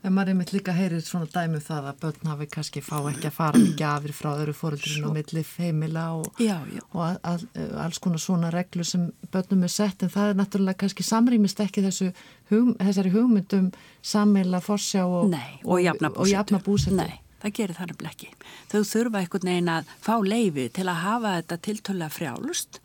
En 0.03 0.11
maður 0.11 0.33
er 0.33 0.35
mitt 0.35 0.51
líka 0.51 0.73
heyrir 0.75 0.99
svona 0.99 1.29
dæmu 1.31 1.61
um 1.61 1.63
það 1.63 1.85
að 1.87 1.99
börn 2.01 2.29
hafi 2.33 2.47
kannski 2.51 2.81
fá 2.83 2.97
ekki 3.07 3.29
að 3.29 3.35
fara 3.37 3.59
ekki 3.63 3.85
afir 3.87 4.13
frá 4.17 4.29
öru 4.33 4.55
fóröldurinn 4.57 5.05
og 5.07 5.13
milli 5.15 5.43
feimila 5.47 6.03
og, 6.17 6.41
já, 6.43 6.57
já. 6.67 6.81
og 6.91 7.03
all, 7.05 7.19
all, 7.31 7.45
alls 7.85 8.01
konar 8.03 8.19
svona 8.19 8.49
reglu 8.51 8.83
sem 8.83 9.05
börnum 9.31 9.63
er 9.63 9.71
sett 9.71 10.03
en 10.03 10.11
það 10.11 10.33
er 10.33 10.39
náttúrulega 10.41 10.81
kannski 10.83 11.05
samrýmist 11.07 11.63
ekki 11.63 11.85
þessu 11.85 12.09
hug, 12.51 12.73
þessari 12.81 13.13
hugmyndum 13.15 13.71
sammeila 14.03 14.59
forsjá 14.65 15.05
og, 15.05 15.31
Nei, 15.31 15.61
og, 15.63 15.79
og 15.79 16.27
jafna 16.27 16.59
búsetu. 16.59 16.97
Nei, 16.99 17.21
það 17.39 17.55
gerir 17.61 17.79
það 17.79 17.93
nefnilega 17.93 18.13
ekki. 18.17 18.51
Þau 18.73 18.81
þurfa 18.91 19.23
einhvern 19.23 19.51
veginn 19.53 19.73
að 19.77 19.95
fá 20.03 20.13
leifi 20.19 20.67
til 20.75 20.89
að 20.89 21.01
hafa 21.05 21.35
þetta 21.39 21.61
tiltöla 21.69 22.11
frjálust 22.11 22.83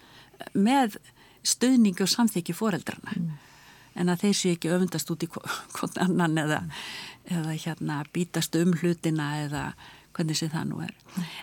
með 0.55 1.01
stöðningu 1.43 2.07
og 2.07 2.15
samþykji 2.15 2.55
fóreldrarna. 2.55 3.19
Mm. 3.19 3.37
En 3.99 4.13
að 4.13 4.25
þeir 4.25 4.37
séu 4.39 4.57
ekki 4.57 4.73
öfundast 4.75 5.11
út 5.13 5.27
í 5.27 5.31
hvern 5.33 6.03
annan 6.05 6.43
eða, 6.45 6.61
eða 7.29 7.55
hérna 7.55 8.03
bítast 8.15 8.55
um 8.59 8.75
hlutina 8.79 9.31
eða 9.45 9.65
hvernig 10.17 10.39
sem 10.39 10.51
það 10.51 10.71
nú 10.71 10.81
er. 10.83 10.95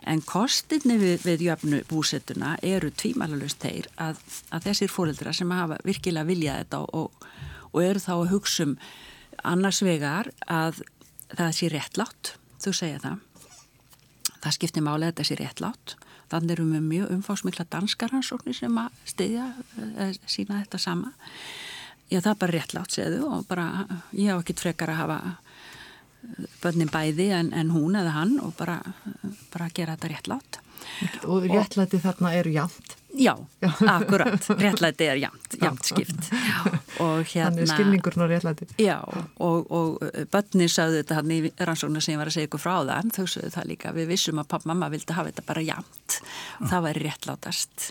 En 0.07 0.23
kostinni 0.25 0.97
við, 0.99 1.19
við 1.23 1.45
jöfnu 1.49 1.81
búsettuna 1.89 2.55
eru 2.65 2.91
tvímalalust 2.91 3.61
þeir 3.63 3.87
að, 4.01 4.19
að 4.51 4.69
þessir 4.69 4.91
fóreldra 4.91 5.35
sem 5.35 5.51
hafa 5.51 5.79
virkilega 5.87 6.27
viljað 6.27 6.63
þetta 6.63 6.81
og, 6.99 7.27
og 7.71 7.83
eru 7.83 8.03
þá 8.03 8.13
að 8.17 8.31
hugsa 8.33 8.67
um 8.67 8.75
annars 9.45 9.83
vegar 9.85 10.31
að 10.51 10.81
það 11.35 11.55
sé 11.59 11.69
réttlátt 11.71 12.35
þú 12.65 12.73
segja 12.75 13.01
það. 13.03 13.21
Það 14.41 14.57
skiptir 14.57 14.85
málega 14.85 15.13
þetta 15.13 15.27
sér 15.29 15.41
réttlátt. 15.43 15.95
Þannig 16.31 16.55
erum 16.55 16.73
við 16.73 16.85
mjög 16.89 17.13
umfásmikla 17.15 17.65
danskaransóknir 17.73 18.57
sem 18.57 18.77
að 18.81 18.99
stiðja, 19.05 19.45
eh, 19.97 20.13
sína 20.25 20.61
þetta 20.63 20.81
sama. 20.81 21.13
Já, 22.11 22.19
það 22.19 22.31
er 22.31 22.41
bara 22.41 22.53
réttlátt, 22.53 22.93
segðu, 22.93 23.21
og 23.25 23.47
bara, 23.49 23.65
ég 24.13 24.29
hef 24.29 24.43
ekkit 24.43 24.61
frekar 24.61 24.91
að 24.93 24.99
hafa 25.01 25.17
eh, 25.31 26.51
bönnin 26.61 26.91
bæði 26.93 27.31
en, 27.33 27.49
en 27.57 27.73
hún 27.73 27.97
eða 27.97 28.13
hann 28.19 28.35
og 28.43 28.53
bara, 28.59 28.77
bara 29.53 29.71
gera 29.73 29.97
þetta 29.97 30.11
réttlátt. 30.13 30.59
Og 31.25 31.47
réttlæti 31.49 31.99
þarna 32.03 32.35
eru 32.39 32.53
jamt. 32.55 32.95
Já, 33.15 33.37
já. 33.61 33.69
akkurat, 33.87 34.47
réttlæti 34.59 35.05
er 35.07 35.15
jamt, 35.15 35.55
jamt 35.61 35.85
skipt. 35.87 36.29
Hérna, 36.99 37.23
Þannig 37.23 37.69
skilningurn 37.71 38.25
og 38.25 38.31
réttlæti. 38.31 38.67
Já, 38.81 38.97
og, 39.39 39.71
og 39.71 40.03
börnir 40.33 40.71
sagðu 40.71 40.99
þetta 40.99 41.19
hann 41.21 41.31
í 41.31 41.39
rannsóknar 41.55 42.03
sem 42.03 42.15
ég 42.15 42.19
var 42.19 42.31
að 42.31 42.35
segja 42.35 42.49
ykkur 42.49 42.63
frá 42.65 42.73
það, 42.81 43.13
þau 43.15 43.27
sagðu 43.31 43.51
það 43.55 43.69
líka, 43.71 43.93
við 43.95 44.09
vissum 44.11 44.41
að 44.43 44.49
pappa 44.51 44.67
og 44.67 44.73
mamma 44.73 44.91
vildi 44.91 45.15
hafa 45.15 45.31
þetta 45.31 45.45
bara 45.47 45.63
jamt 45.63 46.17
það 46.65 46.85
væri 46.89 47.05
réttlátast. 47.05 47.87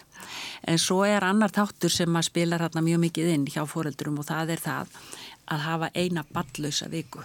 En 0.69 0.81
svo 0.81 1.01
er 1.09 1.25
annar 1.25 1.53
þáttur 1.57 1.93
sem 1.93 2.21
að 2.21 2.29
spila 2.29 2.61
hérna 2.61 2.85
mjög 2.85 3.03
mikið 3.07 3.33
inn 3.39 3.49
hjá 3.49 3.65
fóreldurum 3.69 4.21
og 4.21 4.29
það 4.29 4.55
er 4.57 4.65
það 4.65 5.01
að 5.55 5.67
hafa 5.71 5.91
eina 5.95 6.25
ballausa 6.37 6.89
viku. 6.93 7.25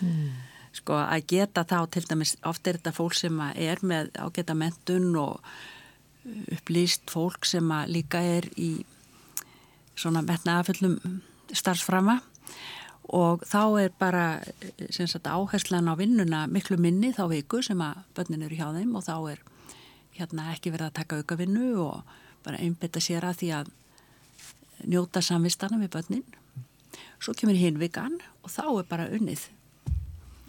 Hmm. 0.00 0.32
Sko 0.74 0.96
að 0.98 1.28
geta 1.30 1.62
þá, 1.62 1.78
til 1.94 2.02
dæmis, 2.08 2.34
oft 2.42 2.66
er 2.66 2.80
þetta 2.80 2.94
fólk 2.96 3.14
sem 3.14 3.38
er 3.54 3.82
með 3.86 4.10
ágeta 4.18 4.56
mentun 4.58 5.12
og 5.20 5.38
upplýst 6.56 7.12
fólk 7.12 7.46
sem 7.46 7.70
líka 7.90 8.22
er 8.24 8.48
í 8.58 8.84
svona 9.94 10.24
metnaðaföllum 10.26 10.98
starfsframa. 11.54 12.18
Og 13.14 13.44
þá 13.46 13.62
er 13.84 13.94
bara 14.00 14.26
sagt, 14.90 15.28
áherslan 15.28 15.90
á 15.92 15.94
vinnuna 15.94 16.46
miklu 16.50 16.78
minni 16.80 17.12
þá 17.14 17.26
viku 17.30 17.60
sem 17.62 17.80
að 17.84 18.00
börnin 18.16 18.46
eru 18.46 18.58
hjá 18.58 18.70
þeim 18.74 18.94
og 18.96 19.04
þá 19.04 19.16
er 19.34 19.42
hérna, 20.16 20.50
ekki 20.54 20.72
verið 20.72 20.88
að 20.88 20.96
taka 20.98 21.18
auka 21.20 21.36
vinnu 21.38 21.74
og 21.84 22.14
bara 22.46 22.62
einbetta 22.64 23.02
sér 23.04 23.26
að 23.28 23.42
því 23.42 23.50
að 23.60 23.74
njóta 24.88 25.22
samvistana 25.22 25.78
við 25.82 25.92
börnin. 25.94 26.24
Svo 27.20 27.36
kemur 27.36 27.60
hinn 27.60 27.78
vikan 27.78 28.16
og 28.42 28.50
þá 28.50 28.64
er 28.72 28.88
bara 28.88 29.12
unnið 29.12 29.50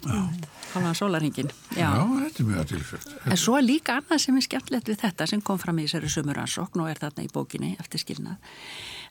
Hálaðan 0.04 0.96
sólarhingin 0.98 1.48
Já, 1.72 1.88
þetta 2.04 2.42
er 2.42 2.48
mjög 2.50 2.66
tilfært 2.72 3.14
En 3.30 3.40
svo 3.40 3.56
er 3.58 3.64
líka 3.64 3.96
annað 4.00 4.20
sem 4.26 4.36
er 4.36 4.44
skemmtilegt 4.44 4.90
við 4.90 5.00
þetta 5.02 5.28
sem 5.30 5.42
kom 5.44 5.60
fram 5.62 5.78
í 5.80 5.86
þessari 5.86 6.10
sömuransókn 6.12 6.82
og 6.84 6.90
er 6.90 7.00
þarna 7.00 7.24
í 7.24 7.30
bókinni 7.32 7.72
eftir 7.80 8.02
skilnað 8.02 8.52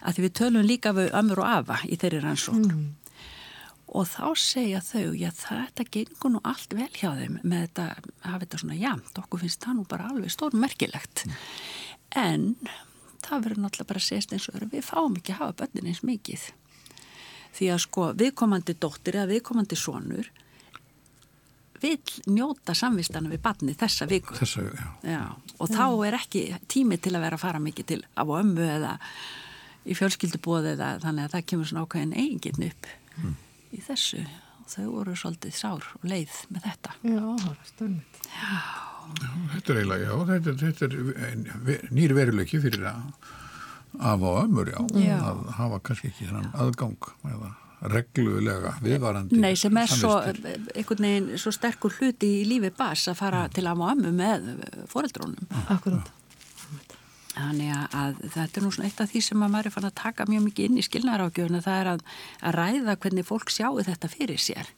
að 0.05 0.17
því 0.17 0.25
við 0.27 0.35
tölum 0.39 0.67
líka 0.67 0.93
við 0.95 1.09
ömur 1.17 1.41
og 1.41 1.49
afa 1.49 1.79
í 1.89 1.97
þeirri 1.97 2.21
rannsókn. 2.23 2.69
Mm. 2.69 2.85
og 3.95 4.07
þá 4.11 4.25
segja 4.37 4.81
þau 4.83 5.15
já 5.17 5.29
þetta 5.39 5.85
gengur 5.91 6.33
nú 6.35 6.41
allt 6.43 6.73
vel 6.77 6.91
hjá 6.91 7.13
þeim 7.15 7.39
með 7.43 7.65
þetta, 7.65 7.85
hafa 8.25 8.41
þetta 8.43 8.59
svona 8.61 8.79
jamt. 8.79 9.19
Okkur 9.21 9.41
finnst 9.45 9.65
það 9.65 9.77
nú 9.77 9.85
bara 9.89 10.09
alveg 10.11 10.33
stórmerkilegt. 10.33 11.25
Mm. 11.25 11.35
en 12.15 12.45
það 13.25 13.43
verður 13.47 13.61
náttúrulega 13.63 13.89
bara 13.89 14.01
að 14.01 14.07
segja 14.07 14.37
eins 14.37 14.49
og 14.51 14.69
við 14.71 14.85
fáum 14.85 15.17
ekki 15.17 15.33
að 15.33 15.41
hafa 15.41 15.57
börnin 15.61 15.89
eins 15.89 16.03
mikið. 16.05 16.49
Því 17.55 17.69
að 17.71 17.83
sko 17.85 18.09
viðkomandi 18.19 18.75
dóttir 18.77 19.17
eða 19.17 19.31
viðkomandi 19.31 19.77
sonur 19.79 20.29
vil 21.85 22.35
njóta 22.35 22.75
samvistana 22.77 23.31
við 23.31 23.41
batni 23.45 23.75
þessa 23.77 24.07
viku. 24.09 24.35
Þessa 24.39 24.65
já. 24.65 24.85
já. 25.07 25.23
Og 25.61 25.71
þá 25.71 25.85
er 26.07 26.19
ekki 26.19 26.45
tími 26.71 26.99
til 27.01 27.15
að 27.15 27.27
vera 27.27 27.39
að 27.39 27.45
fara 27.45 27.61
mikið 27.63 27.91
til 27.93 27.99
af 28.13 28.31
og 28.31 28.41
ömmu 28.41 28.65
eða 28.75 28.95
í 29.85 29.97
fjölskyldubóð 29.97 30.71
eða 30.73 30.89
þannig 31.03 31.27
að 31.27 31.35
það 31.35 31.45
kemur 31.51 31.69
svona 31.69 31.85
ákveðin 31.85 32.17
eigin 32.17 32.67
upp 32.69 32.89
mm. 33.21 33.37
í 33.77 33.83
þessu. 33.85 34.25
Og 34.65 34.71
þau 34.73 34.85
voru 34.89 35.15
svolítið 35.19 35.57
sár 35.59 35.87
og 35.99 36.09
leið 36.09 36.41
með 36.49 36.67
þetta. 36.69 36.95
Já, 37.05 37.23
það 37.45 37.71
stundið. 37.71 38.21
Þetta 39.53 39.71
er 39.71 39.79
eiginlega, 39.79 40.05
já, 40.05 40.13
þetta, 40.31 40.53
þetta 40.63 40.87
er 40.87 41.91
nýri 41.93 42.15
veruleiki 42.17 42.61
fyrir 42.63 42.87
að 42.89 43.03
af 43.95 44.25
og 44.25 44.39
ömmur, 44.41 44.71
já. 44.73 44.81
já. 44.99 45.19
Að 45.21 45.43
hafa 45.59 45.79
kannski 45.85 46.09
ekki 46.09 46.31
þannan 46.31 46.49
aðgang 46.65 47.11
eða 47.29 47.51
reglulega 47.81 48.75
viðvarandi 48.83 49.39
Nei, 49.39 49.53
sem 49.59 49.77
er 49.77 49.91
svo, 49.91 50.13
einhvern 50.23 51.07
veginn 51.07 51.41
svo 51.41 51.53
sterkur 51.53 51.95
hluti 51.99 52.29
í 52.41 52.45
lífi 52.49 52.71
bas 52.75 53.07
að 53.11 53.19
fara 53.19 53.45
ja. 53.45 53.53
til 53.55 53.65
að 53.67 53.81
má 53.81 53.87
ömmu 53.91 54.13
með 54.15 54.47
foreldrónum 54.91 55.57
Akkurát 55.73 56.13
Þannig 57.35 57.71
að 57.91 58.19
þetta 58.31 58.59
er 58.59 58.63
nú 58.63 58.69
svona 58.71 58.87
eitt 58.87 59.01
af 59.03 59.09
því 59.11 59.21
sem 59.25 59.41
að 59.43 59.49
maður 59.51 59.67
er 59.67 59.73
fann 59.75 59.87
að 59.89 59.97
taka 59.99 60.25
mjög 60.29 60.43
mikið 60.45 60.69
inn 60.69 60.79
í 60.79 60.83
skilnarákjöfuna 60.87 61.59
það 61.65 61.79
er 61.81 61.89
að, 61.91 62.03
að 62.39 62.55
ræða 62.55 62.95
hvernig 63.03 63.27
fólk 63.27 63.51
sjáu 63.51 63.83
þetta 63.83 64.11
fyrir 64.13 64.39
sér 64.39 64.69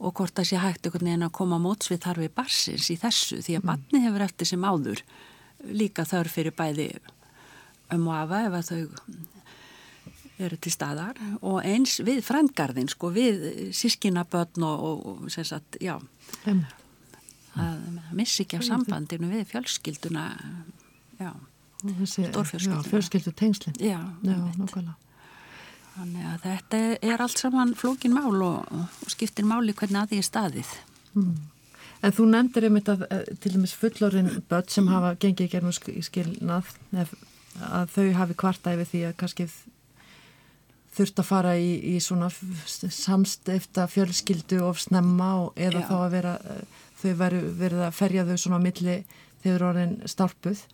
og 0.00 0.14
hvort 0.16 0.32
það 0.32 0.48
sé 0.48 0.60
hægt 0.62 0.86
einhvern 0.88 1.10
veginn 1.10 1.26
að 1.26 1.34
koma 1.36 1.58
mótsvið 1.60 2.00
þarfi 2.06 2.30
barsins 2.32 2.88
í 2.88 2.96
þessu 3.02 3.42
því 3.44 3.58
að 3.58 3.66
mm. 3.66 3.72
batni 3.72 4.00
hefur 4.06 4.24
eftir 4.24 4.48
sem 4.48 4.64
áður 4.64 5.02
líka 5.76 6.06
þörf 6.08 6.38
fyrir 6.38 6.56
bæði 6.56 6.88
um 7.92 8.08
og 8.08 8.16
afa 8.16 8.40
ef 8.46 8.56
að 8.56 8.70
þau 8.70 8.80
eru 10.46 10.58
til 10.60 10.72
staðar. 10.74 11.20
Og 11.40 11.60
eins 11.66 11.98
við 12.06 12.22
frendgarðin 12.26 12.90
sko 12.92 13.12
við 13.14 13.70
sískinabötn 13.76 14.66
og, 14.66 14.84
og, 14.86 15.24
sem 15.32 15.46
sagt, 15.46 15.80
já. 15.82 15.96
Um. 16.46 16.64
að 17.58 18.12
missi 18.14 18.44
ekki 18.44 18.60
af 18.60 18.62
sambandinu 18.68 19.26
við 19.32 19.48
fjölskylduna 19.50 20.24
já, 21.18 21.32
stórfjölskylduna 21.82 22.84
fjölskyldu 22.86 23.32
tengslinn 23.34 23.80
já, 23.82 23.98
já 24.22 24.36
nokkala 24.54 24.94
þannig 26.00 26.28
að 26.30 26.44
þetta 26.44 26.82
er 27.10 27.24
allt 27.24 27.40
saman 27.40 27.72
flókin 27.78 28.14
mál 28.14 28.36
og, 28.46 28.68
og 28.70 29.12
skiptir 29.12 29.48
máli 29.48 29.74
hvernig 29.76 30.00
að 30.00 30.12
því 30.12 30.20
er 30.20 30.28
staðið. 30.28 30.70
Mm. 31.16 31.32
En 32.00 32.14
þú 32.16 32.28
nefndir 32.30 32.66
einmitt 32.68 32.88
að 32.88 33.02
til 33.42 33.52
dæmis 33.56 33.74
fullorinn 33.76 34.30
börn 34.48 34.70
sem 34.72 34.88
hafa 34.88 35.12
gengið 35.20 35.58
í 35.92 36.04
skilnað 36.06 36.70
að 36.94 37.92
þau 37.92 38.06
hafi 38.16 38.38
kvarta 38.40 38.72
yfir 38.76 38.88
því 38.88 39.02
að 39.10 39.18
kannski 39.20 39.48
þurft 40.96 41.22
að 41.22 41.28
fara 41.28 41.56
í, 41.58 41.72
í 41.94 41.96
svona 42.02 42.30
samstifta 42.30 43.86
fjölskyldu 43.90 44.60
of 44.66 44.80
snemma 44.82 45.32
og 45.44 45.58
eða 45.58 45.84
Já. 45.84 45.88
þá 45.88 45.96
að 46.00 46.14
vera 46.16 46.36
þau 47.00 47.10
veru, 47.22 47.42
verið 47.60 47.84
að 47.86 47.98
ferja 47.98 48.28
þau 48.28 48.36
svona 48.36 48.60
á 48.60 48.66
milli 48.66 48.96
þegar 49.40 49.66
orðin 49.70 49.98
starpuð 50.10 50.64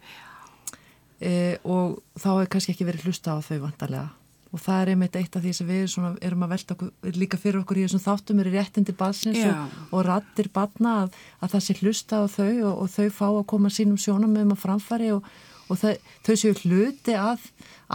e, 1.21 1.33
og 1.65 1.99
þá 2.19 2.31
hefur 2.33 2.55
kannski 2.55 2.75
ekki 2.75 2.89
verið 2.89 3.11
hlusta 3.11 3.37
á 3.37 3.39
þau 3.45 3.59
vantarlega 3.67 4.09
og 4.55 4.63
það 4.63 4.81
er 4.81 4.91
einmitt 4.93 5.17
eitt 5.19 5.37
af 5.37 5.43
því 5.45 5.53
sem 5.59 5.69
við 5.69 5.87
svona, 5.93 6.13
erum 6.25 6.45
að 6.47 6.53
velta 6.55 6.77
okkur, 6.77 6.91
líka 7.19 7.39
fyrir 7.41 7.61
okkur 7.61 7.81
í 7.81 7.87
þessum 7.87 8.05
þáttum 8.05 8.43
eru 8.43 8.53
réttindi 8.55 8.95
badsins 8.97 9.41
Já. 9.43 9.51
og, 9.53 9.81
og 9.91 10.05
rattir 10.07 10.49
badna 10.55 10.95
að, 11.05 11.17
að 11.43 11.57
það 11.57 11.65
sé 11.67 11.77
hlusta 11.81 12.21
á 12.23 12.25
þau 12.31 12.53
og, 12.53 12.75
og 12.85 12.93
þau 12.95 13.09
fá 13.19 13.27
að 13.29 13.43
koma 13.53 13.73
sínum 13.75 13.99
sjónamöðum 14.01 14.55
að 14.55 14.63
framfæri 14.63 15.11
og, 15.17 15.27
og 15.67 15.81
þau, 15.83 15.93
þau 16.29 16.37
séu 16.41 16.55
hluti 16.63 17.17
að, 17.19 17.51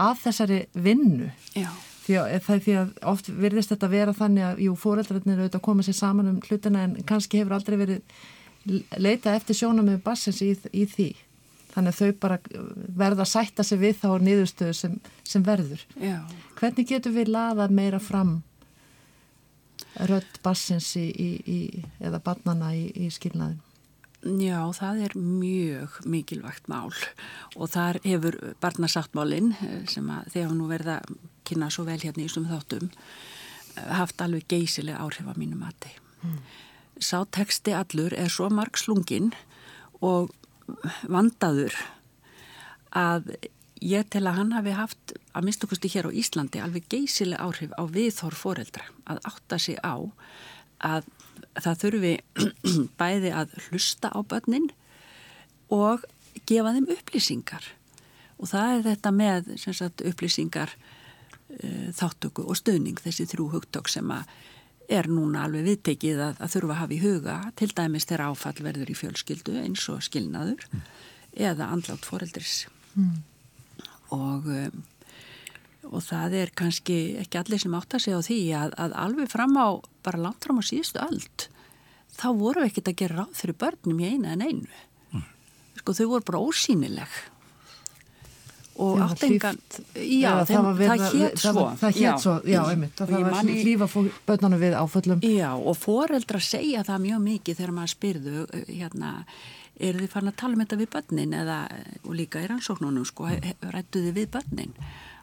að 0.06 0.20
þessari 0.26 0.60
vinnu. 0.76 1.32
Já, 1.56 1.72
því 2.02 2.18
að, 2.20 2.36
það 2.46 2.62
því 2.66 2.76
að 2.80 2.92
oft 3.12 3.32
virðist 3.44 3.72
þetta 3.74 3.90
vera 3.92 4.14
þannig 4.16 4.46
að 4.46 4.62
jú, 4.66 4.76
fóreldrarnir 4.78 5.34
eru 5.34 5.44
auðvitað 5.44 5.60
að 5.60 5.66
koma 5.68 5.86
sér 5.86 5.98
saman 5.98 6.30
um 6.32 6.40
hlutina 6.46 6.86
en 6.86 6.96
kannski 7.08 7.42
hefur 7.42 7.56
aldrei 7.58 7.78
verið 7.80 8.00
leita 9.02 9.34
eftir 9.36 9.58
sjónamöðu 9.58 10.02
badsins 10.04 10.40
í, 10.44 10.52
í 10.72 10.86
því 10.86 11.08
þannig 11.72 11.94
að 11.94 11.98
þau 11.98 12.20
bara 12.22 12.38
verða 13.02 13.24
að 13.24 13.32
sætta 13.32 13.64
sig 13.66 13.80
við 13.80 13.98
þá 14.02 14.08
niðurstöðu 14.22 14.76
sem, 14.76 14.96
sem 15.26 15.44
verður 15.46 15.82
já. 15.96 16.18
Hvernig 16.58 16.88
getur 16.88 17.14
við 17.16 17.32
laðað 17.32 17.76
meira 17.78 18.00
fram 18.02 18.40
rödd 20.08 20.40
bassins 20.44 20.92
í, 21.00 21.08
í, 21.10 21.58
eða 22.00 22.20
barnana 22.24 22.72
í, 22.76 22.86
í 22.94 23.10
skilnaðin? 23.12 23.60
Já, 24.22 24.60
það 24.78 25.00
er 25.02 25.14
mjög 25.18 25.94
mikilvægt 26.06 26.68
mál 26.70 26.92
og 27.58 27.70
þar 27.72 27.98
hefur 28.04 28.36
barnasáttmálinn 28.62 29.50
eh, 29.58 29.80
sem 29.90 30.06
að 30.14 30.36
hafa 30.36 30.54
nú 30.54 30.68
verið 30.70 30.92
að 30.94 31.16
kynna 31.48 31.70
svo 31.74 31.88
vel 31.88 31.98
hérna 31.98 32.22
í 32.22 32.28
þessum 32.28 32.46
þáttum 32.46 32.90
eh, 32.92 33.88
haft 33.98 34.22
alveg 34.22 34.46
geysileg 34.52 34.94
áhrif 34.94 35.26
á 35.26 35.34
mínu 35.34 35.58
mati. 35.58 35.90
Mm. 36.22 36.38
Sá 37.02 37.24
teksti 37.34 37.74
allur 37.74 38.14
er 38.14 38.30
svo 38.30 38.46
marg 38.54 38.78
slungin 38.78 39.32
og 39.98 40.30
vandaður 41.10 41.74
að 42.94 43.34
ég 43.82 44.06
tel 44.12 44.28
að 44.30 44.38
hann 44.38 44.54
hafi 44.54 44.76
haft 44.78 45.16
að 45.34 45.48
minnstakosti 45.48 45.90
hér 45.96 46.06
á 46.06 46.14
Íslandi 46.14 46.62
alveg 46.62 46.86
geysileg 46.92 47.42
áhrif 47.42 47.74
á 47.74 47.82
viðhor 47.90 48.38
foreldra 48.38 48.86
að 49.10 49.22
átta 49.32 49.58
sig 49.58 49.82
á 49.82 49.98
að 50.78 51.10
það 51.58 51.82
þurfi 51.84 52.14
bæði 53.00 53.34
að 53.36 53.54
hlusta 53.68 54.12
á 54.12 54.18
börnin 54.22 54.70
og 55.72 56.04
gefa 56.48 56.74
þeim 56.76 56.90
upplýsingar 56.96 57.68
og 58.38 58.50
það 58.50 58.76
er 58.76 58.86
þetta 58.88 59.12
með 59.14 59.52
sagt, 59.62 60.04
upplýsingar 60.08 60.72
uh, 60.74 61.88
þáttöku 61.96 62.46
og 62.46 62.58
stöðning 62.58 63.00
þessi 63.02 63.28
þrjú 63.30 63.50
hugtök 63.56 63.90
sem 63.92 64.10
að 64.12 64.30
er 64.92 65.08
núna 65.08 65.46
alveg 65.46 65.66
viðtekið 65.68 66.20
að, 66.20 66.40
að 66.42 66.54
þurfa 66.56 66.74
að 66.74 66.80
hafa 66.80 66.94
í 66.94 67.02
huga 67.02 67.36
til 67.58 67.68
dæmis 67.72 68.06
þegar 68.08 68.24
áfall 68.28 68.64
verður 68.66 68.92
í 68.92 68.96
fjölskyldu 68.98 69.58
eins 69.62 69.84
og 69.92 70.02
skilnaður 70.04 70.64
mm. 70.68 70.82
eða 71.48 71.68
andlátt 71.72 72.08
foreldris 72.08 72.64
mm. 72.98 73.12
og 74.16 74.48
um, 74.52 74.82
og 75.88 76.04
það 76.06 76.36
er 76.42 76.52
kannski 76.56 76.98
ekki 77.22 77.40
allir 77.40 77.62
sem 77.62 77.74
átt 77.74 77.96
að 77.96 78.04
segja 78.04 78.20
á 78.20 78.26
því 78.28 78.38
að, 78.58 78.76
að 78.84 78.94
alveg 79.06 79.32
fram 79.32 79.58
á, 79.58 79.68
bara 80.06 80.22
langt 80.28 80.46
fram 80.46 80.60
á 80.60 80.64
síðustu 80.64 81.02
öld 81.02 81.48
þá 82.18 82.28
voru 82.38 82.62
við 82.62 82.70
ekkert 82.70 82.90
að 82.92 82.98
gera 83.02 83.20
ráð 83.22 83.36
fyrir 83.40 83.58
börnum 83.60 84.00
í 84.00 84.08
eina 84.08 84.32
en 84.36 84.46
einu. 84.46 84.80
Mm. 85.12 85.28
sko 85.80 85.94
þau 85.96 86.08
voru 86.14 86.26
bara 86.28 86.42
ósýnileg. 86.48 87.20
Og 88.82 88.96
Já, 88.96 89.02
átt 89.04 89.24
engan 89.26 89.58
já, 89.60 90.00
já, 90.00 90.30
þeim, 90.48 90.68
það, 90.78 90.84
það 90.88 91.16
hétt 91.20 91.42
svo. 91.42 91.64
það 91.76 91.96
hétt 91.98 92.22
svo, 92.22 92.36
já, 92.48 92.60
einmitt 92.72 92.94
það, 92.96 93.10
það 93.10 93.24
var 93.26 93.34
mani, 93.36 93.56
hlýfa 93.60 93.88
börnunum 94.30 94.62
við 94.62 94.76
áföllum. 94.80 95.24
Já, 95.28 95.50
og 95.52 95.76
foreldra 95.76 96.40
segja 96.40 96.84
það 96.88 97.04
mjög 97.04 97.20
mikið 97.26 97.58
þegar 97.60 97.74
maður 97.76 97.92
spyrðu 97.92 98.46
hérna, 98.70 99.10
eru 99.76 100.00
þið 100.00 100.14
farin 100.14 100.32
að 100.32 100.38
tala 100.40 100.56
um 100.56 100.64
þetta 100.64 100.80
við 100.80 100.90
börnin? 100.96 101.36
Eða, 101.42 101.58
og 102.00 102.16
líka 102.16 102.40
í 102.40 102.48
rannsóknunum 102.48 103.08
sko, 103.08 103.28
rættu 103.76 104.06
þið 104.06 104.16
við 104.22 104.32
börnin 104.38 104.74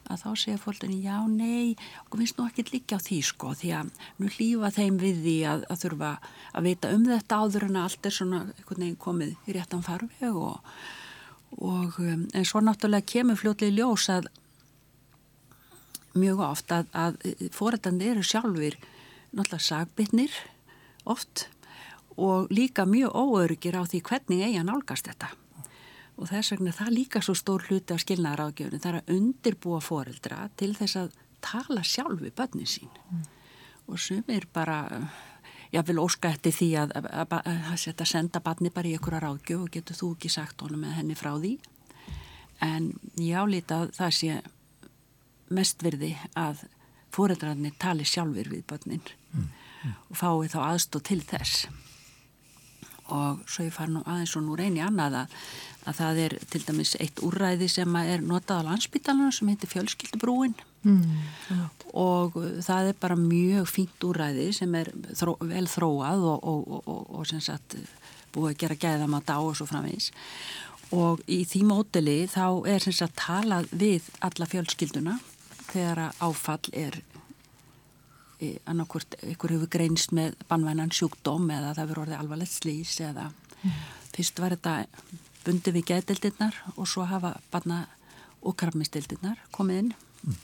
að 0.09 0.21
þá 0.23 0.29
segja 0.41 0.59
fólkinu, 0.61 0.97
já, 1.03 1.17
nei 1.29 1.75
okkur 2.05 2.23
finnst 2.23 2.39
nú 2.39 2.47
ekki 2.49 2.65
líka 2.73 2.97
á 2.97 3.05
því 3.05 3.19
sko 3.27 3.53
því 3.57 3.73
að 3.77 3.91
nú 4.17 4.31
hlýfa 4.33 4.71
þeim 4.73 4.97
við 5.01 5.19
því 5.25 5.35
að, 5.51 5.65
að 5.69 5.83
þurfa 5.83 6.11
að 6.53 6.69
vita 6.69 6.93
um 6.95 7.05
þetta 7.09 7.39
áður 7.43 7.67
en 7.67 7.77
að 7.77 7.87
allt 7.89 8.09
er 8.09 8.15
svona 8.15 8.39
einhvern 8.47 8.83
veginn 8.85 9.01
komið 9.05 9.35
í 9.35 9.57
réttan 9.57 9.85
farveg 9.85 10.39
og, 10.41 10.71
og 11.57 11.99
um, 12.01 12.23
en 12.33 12.47
svo 12.47 12.63
náttúrulega 12.65 13.11
kemur 13.13 13.39
fljóðlega 13.39 13.77
ljós 13.77 14.07
að 14.13 14.31
mjög 16.17 16.41
oft 16.47 16.73
að, 16.73 16.89
að 16.97 17.19
fórættandi 17.53 18.09
eru 18.09 18.25
sjálfur 18.25 18.79
náttúrulega 19.29 19.67
sagbitnir 19.67 20.41
oft 21.09 21.47
og 22.19 22.49
líka 22.51 22.87
mjög 22.89 23.13
óöryggir 23.13 23.77
á 23.77 23.85
því 23.85 24.01
hvernig 24.09 24.47
eiga 24.47 24.65
nálgast 24.65 25.07
þetta 25.11 25.29
og 26.19 26.27
þess 26.27 26.53
vegna 26.53 26.75
það 26.75 26.93
líka 26.97 27.21
svo 27.23 27.35
stór 27.37 27.65
hluti 27.69 27.95
af 27.95 28.03
skilnaðaráðgjöfni, 28.03 28.81
það 28.83 28.91
er 28.91 28.99
að 28.99 29.11
undirbúa 29.15 29.79
foreldra 29.83 30.49
til 30.59 30.73
þess 30.75 30.99
að 30.99 31.17
tala 31.43 31.83
sjálf 31.87 32.19
við 32.19 32.35
börnin 32.35 32.67
sín 32.67 32.91
mm. 32.91 33.25
og 33.87 34.01
sumir 34.03 34.47
bara, 34.53 34.81
ég 35.71 35.87
vil 35.87 36.01
óska 36.03 36.33
eftir 36.33 36.55
því 36.55 36.69
að, 36.83 36.95
að, 36.99 37.35
að, 37.39 37.85
að 37.95 38.07
senda 38.11 38.43
barni 38.43 38.71
bara 38.75 38.91
í 38.91 38.95
einhverja 38.97 39.23
ráðgjöf 39.23 39.63
og 39.63 39.73
getur 39.77 39.99
þú 40.01 40.13
ekki 40.17 40.33
sagt 40.33 40.65
honum 40.65 40.83
með 40.83 40.97
henni 40.99 41.19
frá 41.19 41.31
því 41.37 41.55
en 42.67 42.91
ég 43.15 43.39
álita 43.39 43.85
að 43.85 43.93
það 43.95 44.17
sé 44.19 44.39
mestvirði 45.49 46.13
að 46.37 46.65
foreldrarnir 47.15 47.77
tali 47.81 48.05
sjálfur 48.05 48.51
við 48.51 48.65
börnin 48.69 49.05
mm. 49.31 49.45
Mm. 49.85 49.93
og 50.11 50.19
fái 50.19 50.51
þá 50.51 50.59
aðstóð 50.67 51.07
til 51.13 51.23
þess 51.31 51.69
og 53.13 53.43
svo 53.49 53.65
ég 53.67 53.75
far 53.75 53.91
nú 53.91 54.03
aðeins 54.05 54.35
og 54.37 54.45
nú 54.45 54.57
reyni 54.59 54.81
annað 54.83 55.21
að, 55.23 55.35
að 55.89 55.99
það 55.99 56.21
er 56.25 56.37
til 56.53 56.63
dæmis 56.67 56.95
eitt 57.01 57.21
úrræði 57.25 57.69
sem 57.71 57.99
er 58.01 58.23
notað 58.25 58.63
á 58.63 58.67
landsbytalarna 58.69 59.35
sem 59.35 59.51
heitir 59.51 59.71
fjölskyldubrúin 59.73 60.55
mm. 60.83 61.03
og 61.97 62.39
það 62.65 62.91
er 62.93 63.01
bara 63.01 63.19
mjög 63.19 63.69
fínt 63.71 64.07
úrræði 64.07 64.49
sem 64.55 64.75
er 64.79 64.91
þró, 65.17 65.35
vel 65.41 65.67
þróað 65.69 66.25
og, 66.33 66.49
og, 66.53 66.81
og, 66.85 67.03
og 67.19 67.29
sem 67.29 67.43
sagt 67.43 67.77
búið 68.33 68.53
að 68.53 68.59
gera 68.63 68.81
gæðamat 68.85 69.33
á 69.33 69.37
og 69.41 69.55
svo 69.57 69.69
framvegis 69.69 70.11
og 70.95 71.21
í 71.29 71.43
því 71.45 71.65
mótili 71.69 72.19
þá 72.29 72.65
er 72.69 72.83
sem 72.83 72.95
sagt 72.95 73.19
talað 73.21 73.69
við 73.71 74.09
alla 74.25 74.47
fjölskylduna 74.49 75.19
þegar 75.69 76.15
áfall 76.17 76.71
er 76.73 76.97
annarkvort 78.39 79.17
ykkur 79.27 79.55
hefur 79.55 79.71
greinst 79.71 80.13
með 80.15 80.37
bannvænan 80.49 80.93
sjúkdóm 80.95 81.49
eða 81.51 81.73
það 81.77 81.89
verður 81.89 82.03
orðið 82.05 82.19
alvarlegt 82.19 82.55
slís 82.55 82.93
eða 83.03 83.29
mm. 83.29 83.79
fyrst 84.15 84.39
var 84.39 84.55
þetta 84.55 84.75
bundi 85.45 85.73
við 85.75 85.89
geðdildinnar 85.91 86.59
og 86.75 86.87
svo 86.87 87.07
hafa 87.09 87.33
banna 87.51 87.81
og 88.39 88.55
krafmistildinnar 88.59 89.41
komið 89.55 89.81
inn 89.83 89.91
mm. 90.23 90.37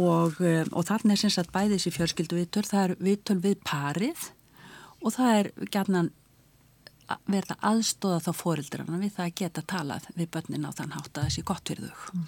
og, 0.00 0.40
og 0.40 0.88
þarna 0.88 1.14
er 1.14 1.22
sem 1.24 1.34
sagt 1.34 1.52
bæðið 1.52 1.76
þessi 1.76 1.94
fjölskyldu 1.98 2.40
viðtöl, 2.40 2.64
það 2.70 2.84
er 2.84 2.96
viðtöl 3.10 3.38
við 3.44 3.60
parið 3.68 4.30
og 5.02 5.14
það 5.18 5.42
er 5.42 5.52
gætnan 5.68 6.10
verða 7.28 7.56
aðstóða 7.64 8.24
þá 8.24 8.32
fórildranna 8.36 9.00
við 9.00 9.14
það 9.16 9.28
að 9.28 9.36
geta 9.42 9.68
talað 9.74 10.08
við 10.16 10.32
börnin 10.32 10.66
á 10.68 10.72
þann 10.76 10.96
hátt 10.96 11.12
að 11.12 11.28
þessi 11.28 11.46
gott 11.52 11.70
fyrir 11.70 11.92
þau 11.92 12.16
mm. 12.16 12.26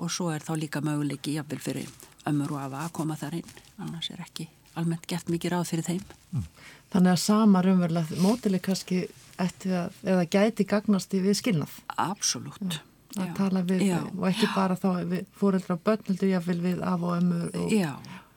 og 0.00 0.12
svo 0.12 0.32
er 0.32 0.44
þá 0.44 0.52
líka 0.60 0.84
möguleiki 0.84 1.36
jafnvel 1.36 1.62
fyrir 1.64 1.88
ömur 2.30 2.54
og 2.54 2.62
afa 2.66 2.84
að 2.86 2.94
koma 2.98 3.16
þar 3.20 3.40
inn 3.40 3.52
annars 3.82 4.10
er 4.12 4.22
ekki 4.24 4.48
almennt 4.78 5.06
gert 5.10 5.30
mikið 5.32 5.54
ráð 5.54 5.68
fyrir 5.72 5.88
þeim 5.88 6.02
mm. 6.32 6.48
Þannig 6.94 7.10
að 7.10 7.22
sama 7.24 7.60
raunverulega 7.64 8.22
mótili 8.22 8.60
kannski 8.62 9.00
að, 9.42 9.64
eða 10.06 10.26
gæti 10.30 10.66
gagnast 10.70 11.14
í 11.16 11.22
við 11.24 11.40
skilnað 11.40 11.80
Absolutt 11.98 12.62
mm. 12.62 12.78
að 13.18 13.26
já. 13.26 13.34
tala 13.38 13.64
við 13.66 13.84
já. 13.88 13.98
og 14.12 14.28
ekki 14.30 14.50
bara 14.54 14.78
þá 14.78 14.88
við 15.10 15.26
fóreldra 15.38 15.78
börn 15.88 16.06
heldur 16.08 16.32
jáfnvel 16.32 16.60
við 16.62 16.86
af 16.86 17.02
og 17.02 17.18
ömur 17.18 17.60
og 17.60 17.74
Já, 17.74 17.92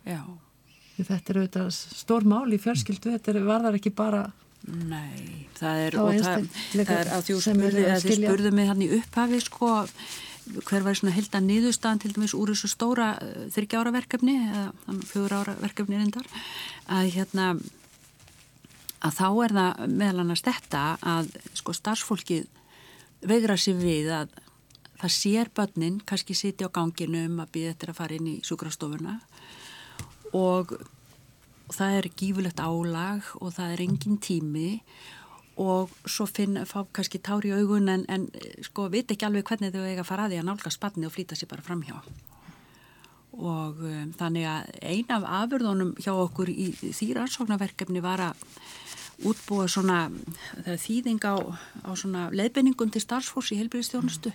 já 0.07 0.21
Þetta 0.97 1.29
er 1.29 1.37
auðvitað 1.37 1.67
stór 1.77 2.23
mál 2.25 2.47
í 2.49 2.57
fjölskyldu 2.57 3.11
þetta 3.13 3.33
er, 3.35 3.43
var 3.45 3.65
þar 3.67 3.75
ekki 3.77 3.93
bara 3.93 4.23
Nei, 4.67 5.45
það 5.55 5.81
er, 5.85 5.95
það, 5.95 6.47
það 6.73 6.89
er 6.95 7.09
að 7.13 7.27
þú 7.27 7.35
spurði, 7.45 7.83
spurði 8.01 8.49
mig 8.57 8.65
hann 8.67 8.81
í 8.83 8.87
upphafi 8.97 9.37
sko 9.45 9.69
hver 10.67 10.85
var 10.85 10.97
svona 10.97 11.15
held 11.15 11.33
að 11.35 11.47
niðurstaðan 11.47 12.01
til 12.03 12.13
dæmis 12.15 12.35
úr 12.37 12.51
þessu 12.53 12.69
stóra 12.71 13.13
eh, 13.21 13.47
þryggjára 13.53 13.93
verkefni 13.95 14.37
eða 14.47 14.97
fjögur 15.09 15.35
ára 15.39 15.55
verkefni 15.61 15.99
reyndar? 15.99 16.27
Að 16.87 17.11
hérna 17.15 17.47
að 19.05 19.17
þá 19.19 19.27
er 19.45 19.55
það 19.57 19.81
meðal 19.93 20.23
annars 20.23 20.45
þetta 20.45 20.83
að 21.15 21.31
sko 21.57 21.75
starfsfólkið 21.77 22.47
vegra 23.27 23.57
sér 23.59 23.79
við 23.81 24.11
að 24.13 24.35
það 24.97 25.13
sér 25.13 25.51
börnin 25.53 25.99
kannski 26.05 26.37
sitja 26.37 26.69
á 26.69 26.75
ganginu 26.75 27.25
um 27.27 27.41
að 27.43 27.53
býða 27.57 27.73
þetta 27.73 27.91
að 27.91 27.99
fara 27.99 28.17
inn 28.17 28.31
í 28.31 28.37
sjúkrastofuna. 28.45 29.19
Og 30.37 30.73
það 31.75 31.99
er 31.99 32.09
gífulegt 32.17 32.63
álag 32.63 33.29
og 33.41 33.53
það 33.53 33.75
er 33.75 33.85
engin 33.85 34.17
tími. 34.23 34.71
og 34.79 35.16
svo 35.57 36.25
finn 36.29 36.59
fá 36.69 36.83
kannski 36.93 37.19
tári 37.19 37.49
í 37.49 37.57
augun 37.57 37.89
en, 37.89 38.05
en 38.07 38.27
sko 38.65 38.89
veit 38.93 39.11
ekki 39.11 39.25
alveg 39.25 39.47
hvernig 39.47 39.73
þau 39.73 39.85
eiga 39.85 40.03
að 40.03 40.09
fara 40.09 40.25
að 40.27 40.35
því 40.35 40.41
að 40.41 40.49
nálga 40.49 40.73
spanni 40.73 41.07
og 41.07 41.13
flýta 41.15 41.37
sér 41.37 41.49
bara 41.49 41.65
fram 41.65 41.81
hjá 41.85 41.97
og 43.37 43.81
um, 43.85 44.11
þannig 44.17 44.47
að 44.49 44.69
ein 44.81 45.13
af 45.13 45.25
afurðunum 45.43 45.95
hjá 46.01 46.11
okkur 46.13 46.49
í 46.49 46.71
því 46.81 47.09
rannsóknarverkefni 47.17 48.01
var 48.01 48.23
að 48.31 48.45
útbúa 49.25 49.65
svona 49.69 50.07
þýðing 50.65 51.21
á, 51.25 51.35
á 51.85 51.91
svona 51.97 52.27
leiðbenningum 52.33 52.91
til 52.93 53.01
starfsfólks 53.01 53.53
í 53.53 53.59
helbriðstjónustu 53.61 54.33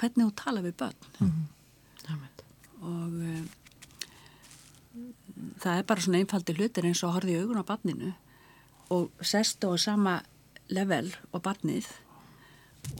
hvernig 0.00 0.28
þú 0.28 0.32
tala 0.36 0.64
við 0.64 0.76
börn. 0.80 1.08
Mm 1.20 1.30
-hmm. 1.30 2.26
og 2.80 3.12
um, 3.12 3.48
það 5.60 5.78
er 5.78 5.84
bara 5.84 6.00
svona 6.00 6.18
einfaldi 6.18 6.56
hlutir 6.56 6.86
eins 6.86 7.02
og 7.04 7.14
horfið 7.14 7.36
í 7.36 7.40
augun 7.42 7.62
á 7.62 7.70
barninu 7.70 8.12
og 8.90 9.10
sestu 9.22 9.72
á 9.72 9.76
sama 9.78 10.22
level 10.72 11.10
og 11.32 11.44
barnið 11.44 11.90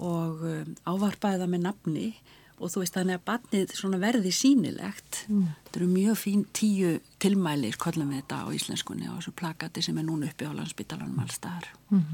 og 0.05 0.45
um, 0.45 0.77
ávarpaði 0.89 1.41
það 1.43 1.53
með 1.55 1.67
nafni 1.67 2.07
og 2.61 2.69
þú 2.69 2.83
veist 2.83 2.97
þannig 2.97 3.17
að 3.17 3.27
barnið 3.31 3.75
verði 4.03 4.33
sínilegt 4.37 5.23
mm. 5.29 5.49
þetta 5.65 5.81
eru 5.81 5.89
mjög 5.95 6.21
fín 6.21 6.45
tíu 6.57 6.93
tilmælir 7.23 7.79
kollum 7.81 8.13
við 8.13 8.23
þetta 8.23 8.43
á 8.45 8.47
íslenskunni 8.57 9.09
og 9.09 9.19
þessu 9.19 9.35
plakati 9.37 9.85
sem 9.85 9.99
er 9.99 10.07
núna 10.07 10.29
uppi 10.29 10.49
á 10.49 10.53
landsbytalanum 10.53 11.23
allstaðar 11.25 11.71
mm. 11.89 12.05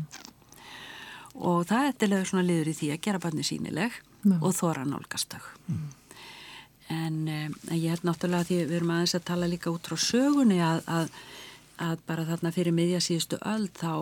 og 1.42 1.66
það 1.70 1.90
er 1.90 1.98
til 2.00 2.10
að 2.12 2.26
svona 2.30 2.46
liður 2.46 2.72
í 2.72 2.76
því 2.80 2.92
að 2.94 3.02
gera 3.08 3.22
barnið 3.26 3.50
sínileg 3.50 4.00
mm. 4.22 4.38
og 4.38 4.54
þóra 4.54 4.86
nálgastag 4.86 5.48
en 6.94 7.18
um, 7.26 7.58
ég 7.74 7.90
held 7.90 8.06
náttúrulega 8.06 8.46
því 8.46 8.60
við 8.62 8.78
erum 8.78 8.94
aðeins 8.94 9.16
að 9.18 9.26
tala 9.32 9.50
líka 9.50 9.74
út 9.74 9.90
frá 9.90 9.98
sögunni 9.98 10.60
að, 10.62 10.84
að, 10.86 11.10
að 11.82 12.06
bara 12.06 12.28
þarna 12.30 12.54
fyrir 12.54 12.76
miðja 12.76 13.02
síðustu 13.02 13.42
öll 13.42 13.66
þá 13.74 13.92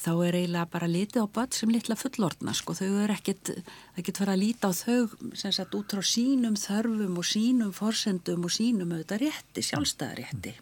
þá 0.00 0.10
er 0.26 0.38
eiginlega 0.40 0.70
bara 0.72 0.88
litið 0.90 1.24
á 1.24 1.34
börn 1.38 1.56
sem 1.56 1.72
litla 1.72 1.96
fullordna 1.98 2.54
sko, 2.56 2.76
þau 2.76 3.02
er 3.04 3.14
ekkit 3.16 3.52
það 3.56 4.06
getur 4.08 4.24
verið 4.24 4.34
að 4.34 4.42
líta 4.42 4.70
á 4.70 4.72
þau 4.76 5.32
sem 5.42 5.54
sagt 5.56 5.76
út 5.78 5.96
frá 5.96 6.04
sínum 6.04 6.56
þörfum 6.60 7.20
og 7.20 7.28
sínum 7.28 7.74
forsendum 7.76 8.46
og 8.46 8.54
sínum 8.54 8.94
auðvitað 8.94 9.26
rétti, 9.26 9.66
sjálfstæðarétti 9.70 10.56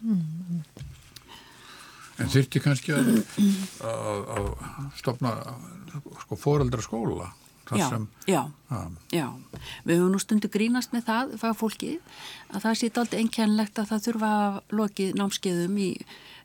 En 2.15 2.29
þurfti 2.31 2.61
kannski 2.63 2.93
að, 2.95 3.09
að, 3.83 4.21
að 4.37 4.45
stopna 4.95 5.33
sko 6.21 6.37
fóreldra 6.39 6.83
skóla 6.83 7.33
Já, 7.73 7.87
sem, 7.89 8.03
já, 8.29 8.41
já, 9.09 9.25
við 9.87 9.97
höfum 9.97 10.11
nú 10.13 10.19
stundu 10.21 10.49
grínast 10.53 10.91
með 10.93 11.07
það, 11.07 11.31
fagfólki, 11.41 11.91
að 12.51 12.65
það 12.67 12.77
sýt 12.77 12.99
aldrei 13.01 13.21
einkennlegt 13.23 13.79
að 13.81 13.87
það 13.89 14.03
þurfa 14.05 14.29
að 14.41 14.59
loki 14.77 15.07
námskeiðum 15.17 15.79
í, 15.81 15.87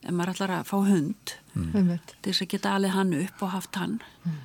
ef 0.00 0.14
maður 0.16 0.32
ætlar 0.32 0.54
að 0.56 0.70
fá 0.70 0.76
hund, 0.88 1.34
mm. 1.52 1.90
til 2.08 2.30
þess 2.30 2.44
að 2.46 2.50
geta 2.54 2.72
alveg 2.78 2.96
hann 2.96 3.12
upp 3.18 3.44
og 3.44 3.52
haft 3.52 3.80
hann. 3.82 3.98
Mm. 4.24 4.38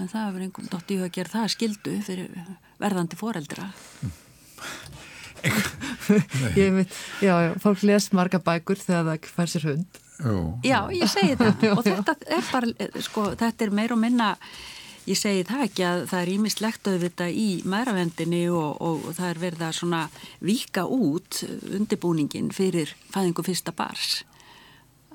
En 0.00 0.10
það 0.10 0.24
hefur 0.24 0.46
einhvern 0.48 0.72
dótt 0.72 0.94
í 0.94 0.98
að 0.98 1.12
gera 1.14 1.34
það 1.36 1.52
skildu 1.54 1.96
fyrir 2.06 2.40
verðandi 2.82 3.18
foreldra. 3.22 3.70
Mm. 4.02 4.16
ég 6.58 6.74
veit, 6.80 6.98
já, 7.22 7.34
já, 7.46 7.52
fólk 7.62 7.86
les 7.86 8.10
marga 8.16 8.42
bækur 8.42 8.82
þegar 8.82 9.12
það 9.12 9.30
fær 9.36 9.52
sér 9.54 9.70
hund. 9.70 10.00
Jú. 10.16 10.38
Já, 10.64 10.78
ég 10.96 11.10
segi 11.12 11.36
það 11.38 11.66
og 11.76 11.84
þetta 11.84 12.16
er 12.24 12.48
bara, 12.48 12.88
sko, 13.04 13.28
þetta 13.36 13.66
er 13.66 13.74
meir 13.78 13.94
og 13.94 14.00
minna 14.00 14.32
Ég 15.06 15.14
segi 15.14 15.44
það 15.46 15.60
ekki 15.68 15.84
að 15.86 16.00
það 16.10 16.20
er 16.20 16.30
ímislegt 16.32 16.88
auðvitað 16.90 17.36
í 17.38 17.50
maðuravendinni 17.70 18.40
og, 18.50 18.80
og, 18.82 19.04
það 19.14 19.28
er 19.28 19.40
verið 19.44 19.60
að 19.62 19.76
svona 19.78 20.00
vika 20.42 20.82
út 20.90 21.42
undirbúningin 21.46 22.48
fyrir 22.54 22.90
fæðingu 23.14 23.44
fyrsta 23.46 23.74
bars. 23.76 24.24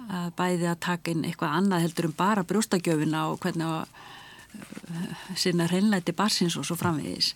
Að 0.08 0.30
bæði 0.38 0.70
að 0.72 0.80
taka 0.86 1.12
inn 1.12 1.26
eitthvað 1.28 1.58
annað 1.58 1.84
heldur 1.84 2.08
um 2.08 2.16
bara 2.16 2.46
brjóstakjöfina 2.48 3.26
og 3.34 3.44
hvernig 3.44 3.68
að 3.68 3.82
uh, 3.82 5.18
sinna 5.44 5.68
hreinleiti 5.68 6.16
barsins 6.16 6.56
og 6.56 6.70
svo 6.70 6.78
framvegis. 6.80 7.34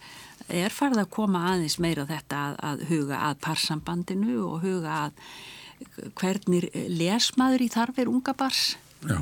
Er 0.47 0.71
farið 0.71 1.03
að 1.03 1.11
koma 1.17 1.41
aðeins 1.51 1.75
meira 1.83 2.07
þetta 2.07 2.39
að, 2.45 2.61
að 2.69 2.85
huga 2.93 3.19
að 3.27 3.41
parsambandinu 3.49 4.37
og 4.47 4.63
huga 4.63 5.01
að 5.09 5.19
hvernig 6.15 6.69
lesmaður 6.87 7.67
í 7.67 7.69
þarfir 7.75 8.13
unga 8.15 8.35
bars? 8.39 8.69
Já 9.03 9.19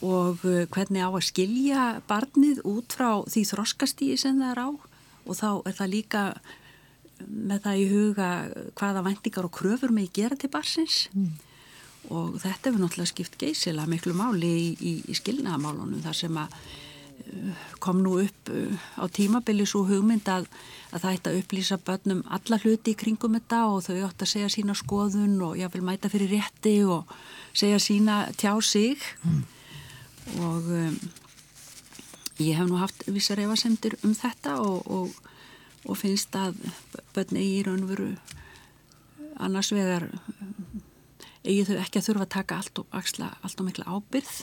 og 0.00 0.40
uh, 0.48 0.64
hvernig 0.72 1.04
á 1.04 1.10
að 1.12 1.26
skilja 1.28 1.84
barnið 2.08 2.62
út 2.68 2.96
frá 2.96 3.20
því 3.28 3.44
þroskastíi 3.52 4.16
sem 4.20 4.40
það 4.40 4.52
er 4.54 4.62
á? 4.64 4.68
Og 5.28 5.36
þá 5.36 5.50
er 5.68 5.76
það 5.76 5.92
líka 5.92 6.24
með 7.28 7.64
það 7.66 7.80
í 7.80 7.88
huga 7.90 8.28
hvaða 8.78 9.04
vendingar 9.04 9.48
og 9.48 9.54
kröfur 9.54 9.92
með 9.92 10.12
gera 10.16 10.38
til 10.40 10.48
barsins 10.52 11.02
mm. 11.12 11.32
og 12.16 12.38
þetta 12.40 12.70
hefur 12.70 12.80
náttúrulega 12.80 13.12
skipt 13.12 13.36
geysila 13.40 13.84
miklu 13.90 14.14
máli 14.16 14.48
í, 14.48 14.70
í, 14.80 14.92
í 15.04 15.18
skilnaðamálunum 15.18 16.00
þar 16.06 16.16
sem 16.16 16.40
að 16.40 16.56
uh, 16.56 17.60
kom 17.84 18.00
nú 18.00 18.16
upp 18.24 18.52
uh, 18.54 18.88
á 18.96 19.04
tímabili 19.12 19.68
svo 19.68 19.84
hugmynd 19.90 20.32
að, 20.32 20.48
að 20.94 21.04
það 21.04 21.12
ætti 21.12 21.32
að 21.34 21.38
upplýsa 21.42 21.80
börnum 21.90 22.24
alla 22.38 22.62
hluti 22.64 22.96
í 22.96 22.98
kringum 23.04 23.36
þetta 23.36 23.62
og 23.68 23.84
þau 23.84 24.00
átt 24.08 24.24
að 24.24 24.32
segja 24.32 24.52
sína 24.56 24.80
skoðun 24.80 25.36
og 25.44 25.60
vil 25.60 25.84
mæta 25.84 26.08
fyrir 26.08 26.38
rétti 26.38 26.78
og 26.88 27.16
segja 27.52 27.76
sína 27.82 28.22
tjá 28.40 28.54
sig. 28.64 28.96
Mm 29.20 29.59
og 30.40 30.68
um, 30.70 30.98
ég 32.40 32.56
hef 32.56 32.68
nú 32.68 32.78
haft 32.80 33.04
vissar 33.10 33.40
efasemtir 33.42 33.96
um 34.04 34.14
þetta 34.16 34.58
og, 34.62 34.86
og, 34.90 35.10
og 35.86 35.98
finnst 35.98 36.36
að 36.36 36.58
börn 37.14 37.40
eigi 37.40 37.60
í 37.60 37.64
raunveru 37.66 38.12
annars 39.40 39.72
vegar 39.72 40.08
eigi 41.44 41.66
þau 41.68 41.76
ekki 41.80 42.00
að 42.00 42.08
þurfa 42.08 42.26
að 42.26 42.34
taka 42.36 42.60
allt 42.60 42.82
og 42.82 42.96
axla 43.00 43.30
allt 43.40 43.60
og 43.60 43.68
mikla 43.68 43.88
ábyrð 43.88 44.34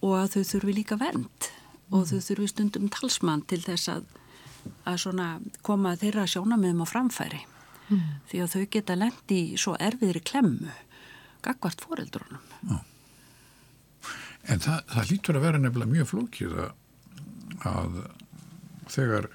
og 0.00 0.16
að 0.18 0.34
þau 0.34 0.42
þurfi 0.52 0.76
líka 0.76 1.00
vernd 1.00 1.50
og 1.90 2.06
þau 2.10 2.20
þurfi 2.28 2.50
stundum 2.52 2.90
talsmann 2.92 3.44
til 3.50 3.60
þess 3.64 3.90
að, 3.92 4.04
að 4.88 5.48
koma 5.66 5.96
þeirra 6.00 6.28
sjónamiðum 6.30 6.84
á 6.84 6.92
framfæri 6.92 7.42
mm. 7.88 8.06
því 8.30 8.44
að 8.44 8.54
þau 8.54 8.64
geta 8.76 8.96
lendi 8.98 9.40
svo 9.60 9.74
erfiðri 9.80 10.22
klemmu 10.24 10.72
gagvart 11.44 11.80
foreldrunum. 11.80 12.42
Já. 12.68 12.80
En 14.50 14.62
það, 14.62 14.80
það 14.94 15.12
lítur 15.12 15.38
að 15.38 15.46
vera 15.46 15.60
nefnilega 15.62 15.94
mjög 15.94 16.10
flókið 16.10 16.56
að, 16.64 16.72
að 17.70 18.00
þegar 18.90 19.30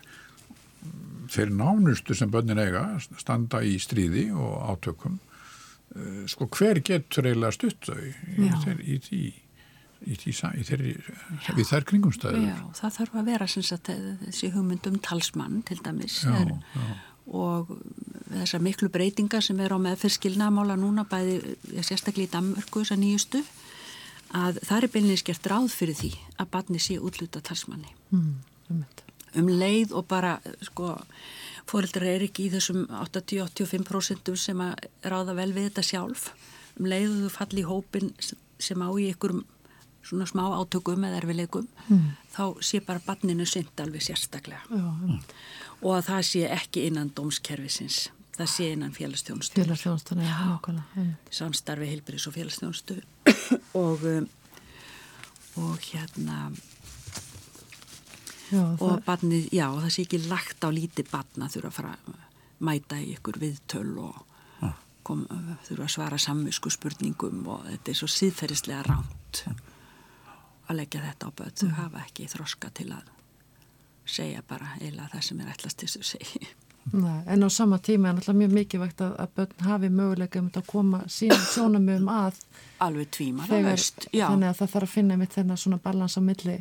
þeir 1.31 1.55
nánustu 1.55 2.17
sem 2.17 2.31
bönnin 2.31 2.61
eiga 2.61 2.83
standa 3.19 3.63
í 3.65 3.77
stríði 3.81 4.27
og 4.35 4.59
átökum 4.73 5.17
uh, 5.17 6.21
sko 6.29 6.49
hver 6.51 6.83
getur 6.85 7.29
eiginlega 7.29 7.55
stutt 7.55 7.89
þau 7.89 8.03
í, 8.03 8.99
í 9.15 9.25
í 10.05 10.21
í 10.21 10.63
þeirri, 10.67 10.93
við 11.55 11.67
þær 11.69 11.85
kringumstæður? 11.89 12.43
Já, 12.45 12.57
það 12.77 12.95
þarf 12.99 13.15
að 13.15 13.29
vera 13.31 13.47
sagt, 13.49 13.91
þessi 14.21 14.51
hugmyndum 14.53 14.99
talsmann 15.01 15.61
til 15.65 15.79
dæmis. 15.81 16.19
Já, 16.25 16.35
er, 16.43 16.51
já. 16.75 16.83
og 17.25 17.71
þessar 18.29 18.65
miklu 18.65 18.89
breytingar 18.93 19.45
sem 19.45 19.59
er 19.65 19.73
á 19.73 19.79
með 19.81 20.03
fyrskilnamála 20.03 20.77
núna 20.77 21.07
bæði 21.09 21.55
sérstaklega 21.79 22.27
í 22.27 22.33
Danmörku 22.35 22.83
þessar 22.83 23.01
nýjustu 23.01 23.41
að 24.33 24.59
það 24.65 24.77
er 24.77 24.91
beilinni 24.93 25.17
skert 25.21 25.49
ráð 25.51 25.71
fyrir 25.73 25.97
því 25.99 26.11
að 26.41 26.51
barni 26.53 26.81
sé 26.81 26.97
útluta 26.99 27.41
talsmanni. 27.45 27.91
Mm, 28.15 28.85
um 29.41 29.49
leið 29.51 29.93
og 29.95 30.07
bara 30.09 30.37
sko 30.65 30.95
fóreldrar 31.69 32.07
er 32.15 32.27
ekki 32.27 32.47
í 32.47 32.53
þessum 32.53 32.85
80-85% 32.89 34.35
sem 34.39 34.61
að 34.63 34.87
ráða 35.05 35.37
vel 35.37 35.51
við 35.55 35.69
þetta 35.69 35.85
sjálf. 35.89 36.29
Um 36.79 36.89
leið 36.91 37.11
og 37.11 37.21
þú 37.25 37.33
falli 37.35 37.63
í 37.63 37.69
hópin 37.69 38.13
sem 38.59 38.81
á 38.81 38.89
í 38.89 39.09
ykkur 39.13 39.37
svona 40.05 40.27
smá 40.29 40.43
átökum 40.53 41.05
eða 41.07 41.21
erfileikum 41.23 41.65
mm. 41.87 42.09
þá 42.35 42.43
sé 42.61 42.81
bara 42.85 43.01
barninu 43.05 43.47
synd 43.49 43.81
alveg 43.81 44.03
sérstaklega. 44.05 44.61
Já, 44.69 44.85
mm. 44.85 45.23
og 45.81 45.95
að 45.97 46.11
það 46.11 46.27
sé 46.29 46.43
ekki 46.53 46.85
innan 46.91 47.09
dómskerfisins 47.17 48.05
það 48.35 48.51
sé 48.51 48.69
innan 48.73 48.93
félagstjónustu 48.95 49.61
félagstjónustu, 49.61 50.17
já, 50.19 50.35
nákvæmlega 50.49 51.05
samstarfi 51.33 51.89
heilbyrðis 51.91 52.27
og 52.29 52.35
félagstjónustu 52.35 52.97
og 53.83 54.03
um, 54.09 54.27
og 55.55 55.79
hérna 55.79 56.51
já, 58.51 58.63
og 58.79 59.03
barnið, 59.05 59.47
já, 59.55 59.67
það 59.71 59.91
sé 59.93 60.05
ekki 60.05 60.21
lagt 60.27 60.65
á 60.67 60.69
lítið 60.73 61.11
barna 61.11 61.49
þurfa 61.51 61.71
að 61.71 61.77
fara 61.77 61.93
mæta 62.65 62.99
í 62.99 63.13
ykkur 63.15 63.39
viðtöl 63.39 63.93
og 64.03 64.19
ah. 64.65 64.75
kom, 65.03 65.25
þurfa 65.67 65.87
að 65.87 65.93
svara 65.95 66.19
samvisku 66.21 66.71
spurningum 66.73 67.45
og 67.47 67.65
þetta 67.69 67.93
er 67.93 67.99
svo 68.01 68.11
síðferðislega 68.11 68.83
ránt 68.89 69.45
að 70.65 70.79
leggja 70.79 71.03
þetta 71.05 71.29
á 71.29 71.31
börn, 71.37 71.55
þau 71.55 71.67
mm. 71.67 71.79
hafa 71.79 72.03
ekki 72.07 72.29
þroska 72.31 72.71
til 72.75 72.91
að 72.95 73.11
segja 74.05 74.43
bara 74.47 74.75
eila 74.81 75.09
það 75.13 75.27
sem 75.29 75.41
er 75.41 75.51
ætlast 75.53 75.81
til 75.81 75.89
þess 75.89 76.01
að 76.01 76.09
segja 76.15 76.53
Nei, 76.93 77.23
en 77.25 77.41
á 77.41 77.49
sama 77.49 77.79
tíma 77.81 78.09
er 78.09 78.13
náttúrulega 78.13 78.37
mjög 78.37 78.51
mikilvægt 78.53 79.01
að, 79.01 79.15
að 79.17 79.29
börn 79.35 79.65
hafi 79.65 79.89
möguleika 79.89 80.39
um 80.39 80.51
að 80.53 80.67
koma 80.69 80.99
síðan 81.09 81.47
sjónum 81.49 81.89
um 81.95 82.11
að 82.13 82.37
alveg 82.85 83.09
tvímar 83.15 83.49
að 83.49 83.65
veist 83.71 84.05
þannig 84.13 84.51
að 84.51 84.59
það 84.59 84.71
þarf 84.75 84.87
að 84.87 84.93
finna 84.93 85.17
mitt 85.17 85.33
þennan 85.33 85.57
svona 85.57 85.79
balans 85.81 86.17
á 86.17 86.21
milli 86.21 86.59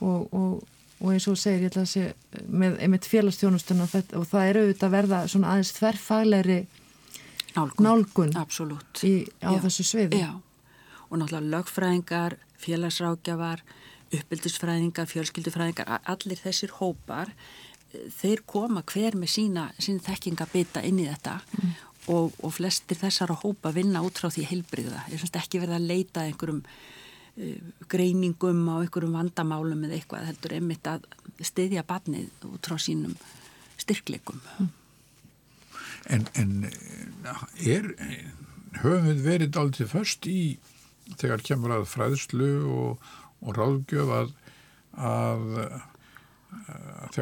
og, 0.00 0.32
og, 0.32 0.64
og 1.02 1.12
eins 1.12 1.28
og 1.28 1.36
segir 1.36 1.66
ég 1.66 1.72
ætla 1.74 1.84
að 1.84 1.92
sé 1.92 2.06
með 2.48 2.80
einmitt 2.86 3.10
félagstjónustun 3.10 3.84
og, 3.84 3.98
og 4.16 4.26
það 4.32 4.48
eru 4.48 4.64
auðvitað 4.64 4.88
að 4.88 4.96
verða 4.96 5.20
svona 5.28 5.52
aðeins 5.52 5.74
þverrfaglegri 5.76 6.58
nálgun, 7.58 7.84
nálgun 7.84 8.34
í, 9.04 9.14
á 9.44 9.50
Já. 9.52 9.60
þessu 9.66 9.88
sviði 9.92 10.24
Já. 10.24 10.30
og 11.10 11.20
náttúrulega 11.20 11.52
lögfræðingar, 11.52 12.40
félagsrákjafar 12.64 13.64
uppbyldisfræðingar, 14.08 15.08
fjölskyldufræðingar 15.10 15.98
allir 16.08 16.40
þessir 16.40 16.72
hópar 16.78 17.34
þeir 17.92 18.44
koma 18.48 18.82
hver 18.86 19.16
með 19.18 19.32
sína, 19.32 19.68
sína 19.80 20.04
þekkingabita 20.04 20.82
inn 20.86 21.00
í 21.02 21.08
þetta 21.08 21.38
mm. 21.40 21.74
og, 22.14 22.36
og 22.44 22.54
flestir 22.58 23.00
þessar 23.00 23.32
að 23.34 23.44
hópa 23.46 23.72
vinna 23.76 24.02
út 24.04 24.20
frá 24.20 24.30
því 24.32 24.46
heilbriða. 24.50 25.06
Ég 25.12 25.22
finnst 25.22 25.38
ekki 25.40 25.62
verið 25.62 25.78
að 25.78 25.88
leita 25.88 26.24
einhverjum 26.26 26.62
uh, 26.64 27.70
greiningum 27.88 28.64
á 28.68 28.76
einhverjum 28.82 29.16
vandamálum 29.16 29.86
eða 29.88 30.00
eitthvað 30.00 30.28
heldur 30.32 30.58
einmitt 30.58 30.90
að 30.90 31.06
styðja 31.40 31.86
barnið 31.88 32.48
út 32.50 32.68
frá 32.68 32.76
sínum 32.82 33.16
styrklegum. 33.78 34.42
Mm. 34.58 34.74
en, 36.08 36.26
en 36.34 36.52
er, 37.62 37.92
höfum 38.82 39.06
við 39.08 39.22
verið 39.24 39.58
aldrei 39.60 39.86
först 39.90 40.26
í 40.28 40.58
þegar 41.16 41.44
kemur 41.44 41.76
að 41.78 41.86
fræðslu 41.88 42.50
og, 42.68 43.06
og 43.40 43.56
ráðgjöf 43.56 44.12
að, 44.18 44.34
að, 45.08 45.46
að, 46.48 47.20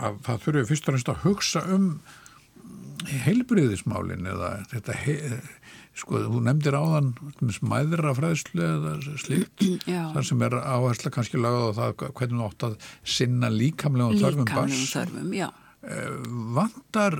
að 0.00 0.18
það 0.26 0.42
þurfið 0.46 0.68
fyrst 0.70 0.88
og 0.88 0.96
næst 0.96 1.12
að 1.12 1.22
hugsa 1.26 1.62
um 1.74 1.92
heilbriðismálin 3.24 4.28
eða 4.28 4.50
þetta 4.70 4.96
sko, 6.00 6.20
þú 6.26 6.42
nefndir 6.46 6.76
áðan 6.76 7.12
mæðra 7.64 8.12
fræðslu 8.16 8.66
eða 8.66 8.94
slíkt 9.20 9.64
þar 10.14 10.26
sem 10.26 10.44
er 10.46 10.58
áhersla 10.60 11.12
kannski 11.14 11.40
lagað 11.40 11.72
á 11.72 11.78
það 11.80 12.04
hvernig 12.20 12.36
þú 12.36 12.48
átt 12.48 12.68
að 12.68 12.76
sinna 13.16 13.50
líkamlegum 13.52 14.20
þörfum 14.20 14.50
bars 14.52 14.84
þörfum, 14.94 15.32
já. 15.36 15.48
Eh, 15.80 16.10
vandar 16.56 17.16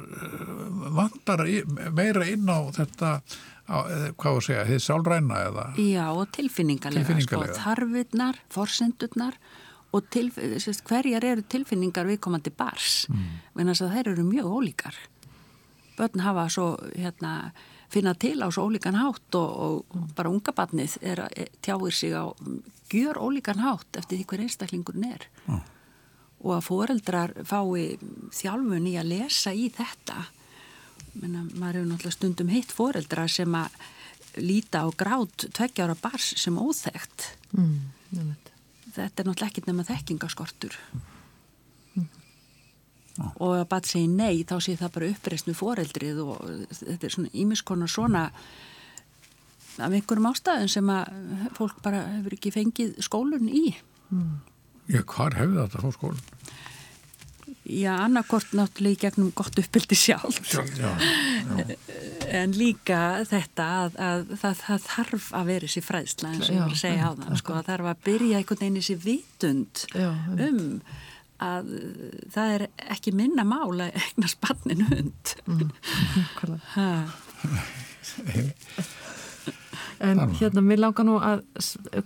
vandar 0.98 1.46
meira 1.96 2.26
inn 2.28 2.44
á 2.44 2.60
þetta 2.76 3.14
á, 3.70 3.76
hvað 4.18 4.36
þú 4.36 4.44
segja, 4.44 4.66
þið 4.68 4.82
sálræna 4.84 5.40
eða? 5.46 5.64
Já, 5.80 6.04
og 6.12 6.28
tilfinningarlega, 6.34 7.06
sko, 7.06 7.14
tilfinningarlega. 7.14 7.56
sko, 7.56 7.64
þarfirnar, 7.64 8.40
forsendurnar 8.52 9.38
og 9.90 10.06
tilf, 10.12 10.38
sérst, 10.62 10.84
hverjar 10.86 11.24
eru 11.26 11.42
tilfinningar 11.42 12.08
viðkomandi 12.08 12.52
bars? 12.54 13.04
Mm. 13.10 13.24
en 13.58 13.72
þess 13.72 13.84
að 13.86 13.96
þær 13.96 14.12
eru 14.12 14.24
mjög 14.28 14.50
ólíkar. 14.56 14.96
Börn 15.98 16.22
hafa 16.24 16.46
svo 16.48 16.66
hérna, 16.94 17.52
finna 17.90 18.14
til 18.14 18.38
á 18.40 18.48
svo 18.48 18.68
ólíkan 18.70 18.96
hátt 18.96 19.34
og, 19.34 19.50
og 19.90 20.06
bara 20.16 20.30
unga 20.30 20.54
barnið 20.54 20.96
er, 21.02 21.26
er, 21.34 21.50
tjáir 21.60 21.92
sig 21.92 22.14
á 22.14 22.30
gjör 22.90 23.18
ólíkan 23.18 23.60
hátt 23.60 23.98
eftir 23.98 24.18
því 24.18 24.26
hver 24.30 24.44
einstaklingurinn 24.46 25.12
er. 25.12 25.28
Mm. 25.46 25.62
og 26.40 26.54
að 26.56 26.64
foreldrar 26.64 27.32
fái 27.44 27.98
þjálfun 28.32 28.86
í 28.88 28.94
að 28.96 29.10
lesa 29.12 29.52
í 29.52 29.66
þetta. 29.76 30.22
Menna, 31.20 31.42
maður 31.52 31.80
hefur 31.80 31.90
náttúrulega 31.90 32.16
stundum 32.16 32.52
hitt 32.52 32.72
foreldra 32.72 33.26
sem 33.28 33.56
að 33.58 33.76
líta 34.40 34.84
á 34.86 34.88
grátt 34.94 35.48
tveggjára 35.52 35.96
bars 36.00 36.30
sem 36.38 36.56
óþægt 36.56 37.32
mm, 37.50 37.76
þetta 38.96 39.22
er 39.22 39.28
náttúrulega 39.28 39.50
ekkit 39.50 39.70
nema 39.70 39.86
þekkingaskortur 39.88 40.76
mm. 41.94 42.08
og 43.32 43.54
að 43.58 43.64
bara 43.72 43.92
segja 43.92 44.10
nei 44.12 44.42
þá 44.48 44.56
sé 44.64 44.76
það 44.80 44.94
bara 44.98 45.12
uppreist 45.14 45.48
með 45.48 45.60
foreldrið 45.60 46.22
og 46.26 46.44
þetta 46.74 47.08
er 47.08 47.16
svona 47.16 47.32
ímiskonar 47.44 47.92
svona 47.92 48.26
af 49.80 49.94
einhverjum 49.94 50.28
ástæðum 50.28 50.70
sem 50.70 50.92
að 50.92 51.50
fólk 51.56 51.78
bara 51.84 52.04
hefur 52.18 52.36
ekki 52.36 52.52
fengið 52.54 52.98
skólun 53.06 53.48
í 53.48 53.66
mm. 54.10 54.38
Já, 54.90 55.04
hvar 55.06 55.36
hefur 55.38 55.60
þetta 55.62 55.84
fór 55.84 55.94
skólun? 55.94 56.22
Já, 57.70 57.92
annarkort 58.00 58.54
náttúrulega 58.56 58.96
í 58.96 59.00
gegnum 59.04 59.28
gott 59.36 59.58
uppbyldi 59.60 59.98
sjálf. 59.98 60.40
Sjálf, 60.42 60.72
já, 60.74 60.88
já. 60.90 61.29
En 62.30 62.52
líka 62.54 62.98
þetta 63.28 63.64
að, 63.82 63.96
að 64.06 64.20
það, 64.40 64.54
það 64.60 64.80
þarf 64.86 65.28
að 65.34 65.44
vera 65.50 65.66
þessi 65.66 65.82
fræðsla 65.82 66.32
eins 66.34 66.48
og 66.48 66.54
ég 66.54 66.62
var 66.62 66.74
að 66.74 66.82
segja 66.82 67.08
á 67.10 67.12
það. 67.18 67.32
Sko, 67.40 67.56
það 67.56 67.68
þarf 67.70 67.86
að 67.90 68.02
byrja 68.08 68.40
einhvern 68.40 68.60
veginn 68.62 68.78
þessi 68.80 68.96
vitund 69.04 69.74
já, 69.94 70.10
um 70.46 70.60
að 71.40 71.64
það 72.34 72.46
er 72.54 72.62
ekki 72.92 73.10
minna 73.16 73.44
mála 73.48 73.84
eignar 73.96 74.30
spannin 74.30 74.84
hund. 74.90 75.24
Mm, 75.48 75.70
en 80.10 80.16
hérna, 80.36 80.60
mér 80.60 80.78
langar 80.84 81.04
nú 81.08 81.16
að 81.16 81.38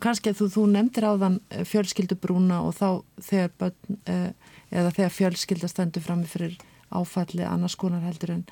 kannski 0.02 0.30
að 0.30 0.38
þú, 0.38 0.46
þú 0.54 0.62
nefndir 0.76 1.04
á 1.10 1.12
þann 1.24 1.38
fjölskyldubrúna 1.72 2.56
og 2.64 2.72
þá 2.78 2.88
þegar 3.28 3.50
börn... 3.58 3.78
Eh, 4.06 4.30
eða 4.74 4.92
þegar 4.94 5.14
fjölskylda 5.14 5.70
stendur 5.70 6.04
fram 6.04 6.22
fyrir 6.28 6.56
áfalli 6.94 7.44
annars 7.46 7.76
konar 7.78 8.04
heldur 8.04 8.34
en, 8.36 8.44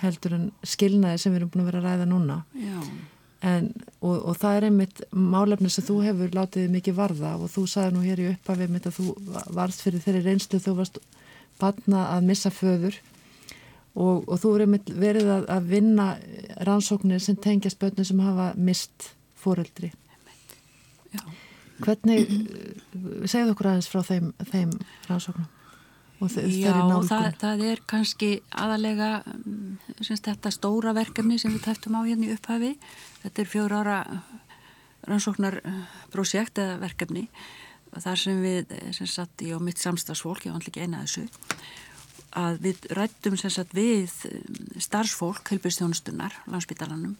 heldur 0.00 0.36
en 0.36 0.50
skilnaði 0.66 1.22
sem 1.22 1.32
við 1.32 1.40
erum 1.40 1.52
búin 1.52 1.64
að 1.64 1.70
vera 1.70 1.80
að 1.80 1.88
ræða 1.88 2.08
núna. 2.10 2.38
En, 3.40 3.70
og, 4.04 4.16
og 4.28 4.34
það 4.36 4.56
er 4.56 4.66
einmitt 4.68 4.98
málefni 5.16 5.70
sem 5.72 5.84
þú 5.86 6.00
hefur 6.04 6.34
látið 6.36 6.66
mikið 6.74 6.96
varða 6.98 7.36
og 7.40 7.48
þú 7.48 7.62
sagði 7.72 7.94
nú 7.94 8.02
hér 8.04 8.20
í 8.20 8.26
upphafi 8.34 8.66
mitt 8.68 8.88
að 8.90 8.98
þú 8.98 9.14
varst 9.56 9.80
fyrir 9.80 10.02
þeirri 10.04 10.20
reynslu 10.26 10.60
þú 10.60 10.74
varst 10.82 11.00
batna 11.60 12.02
að 12.10 12.28
missa 12.28 12.52
föður 12.52 12.98
og, 13.94 14.28
og 14.28 14.36
þú 14.42 14.52
er 14.52 14.66
einmitt 14.66 14.92
verið 14.92 15.32
að, 15.38 15.48
að 15.56 15.72
vinna 15.72 16.10
rannsóknir 16.68 17.24
sem 17.24 17.40
tengja 17.40 17.72
spötnum 17.72 18.10
sem 18.10 18.20
hafa 18.20 18.50
mist 18.60 19.08
fóreldri 19.40 19.94
Hvernig, 21.80 22.28
segðu 23.24 23.54
okkur 23.54 23.70
aðeins 23.70 23.88
frá 23.88 24.02
þeim, 24.04 24.28
þeim 24.50 24.74
rannsóknum? 25.08 25.48
Já, 26.20 26.74
það, 27.08 27.26
það 27.40 27.64
er 27.64 27.82
kannski 27.88 28.30
aðalega 28.52 29.10
semst, 30.02 30.26
þetta 30.26 30.52
stóra 30.52 30.92
verkefni 30.96 31.38
sem 31.40 31.54
við 31.54 31.64
tæftum 31.64 31.96
á 31.96 32.04
hérna 32.04 32.28
í 32.28 32.34
upphafi. 32.34 32.74
Þetta 33.22 33.42
er 33.42 33.50
fjóra 33.50 33.80
ára 33.80 33.98
rannsóknarprojekt 35.08 36.60
eða 36.60 36.76
verkefni 36.82 37.26
þar 37.90 38.20
sem 38.20 38.42
við, 38.44 38.76
sem 38.94 39.08
sagt, 39.10 39.42
ég 39.42 39.56
og 39.56 39.64
mitt 39.66 39.80
samstagsfólk, 39.80 40.44
ég 40.46 40.52
var 40.52 40.60
alltaf 40.60 40.70
ekki 40.70 40.84
eina 40.84 41.00
þessu, 41.02 41.24
að 42.38 42.60
við 42.68 42.84
rættum 42.94 43.34
sem 43.40 43.50
sagt 43.50 43.74
við 43.74 44.12
starfsfólk, 44.78 45.42
helbjörnstjónustunnar, 45.50 46.36
landsbytalanum 46.52 47.16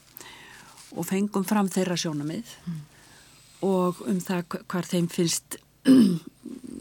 og 0.94 1.08
fengum 1.08 1.42
fram 1.48 1.72
þeirra 1.72 1.98
sjónamið 1.98 2.54
mm 2.68 2.78
og 3.64 4.00
um 4.08 4.20
það 4.24 4.60
hvar 4.70 4.88
þeim 4.88 5.08
finnst 5.12 5.58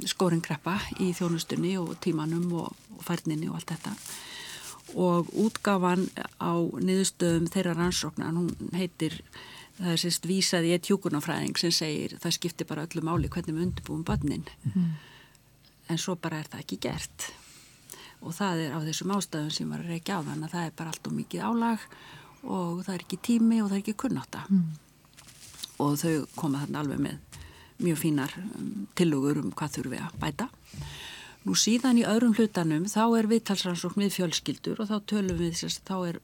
skóringreppa 0.10 0.78
í 1.03 1.12
þjónustunni 1.18 1.76
og 1.82 1.95
tímanum 2.03 2.49
og, 2.62 2.74
og 2.97 3.05
færninni 3.05 3.49
og 3.49 3.60
allt 3.60 3.74
þetta. 3.74 3.93
Og 4.99 5.30
útgafan 5.38 6.07
á 6.41 6.53
niðurstöðum 6.57 7.49
þeirra 7.53 7.76
rannsóknar, 7.78 8.34
hún 8.34 8.74
heitir 8.74 9.20
það 9.78 9.91
er 9.93 10.01
sérst 10.01 10.26
vísað 10.28 10.68
í 10.68 10.74
eitt 10.76 10.89
hjúkunafræðing 10.89 11.60
sem 11.62 11.72
segir 11.72 12.18
það 12.20 12.36
skiptir 12.39 12.68
bara 12.70 12.88
öllu 12.88 13.05
máli 13.05 13.30
hvernig 13.32 13.55
við 13.55 13.68
undirbúum 13.68 14.03
börnin. 14.07 14.49
Mm. 14.66 14.97
en 15.89 15.97
svo 15.97 16.14
bara 16.22 16.38
er 16.38 16.49
það 16.49 16.60
ekki 16.66 16.78
gert. 16.86 17.32
Og 18.22 18.36
það 18.36 18.66
er 18.66 18.76
á 18.76 18.80
þessum 18.84 19.14
ástæðum 19.16 19.53
sem 19.53 19.70
var 19.72 19.82
að 19.82 19.95
reykja 19.95 20.20
á 20.20 20.26
þann 20.28 20.43
að 20.45 20.51
það 20.53 20.66
er 20.68 20.76
bara 20.78 20.91
allt 20.93 21.07
og 21.07 21.16
mikið 21.16 21.45
álag 21.47 21.88
og 22.43 22.84
það 22.84 22.93
er 22.93 23.03
ekki 23.05 23.20
tími 23.26 23.62
og 23.64 23.70
það 23.70 23.78
er 23.78 23.84
ekki 23.84 23.99
kunnáta 24.03 24.43
mm 24.49 24.89
og 25.80 25.95
þau 25.99 26.16
koma 26.36 26.64
þarna 26.64 26.84
alveg 26.84 27.03
með 27.03 27.39
mjög 27.80 28.01
fínar 28.03 28.34
um, 28.38 28.88
tilugur 28.97 29.39
um 29.41 29.51
hvað 29.51 29.77
þurfum 29.77 29.95
við 29.95 30.05
að 30.05 30.17
bæta. 30.23 30.49
Nú 31.47 31.55
síðan 31.55 32.01
í 32.01 32.07
öðrum 32.07 32.36
hlutanum 32.36 32.88
þá 32.91 33.03
er 33.19 33.30
viðtalsrannsókn 33.32 34.03
við 34.03 34.17
fjölskyldur 34.17 34.82
og 34.84 34.89
þá 34.89 34.97
tölum 35.07 35.39
við 35.39 35.55
þess 35.55 35.80
að 35.80 35.88
þá 35.88 35.97
er 36.09 36.19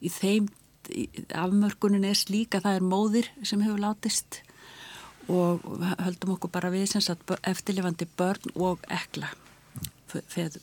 í 0.00 0.10
þeim 0.10 0.48
afmörkunin 1.36 2.06
er 2.08 2.18
slík 2.18 2.56
að 2.56 2.66
það 2.66 2.78
er 2.78 2.86
móðir 2.90 3.30
sem 3.46 3.62
hefur 3.62 3.82
látist 3.84 4.40
og 5.30 5.62
höldum 6.00 6.34
okkur 6.34 6.50
bara 6.50 6.72
við 6.72 6.96
eftirlifandi 7.46 8.08
börn 8.18 8.54
og 8.56 8.82
ekla 8.90 9.30
feð, 10.10 10.58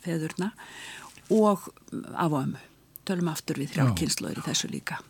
feðurna 0.00 0.52
og 1.28 1.68
af 2.14 2.32
og 2.32 2.38
ömmu. 2.44 2.62
Tölum 3.02 3.32
aftur 3.32 3.58
við 3.58 3.74
þrjálkynnslóður 3.74 4.38
í 4.38 4.46
þessu 4.46 4.68
líka 4.70 5.00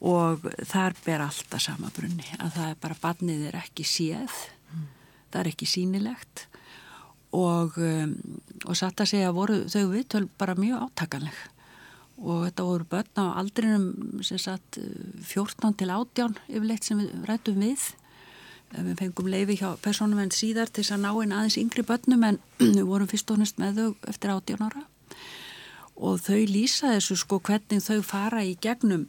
og 0.00 0.48
þar 0.66 0.96
ber 1.04 1.22
alltaf 1.26 1.62
sama 1.62 1.90
brunni 1.94 2.26
að 2.38 2.56
það 2.56 2.70
er 2.70 2.82
bara 2.82 3.00
barnið 3.02 3.46
er 3.50 3.60
ekki 3.62 3.86
séð. 3.86 4.34
Mm. 4.74 4.88
það 5.30 5.40
er 5.40 5.50
ekki 5.52 5.66
sínilegt 5.70 6.46
og, 7.34 7.78
um, 7.78 8.14
og 8.64 8.78
satt 8.78 9.02
að 9.02 9.10
segja 9.10 9.34
voru 9.34 9.64
þau 9.70 9.90
viðtöl 9.92 10.24
bara 10.38 10.56
mjög 10.58 10.86
átakanleg. 10.88 11.42
Og 12.22 12.44
þetta 12.46 12.66
voru 12.68 12.86
börn 12.86 13.18
á 13.18 13.26
aldrinum 13.40 14.22
sem 14.22 14.38
sagt 14.38 14.78
14 14.78 15.74
til 15.80 15.90
18 15.90 16.38
yfirleitt 16.46 16.86
sem 16.86 17.00
við 17.02 17.26
rættum 17.26 17.58
við. 17.58 17.88
Við 18.74 18.98
fengum 18.98 19.30
leifi 19.30 19.58
hjá 19.58 19.74
personum 19.82 20.22
en 20.22 20.34
síðar 20.34 20.70
til 20.70 20.82
þess 20.82 20.94
að 20.94 21.02
ná 21.04 21.10
einn 21.10 21.34
aðeins 21.34 21.58
yngri 21.58 21.84
börnum 21.86 22.26
en 22.30 22.38
við 22.78 22.84
vorum 22.86 23.10
fyrst 23.10 23.34
og 23.34 23.42
næst 23.42 23.58
með 23.62 23.80
þau 23.80 24.10
eftir 24.14 24.34
18 24.34 24.66
ára. 24.68 24.84
Og 25.94 26.22
þau 26.22 26.40
lýsa 26.50 26.94
þessu 26.94 27.18
sko 27.18 27.40
hvernig 27.42 27.82
þau 27.82 28.00
fara 28.06 28.42
í 28.46 28.54
gegnum 28.62 29.08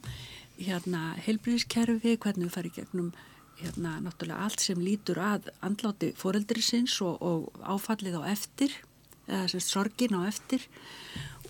hérna 0.58 1.14
heilbríðiskerfi, 1.26 2.16
hvernig 2.20 2.48
við 2.48 2.54
farum 2.54 2.76
gegnum 2.76 3.10
hérna 3.56 3.96
náttúrulega 4.04 4.44
allt 4.44 4.60
sem 4.60 4.80
lítur 4.80 5.20
að 5.22 5.48
andláti 5.64 6.12
foreldrisins 6.16 6.98
og, 7.04 7.22
og 7.24 7.62
áfallið 7.64 8.18
á 8.20 8.22
eftir, 8.32 8.74
eða 9.26 9.46
sem 9.52 9.62
sorgin 9.64 10.16
á 10.16 10.28
eftir 10.28 10.66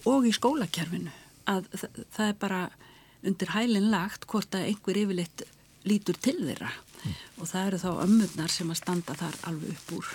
og 0.07 0.27
í 0.27 0.33
skólakerfinu 0.35 1.13
að 1.51 1.67
það, 1.75 2.03
það 2.15 2.31
er 2.31 2.39
bara 2.41 2.61
undir 3.27 3.53
hælinn 3.55 3.91
lagt 3.91 4.27
hvort 4.31 4.55
að 4.55 4.71
einhver 4.71 5.01
yfirleitt 5.03 5.45
lítur 5.87 6.19
til 6.23 6.39
þeirra 6.41 6.71
mm. 6.71 7.17
og 7.41 7.51
það 7.51 7.67
eru 7.67 7.83
þá 7.83 7.91
ömmurnar 8.07 8.55
sem 8.55 8.71
að 8.71 8.81
standa 8.81 9.17
þar 9.19 9.39
alveg 9.51 9.75
upp 9.75 9.95
úr 9.99 10.13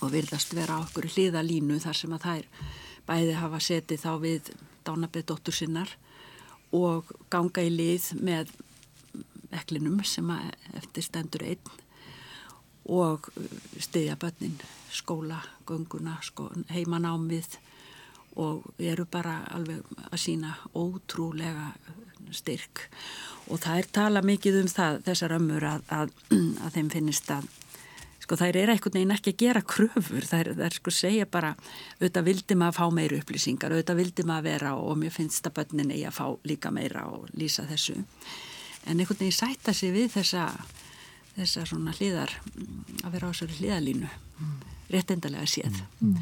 og 0.00 0.12
virðast 0.14 0.54
vera 0.56 0.78
á 0.80 0.82
okkur 0.84 1.10
hliðalínu 1.10 1.80
þar 1.82 1.98
sem 1.98 2.14
að 2.16 2.26
þær 2.26 2.68
bæði 3.10 3.34
hafa 3.40 3.60
setið 3.64 4.04
þá 4.04 4.12
við 4.22 4.52
dánabið 4.86 5.26
dóttur 5.30 5.56
sinnar 5.56 5.92
og 6.76 7.10
ganga 7.30 7.64
í 7.66 7.70
lið 7.72 8.10
með 8.22 8.52
eklinum 9.50 10.02
sem 10.06 10.28
eftir 10.78 11.04
stendur 11.04 11.44
einn 11.46 11.78
og 12.90 13.28
stiðja 13.78 14.16
börnin, 14.18 14.56
skóla, 14.90 15.40
gönguna, 15.68 16.16
sko, 16.24 16.48
heimanámið 16.72 17.58
og 18.40 18.66
eru 18.78 19.04
bara 19.10 19.40
alveg 19.54 19.84
að 20.08 20.20
sína 20.22 20.54
ótrúlega 20.74 21.70
styrk. 22.34 22.86
Og 23.50 23.60
það 23.62 23.78
er 23.78 23.90
tala 23.92 24.22
mikið 24.22 24.60
um 24.62 24.70
það 24.70 25.00
þessar 25.08 25.36
ömmur 25.38 25.66
að, 25.66 25.84
að, 25.90 26.14
að 26.64 26.76
þeim 26.78 26.90
finnist 26.94 27.30
að 27.34 27.48
sko 28.30 28.38
þær 28.38 28.56
eru 28.60 28.74
einhvern 28.76 28.94
veginn 28.94 29.10
ekki 29.10 29.32
að 29.32 29.40
gera 29.42 29.60
kröfur 29.66 30.26
þær, 30.28 30.52
þær 30.54 30.74
sko 30.76 30.92
segja 30.94 31.26
bara 31.26 31.50
auðvitað 31.98 32.28
vildi 32.28 32.56
maður 32.60 32.70
að 32.70 32.76
fá 32.78 32.94
meira 32.94 33.18
upplýsingar 33.18 33.74
auðvitað 33.74 33.98
vildi 33.98 34.26
maður 34.28 34.38
að 34.38 34.46
vera 34.46 34.74
og 34.78 35.00
mér 35.00 35.14
finnst 35.16 35.48
að 35.48 35.56
börnin 35.56 35.90
eigi 35.90 36.04
að 36.06 36.14
fá 36.20 36.26
líka 36.46 36.70
meira 36.70 37.02
og 37.10 37.26
lýsa 37.34 37.66
þessu 37.66 37.96
en 37.98 39.02
einhvern 39.02 39.18
veginn 39.18 39.34
sætta 39.34 39.74
sig 39.74 39.90
við 39.96 40.12
þessa 40.14 40.46
þessa 41.34 41.66
svona 41.72 41.96
hliðar 41.98 42.36
að 43.02 43.10
vera 43.16 43.26
á 43.26 43.30
þessari 43.34 43.58
hliðalínu 43.58 44.06
mm. 44.06 44.54
réttindalega 44.94 45.50
séð 45.50 45.82
mm. 45.98 46.16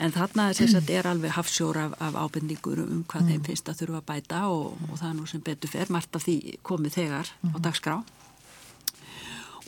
en 0.00 0.16
þarna 0.16 0.48
sagt, 0.56 0.96
er 0.96 1.12
alveg 1.12 1.36
hafsjór 1.36 1.82
af, 1.84 2.00
af 2.00 2.16
ábendingur 2.24 2.86
um 2.86 3.04
hvað 3.04 3.26
mm. 3.26 3.32
þeim 3.34 3.48
finnst 3.50 3.68
að 3.68 3.84
þurfa 3.84 4.00
að 4.00 4.10
bæta 4.14 4.44
og, 4.48 4.84
og 4.88 4.96
það 4.96 5.08
er 5.10 5.16
nú 5.20 5.28
sem 5.28 5.44
betur 5.44 5.76
fer 5.76 5.92
margt 5.92 6.16
af 6.16 6.24
því 6.24 6.38
komið 6.64 7.02
þegar 7.02 7.36
á 7.52 7.56
dagskrá 7.60 8.00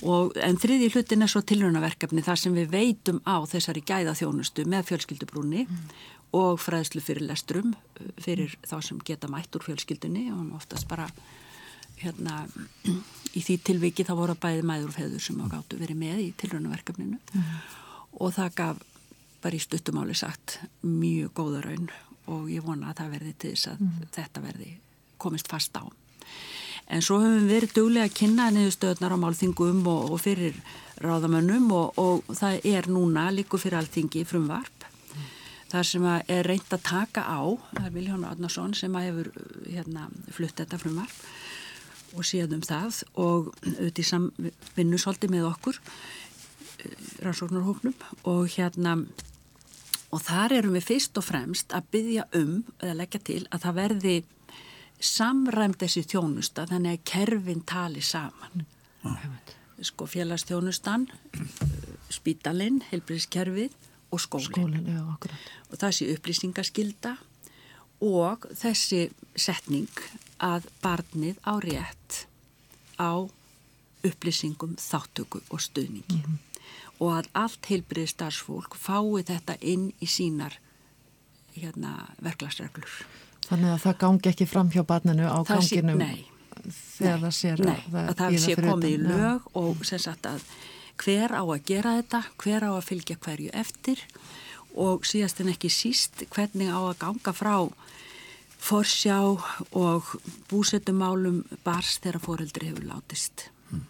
og, 0.05 0.37
en 0.43 0.59
þriði 0.61 0.91
hlutin 0.93 1.25
er 1.25 1.31
svo 1.33 1.43
tilrönaverkefni 1.47 2.25
þar 2.27 2.43
sem 2.43 2.57
við 2.57 2.73
veitum 2.75 3.23
á 3.25 3.41
þessari 3.49 3.85
gæðaþjónustu 3.87 4.67
með 4.69 4.91
fjölskyldubrúni 4.91 5.67
og 6.37 6.61
fræðslu 6.61 7.01
fyrir 7.05 7.29
lestrum 7.31 7.75
fyrir 8.21 8.57
þá 8.67 8.79
sem 8.85 9.01
geta 9.07 9.31
mætt 9.33 9.57
úr 9.57 9.65
fjölskyldunni 9.65 10.29
og 10.35 10.57
oftast 10.59 10.89
bara 10.91 11.09
hérna 12.01 12.43
í 13.37 13.43
því 13.45 13.57
tilviki 13.65 14.05
þá 14.05 14.15
voru 14.19 14.37
bæði 14.41 14.65
mæður 14.67 14.91
og 14.91 14.97
feður 14.99 15.23
sem 15.25 15.41
á 15.41 15.47
gáttu 15.53 15.79
verið 15.81 16.01
með 16.01 16.25
í 16.27 16.33
tilrönaverkefninu 16.43 17.21
mm. 17.21 17.55
og 18.21 18.35
það 18.37 18.57
gaf 18.61 18.83
bara 19.45 19.57
í 19.57 19.63
stuttumáli 19.63 20.17
sagt 20.19 20.59
mjög 20.83 21.33
góða 21.37 21.63
raun 21.65 21.89
og 22.33 22.51
ég 22.51 22.65
vona 22.67 22.91
að 22.91 23.01
það 23.01 23.15
verði 23.17 23.35
til 23.39 23.55
þess 23.55 23.71
að 23.73 23.85
mm. 23.87 24.11
þetta 24.17 24.45
verði 24.45 24.71
komist 25.23 25.49
fast 25.49 25.79
á. 25.79 25.85
En 26.87 27.03
svo 27.03 27.19
höfum 27.19 27.47
við 27.47 27.55
verið 27.55 27.73
duglega 27.75 28.07
að 28.07 28.17
kynna 28.21 28.51
niðurstöðnar 28.55 29.17
á 29.17 29.19
málþingum 29.19 29.81
og, 29.91 30.13
og 30.15 30.21
fyrir 30.23 30.59
ráðamönnum 31.03 31.67
og, 31.75 31.99
og 31.99 32.37
það 32.39 32.69
er 32.71 32.87
núna 32.91 33.27
líku 33.35 33.59
fyrir 33.61 33.81
allþingi 33.81 34.23
frumvarp 34.29 34.87
mm. 34.87 35.25
þar 35.73 35.89
sem 35.91 36.07
er 36.07 36.47
reynd 36.47 36.71
að 36.73 36.85
taka 36.87 37.27
á, 37.27 37.43
það 37.75 37.89
er 37.89 37.97
Viljónu 37.97 38.31
Adnarsson 38.31 38.77
sem 38.79 38.95
hefur 39.03 39.33
hérna, 39.67 40.07
flutt 40.33 40.63
þetta 40.63 40.81
frumvarp 40.81 42.17
og 42.17 42.25
séðum 42.25 42.63
það 42.65 43.03
og 43.21 43.51
auðvitað 43.67 44.03
í 44.03 44.07
samvinnu 44.11 45.01
svolítið 45.01 45.35
með 45.35 45.49
okkur 45.51 45.81
eh, 45.83 46.95
rannsóknarhóknum 47.27 47.97
og 48.31 48.47
hérna 48.55 48.97
og 50.15 50.23
þar 50.23 50.55
erum 50.61 50.79
við 50.79 50.89
fyrst 50.93 51.19
og 51.19 51.27
fremst 51.27 51.75
að 51.77 51.91
byggja 51.97 52.27
um 52.39 52.57
eða 52.79 52.99
leggja 53.03 53.23
til 53.27 53.43
að 53.51 53.67
það 53.67 53.79
verði 53.83 54.17
samræmt 55.01 55.83
þessi 55.83 56.05
þjónusta 56.09 56.67
þannig 56.71 56.99
að 56.99 57.05
kerfin 57.13 57.63
tali 57.67 58.03
saman 58.05 58.67
ah. 59.05 59.27
sko 59.83 60.07
félagstjónustan 60.09 61.09
spítalinn, 62.13 62.83
helbriðskerfið 62.91 63.75
og 64.15 64.23
skólinn, 64.23 64.87
já, 64.87 65.03
og 65.73 65.89
sé 65.93 66.09
upplýsingaskilda 66.15 67.17
og 68.05 68.47
þessi 68.55 69.09
setning 69.37 69.91
að 70.43 70.69
barnið 70.83 71.41
á 71.43 71.55
rétt 71.65 72.27
á 73.01 73.27
upplýsingum, 74.07 74.77
þáttöku 74.79 75.41
og 75.51 75.61
stuðningi 75.61 76.21
mm 76.21 76.23
-hmm. 76.23 76.39
og 77.01 77.11
að 77.19 77.27
allt 77.33 77.67
heilbrið 77.67 78.09
starfsfólk 78.09 78.77
fái 78.77 79.25
þetta 79.27 79.57
inn 79.61 79.93
í 80.01 80.07
sínar 80.07 80.59
hérna, 81.57 82.15
verklagsreglur. 82.23 83.07
Þannig 83.47 83.75
að 83.75 83.83
það 83.85 83.99
gangi 84.03 84.31
ekki 84.33 84.47
fram 84.51 84.71
hjá 84.75 84.83
barninu 84.87 85.29
á 85.31 85.39
það 85.47 85.61
ganginum 85.61 86.01
sé, 86.03 86.15
þegar 86.97 87.21
nei, 87.21 87.23
það 87.23 87.35
sér 87.37 87.63
nei, 87.63 87.77
að, 87.77 87.99
að 88.01 88.17
það 88.21 88.39
sé 88.43 88.57
komið 88.59 88.89
í 88.89 88.97
lög 89.03 89.51
og 89.61 89.85
sem 89.87 90.03
sagt 90.03 90.27
að 90.27 90.47
hver 91.03 91.35
á 91.37 91.43
að 91.45 91.67
gera 91.69 91.97
þetta, 92.01 92.23
hver 92.43 92.67
á 92.67 92.71
að 92.73 92.87
fylgja 92.89 93.19
hverju 93.23 93.53
eftir 93.55 94.03
og 94.77 95.07
síðast 95.09 95.43
en 95.43 95.53
ekki 95.53 95.71
síst 95.73 96.25
hvernig 96.33 96.73
á 96.73 96.81
að 96.81 96.99
ganga 97.05 97.35
frá 97.37 97.55
forsjá 98.67 99.19
og 99.77 100.09
búsettumálum 100.51 101.45
bars 101.65 102.01
þegar 102.03 102.25
foreldri 102.25 102.71
hefur 102.71 102.89
látist. 102.89 103.51
Mm. 103.71 103.85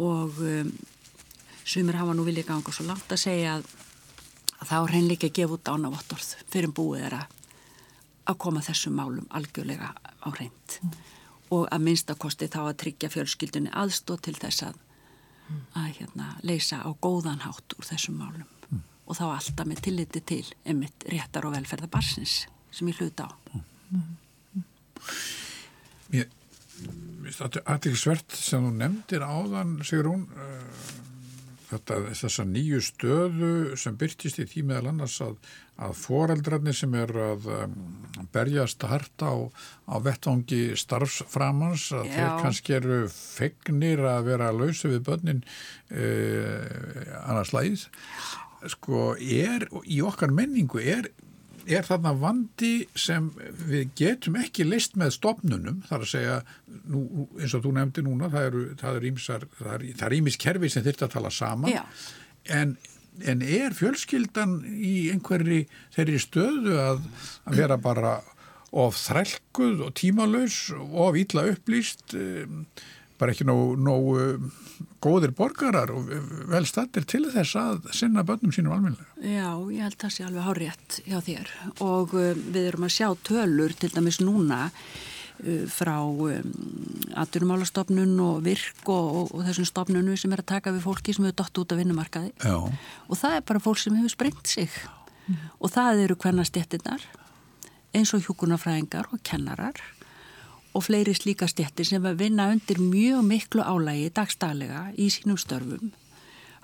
og 0.00 0.38
um, 0.38 0.72
sumir 1.66 1.98
hafa 1.98 2.14
nú 2.16 2.24
viljað 2.24 2.48
ganga 2.54 2.72
svo 2.72 2.86
langt 2.88 3.12
að 3.12 3.20
segja 3.26 3.58
að, 3.58 3.68
að 4.62 4.70
þá 4.70 4.76
er 4.78 4.96
henni 4.96 5.18
ekki 5.18 5.28
að 5.28 5.36
gefa 5.42 5.58
út 5.58 5.70
ánavottorð 5.74 6.32
fyrir 6.48 6.72
búið 6.72 7.04
þeirra 7.04 7.22
að 8.30 8.38
koma 8.44 8.62
þessum 8.64 8.96
málum 8.98 9.26
algjörlega 9.36 9.90
á 9.94 10.28
reynd 10.36 10.76
mm. 10.80 10.94
og 11.56 11.66
að 11.68 11.84
minnstakosti 11.88 12.48
þá 12.52 12.60
að 12.66 12.78
tryggja 12.84 13.10
fjölskyldunni 13.12 13.72
aðstóð 13.82 14.22
til 14.28 14.36
þess 14.38 14.66
að, 14.68 14.78
mm. 15.48 15.60
að 15.82 15.90
hérna, 15.98 16.30
leysa 16.46 16.80
á 16.82 16.90
góðan 17.02 17.44
hátt 17.44 17.76
úr 17.76 17.90
þessum 17.90 18.20
málum 18.22 18.46
mm. 18.70 18.82
og 19.06 19.18
þá 19.18 19.24
alltaf 19.28 19.70
með 19.70 19.84
tilliti 19.88 20.24
til 20.32 20.44
emitt 20.64 21.08
réttar 21.12 21.48
og 21.48 21.56
velferðabarsins 21.58 22.44
sem 22.70 22.90
ég 22.90 23.02
hluta 23.02 23.26
á. 23.26 23.30
Mér 26.10 26.30
þetta 27.36 27.62
aðtilsvert 27.68 28.34
sem 28.36 28.64
þú 28.64 28.70
nefndir 28.78 29.24
áðan, 29.24 29.78
Sigrún, 29.86 30.26
uh, 30.34 31.09
þetta, 31.70 31.98
þessa 32.18 32.44
nýju 32.48 32.80
stöðu 32.84 33.52
sem 33.80 33.96
byrtist 34.00 34.40
í 34.42 34.46
því 34.50 34.64
meðal 34.70 34.90
annars 34.92 35.16
að, 35.24 35.36
að 35.80 35.94
foreldrarnir 36.00 36.76
sem 36.76 36.94
er 36.98 37.14
að 37.24 37.48
um, 37.54 37.78
berjast 38.34 38.84
harta 38.90 39.32
á, 39.32 39.36
á 39.90 39.96
vettvangi 40.04 40.60
starfsframans, 40.80 41.88
að 41.96 42.10
Já. 42.10 42.12
þeir 42.16 42.36
kannski 42.44 42.76
eru 42.80 43.00
fegnir 43.14 44.04
að 44.10 44.30
vera 44.32 44.50
að 44.50 44.62
lausa 44.64 44.92
við 44.92 45.02
börnin 45.08 45.42
uh, 45.46 47.18
annars 47.24 47.54
lægið. 47.56 47.88
Sko, 48.68 49.14
er, 49.16 49.70
í 49.88 50.02
okkar 50.04 50.34
menningu 50.36 50.82
er 50.84 51.08
er 51.70 51.86
þarna 51.86 52.12
vandi 52.18 52.72
sem 52.98 53.30
við 53.66 53.90
getum 53.98 54.38
ekki 54.40 54.66
list 54.66 54.96
með 55.00 55.14
stopnunum, 55.16 55.82
þar 55.88 56.06
að 56.06 56.12
segja 56.12 56.38
nú, 56.90 57.26
eins 57.38 57.54
og 57.56 57.64
þú 57.66 57.74
nefndi 57.76 58.04
núna 58.06 58.30
það 58.32 58.98
er 60.06 60.16
ímiskerfi 60.18 60.72
sem 60.72 60.86
þurft 60.86 61.06
að 61.06 61.14
tala 61.16 61.32
saman. 61.34 61.78
En, 62.50 62.76
en 63.26 63.44
er 63.44 63.76
fjölskyldan 63.76 64.60
í 64.66 65.10
einhverri 65.14 65.64
þeirri 65.96 66.20
stöðu 66.22 66.76
að, 66.80 67.02
að 67.46 67.62
vera 67.62 67.80
bara 67.80 68.18
of 68.70 68.94
þrælkuð 69.00 69.82
og 69.86 69.94
tímalauðs 69.98 70.58
og 70.76 70.96
of 71.08 71.18
ítla 71.18 71.48
upplýst 71.50 72.14
um, 72.14 72.64
bara 73.20 73.34
ekki 73.34 73.46
nógu, 73.48 73.76
nógu 73.76 74.24
góðir 75.00 75.32
borgarar 75.36 75.92
og 75.94 76.08
vel 76.50 76.64
stattir 76.68 77.06
til 77.08 77.26
þess 77.32 77.56
að 77.58 77.90
sinna 77.96 78.24
börnum 78.26 78.52
sínum 78.54 78.74
almenlega. 78.76 79.06
Já, 79.20 79.52
ég 79.72 79.84
held 79.84 79.96
að 79.96 80.02
það 80.04 80.14
sé 80.16 80.26
alveg 80.26 80.46
hárétt 80.48 80.98
hjá 81.06 81.18
þér 81.28 81.54
og 81.86 82.12
um, 82.16 82.42
við 82.52 82.68
erum 82.70 82.86
að 82.88 82.94
sjá 82.96 83.08
tölur 83.28 83.76
til 83.80 83.92
dæmis 83.94 84.20
núna 84.22 84.60
uh, 84.70 85.64
frá 85.72 85.96
um, 86.04 86.50
aturumálastofnun 87.20 88.16
og 88.24 88.42
virk 88.46 88.92
og, 88.92 89.30
og, 89.30 89.44
þessum 89.48 89.68
stofnunu 89.68 90.16
sem 90.20 90.36
er 90.36 90.44
að 90.44 90.50
taka 90.54 90.74
við 90.76 90.86
fólki 90.88 91.16
sem 91.16 91.28
hefur 91.28 91.40
dott 91.42 91.62
út 91.64 91.76
af 91.76 91.80
vinnumarkaði 91.80 92.34
Já. 92.40 92.56
og 92.60 93.22
það 93.22 93.38
er 93.38 93.46
bara 93.52 93.64
fólk 93.64 93.80
sem 93.80 93.96
hefur 94.00 94.16
sprengt 94.16 94.52
sig 94.52 94.68
mm. 95.26 95.40
og 95.60 95.72
það 95.76 96.04
eru 96.06 96.20
hverna 96.20 96.48
stjettinnar 96.48 97.08
eins 97.96 98.12
og 98.14 98.22
hjókunarfræðingar 98.26 99.10
og 99.10 99.24
kennarar 99.26 99.80
og 100.74 100.84
fleiri 100.86 101.14
slíka 101.16 101.48
stjættir 101.50 101.88
sem 101.88 102.06
að 102.06 102.20
vinna 102.24 102.50
undir 102.52 102.78
mjög 102.82 103.24
miklu 103.26 103.64
álægi 103.64 104.12
dagstaglega 104.14 104.84
í 104.98 105.08
sínum 105.10 105.38
störfum 105.40 105.90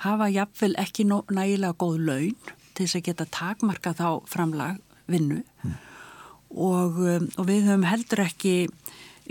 hafa 0.04 0.28
jafnvel 0.30 0.76
ekki 0.80 1.06
nægilega 1.08 1.74
góð 1.80 1.98
laun 2.06 2.54
til 2.76 2.84
þess 2.84 2.98
að 2.98 3.06
geta 3.08 3.26
takmarka 3.32 3.94
þá 3.96 4.08
framlag 4.28 4.80
vinnu 5.10 5.40
mm. 5.40 5.74
og, 6.50 7.00
um, 7.00 7.28
og 7.36 7.48
við 7.48 7.68
höfum 7.70 7.86
heldur 7.88 8.24
ekki 8.26 8.56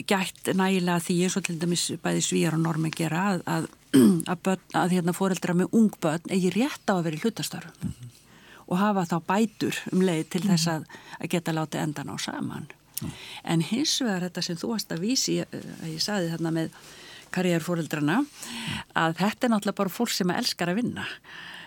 gætt 0.09 0.51
nægilega 0.57 1.03
því 1.03 1.17
eins 1.23 1.37
og 1.39 1.45
til 1.47 1.59
dæmis 1.61 1.85
bæði 2.03 2.23
svíjar 2.25 2.57
og 2.57 2.65
normi 2.65 2.91
gera 2.95 3.27
að, 3.33 3.43
að, 3.47 3.67
að, 4.31 4.41
börn, 4.47 4.65
að 4.81 4.95
hérna 4.97 5.15
fóreldra 5.15 5.55
með 5.55 5.77
ung 5.77 5.91
börn 6.03 6.33
eigi 6.33 6.51
rétt 6.57 6.89
á 6.91 6.97
að 6.97 7.05
vera 7.07 7.19
í 7.19 7.23
hlutastörfum 7.23 7.91
mm. 7.91 8.15
og 8.65 8.81
hafa 8.81 9.05
þá 9.13 9.17
bætur 9.29 9.83
um 9.93 10.03
leið 10.03 10.25
til 10.33 10.47
þess 10.49 10.71
að 10.73 10.89
geta 11.31 11.55
látið 11.55 11.85
endan 11.85 12.11
á 12.11 12.15
saman 12.19 12.67
Mm. 13.01 13.15
En 13.53 13.65
hins 13.71 13.95
vegar 14.03 14.27
þetta 14.27 14.45
sem 14.45 14.59
þú 14.59 14.71
varst 14.73 14.93
að 14.95 15.03
vísi, 15.07 15.39
að 15.43 15.57
eh, 15.59 15.89
ég 15.95 16.03
saði 16.03 16.31
þarna 16.33 16.53
með 16.59 16.79
karriérfóreldrana, 17.35 18.21
að 18.95 19.17
þetta 19.19 19.47
er 19.47 19.51
náttúrulega 19.51 19.81
bara 19.81 19.91
fólk 19.91 20.13
sem 20.15 20.31
elskar 20.31 20.71
að 20.71 20.79
vinna. 20.79 21.05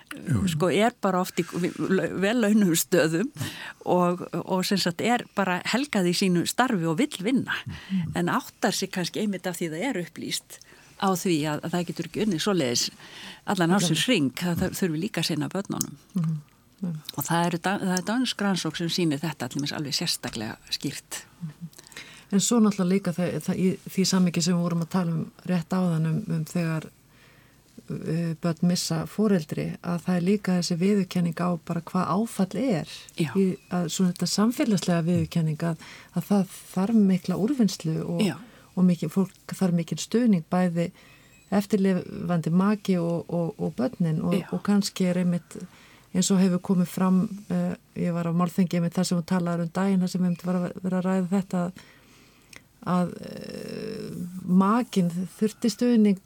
Jú. 0.08 0.46
Sko 0.48 0.70
er 0.72 0.94
bara 1.04 1.20
oft 1.20 1.36
í 1.36 1.44
vellaunum 1.44 2.72
stöðum 2.80 3.28
og, 3.84 4.22
og 4.40 4.62
sem 4.64 4.80
sagt 4.80 5.02
er 5.04 5.26
bara 5.36 5.58
helgað 5.68 6.08
í 6.08 6.14
sínu 6.16 6.46
starfi 6.48 6.88
og 6.88 6.96
vill 7.02 7.20
vinna. 7.20 7.58
Mm. 7.66 8.14
En 8.16 8.32
áttar 8.32 8.72
sig 8.72 8.88
kannski 8.94 9.20
einmitt 9.20 9.46
af 9.46 9.58
því 9.58 9.68
það 9.74 9.84
er 9.90 10.00
upplýst 10.06 10.60
á 10.98 11.08
því 11.12 11.36
að, 11.52 11.60
að 11.60 11.74
það 11.74 11.84
getur 11.90 12.08
ekki 12.08 12.22
unni 12.24 12.40
svo 12.40 12.54
leiðis 12.56 12.86
allan 13.48 13.74
ásins 13.76 14.06
ring, 14.08 14.32
það 14.32 14.72
þurfi 14.80 15.02
líka 15.02 15.22
að 15.22 15.28
sinna 15.30 15.50
börnunum. 15.52 16.00
Mm. 16.16 16.38
Og 16.82 17.24
það 17.24 17.44
er, 17.44 17.56
það 17.64 17.96
er 17.96 18.04
dansk 18.06 18.44
rannsók 18.44 18.78
sem 18.78 18.90
sýnir 18.92 19.22
þetta 19.22 19.48
alveg 19.76 19.96
sérstaklega 19.96 20.58
skýrt. 20.70 21.24
En 22.28 22.44
svo 22.44 22.60
náttúrulega 22.60 22.92
líka 22.92 23.14
það, 23.16 23.38
það, 23.46 23.58
í 23.64 23.68
því 23.88 24.04
samingi 24.10 24.44
sem 24.44 24.56
við 24.56 24.66
vorum 24.66 24.84
að 24.84 24.92
tala 24.92 25.16
um 25.16 25.26
rétt 25.48 25.72
áðan 25.72 26.08
um, 26.10 26.18
um 26.36 26.44
þegar 26.48 26.88
uh, 26.90 28.34
börn 28.42 28.68
missa 28.68 29.00
fóreldri 29.08 29.70
að 29.80 30.04
það 30.04 30.18
er 30.18 30.26
líka 30.26 30.58
þessi 30.58 30.78
viðurkenning 30.82 31.40
á 31.40 31.50
bara 31.70 31.84
hvað 31.88 32.12
áfall 32.18 32.60
er 32.60 32.92
í, 33.16 33.46
að 33.72 33.88
svona 33.94 34.12
þetta 34.12 34.30
samfélagslega 34.34 35.06
viðurkenning 35.08 35.66
að, 35.70 35.88
að 36.12 36.28
það 36.28 36.56
þarf 36.74 37.02
mikla 37.10 37.40
úrvinnslu 37.40 37.96
og, 38.04 38.24
og 38.74 38.88
mikil, 38.90 39.10
fólk 39.14 39.56
þarf 39.56 39.80
mikil 39.80 39.98
stuðning 40.02 40.44
bæði 40.52 40.90
eftirlefandi 41.48 42.52
maki 42.52 42.98
og, 43.00 43.24
og, 43.32 43.54
og 43.56 43.72
börnin 43.78 44.20
og 44.20 44.58
kannski 44.68 45.08
er 45.08 45.22
einmitt 45.24 45.56
eins 46.18 46.32
og 46.34 46.40
hefur 46.42 46.64
komið 46.70 46.90
fram 46.90 47.20
uh, 47.52 47.76
ég 47.98 48.14
var 48.16 48.28
á 48.30 48.32
málþengi 48.34 48.82
með 48.82 48.98
það 48.98 49.08
sem 49.08 49.20
hún 49.20 49.30
talaði 49.30 49.66
um 49.66 49.72
dagina 49.78 50.10
sem 50.10 50.26
hefði 50.26 50.52
verið 50.82 50.98
að 50.98 51.06
ræða 51.06 51.30
þetta 51.36 51.62
að 52.88 53.14
uh, 53.14 54.10
makin 54.48 55.10
þurfti 55.38 55.70
stuðning 55.72 56.20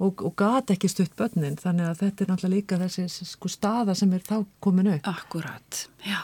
og, 0.00 0.22
og 0.24 0.34
gati 0.38 0.74
ekki 0.74 0.90
stutt 0.90 1.16
börnin. 1.18 1.58
Þannig 1.60 1.90
að 1.90 2.02
þetta 2.04 2.24
er 2.24 2.32
náttúrulega 2.32 2.56
líka 2.56 2.80
þessi 2.80 3.26
sko 3.28 3.50
staða 3.52 3.96
sem 3.98 4.12
er 4.16 4.24
þá 4.24 4.36
komin 4.64 4.92
upp. 4.94 5.10
Akkurat, 5.10 5.84
já. 6.06 6.20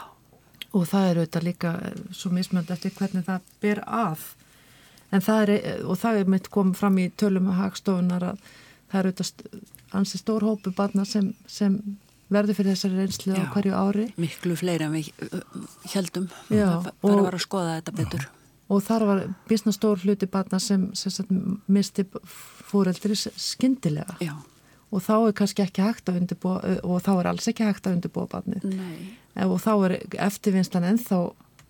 Og 0.75 0.87
það 0.89 1.09
er 1.09 1.21
auðvitað 1.21 1.47
líka 1.47 1.73
eh, 1.87 2.01
svo 2.13 2.31
mismönd 2.35 2.71
eftir 2.73 2.93
hvernig 2.97 3.25
það 3.27 3.53
ber 3.63 3.81
af 3.85 4.33
en 5.15 5.23
það 5.23 5.43
er, 5.43 5.53
eh, 5.55 5.83
og 5.85 5.99
það 6.01 6.21
er 6.21 6.33
mitt 6.33 6.49
komið 6.53 6.81
fram 6.81 6.99
í 7.01 7.07
tölum 7.17 7.51
að 7.53 7.61
hagstofunar 7.61 8.27
að 8.33 8.41
það 8.91 8.99
er 8.99 9.09
auðvitað 9.11 9.63
ansi 9.97 10.19
stór 10.19 10.43
hópu 10.43 10.73
barna 10.75 11.05
sem, 11.07 11.31
sem 11.47 11.79
verður 12.33 12.57
fyrir 12.59 12.75
þessari 12.75 12.99
reynslu 13.01 13.35
já, 13.35 13.43
á 13.43 13.51
hverju 13.53 13.77
ári? 13.77 14.07
Miklu 14.19 14.57
fleiri 14.59 14.87
en 14.87 14.95
við 14.95 15.11
heldum 15.93 16.27
já, 16.51 16.67
það 17.03 17.23
var 17.23 17.37
að 17.37 17.45
skoða 17.45 17.77
þetta 17.79 17.95
betur. 18.01 18.27
Og 18.67 18.83
þar 18.83 19.05
var 19.07 19.23
bísna 19.47 19.71
stór 19.71 20.01
hluti 20.03 20.27
barna 20.27 20.59
sem, 20.59 20.89
sem 20.91 21.27
misti 21.71 22.03
fóreldri 22.67 23.15
skindilega 23.15 24.17
Já. 24.19 24.33
og 24.91 25.03
þá 25.05 25.13
er 25.15 25.35
kannski 25.39 25.63
ekki 25.63 25.85
hægt 25.85 26.11
að 26.11 26.19
undirbúa 26.21 26.75
og 26.83 26.99
þá 27.05 27.11
er 27.13 27.29
alls 27.31 27.47
ekki 27.47 27.63
hægt 27.63 27.87
að 27.87 27.95
undirbúa 28.01 28.27
barnið. 28.33 28.67
Og 29.47 29.57
þá 29.63 29.71
er 29.87 29.95
eftirvinnslan 30.27 30.89
ennþá 30.91 31.21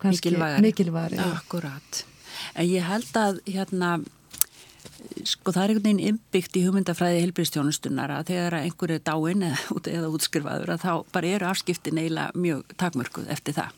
kannski 0.02 0.34
mikilværi 0.34 1.22
Akkurat, 1.22 2.02
en 2.58 2.66
ég 2.66 2.86
held 2.86 3.14
að 3.18 3.40
hérna 3.46 3.98
sko 5.24 5.52
það 5.52 5.62
er 5.62 5.72
einhvern 5.72 5.84
veginn 5.84 6.06
innbyggt 6.12 6.56
í 6.56 6.64
hugmyndafræði 6.66 7.20
helbriðstjónustunnar 7.24 8.10
að 8.10 8.30
þegar 8.32 8.58
einhver 8.62 8.94
er 8.96 9.04
dáin 9.04 9.44
eða, 9.48 9.58
eða 9.96 10.14
útskrifaður 10.14 10.74
að 10.74 10.86
þá 10.86 10.92
bara 11.12 11.34
eru 11.36 11.50
afskiptin 11.50 12.00
eiginlega 12.00 12.46
mjög 12.46 12.76
takmörkuð 12.76 13.30
eftir 13.34 13.58
það 13.58 13.76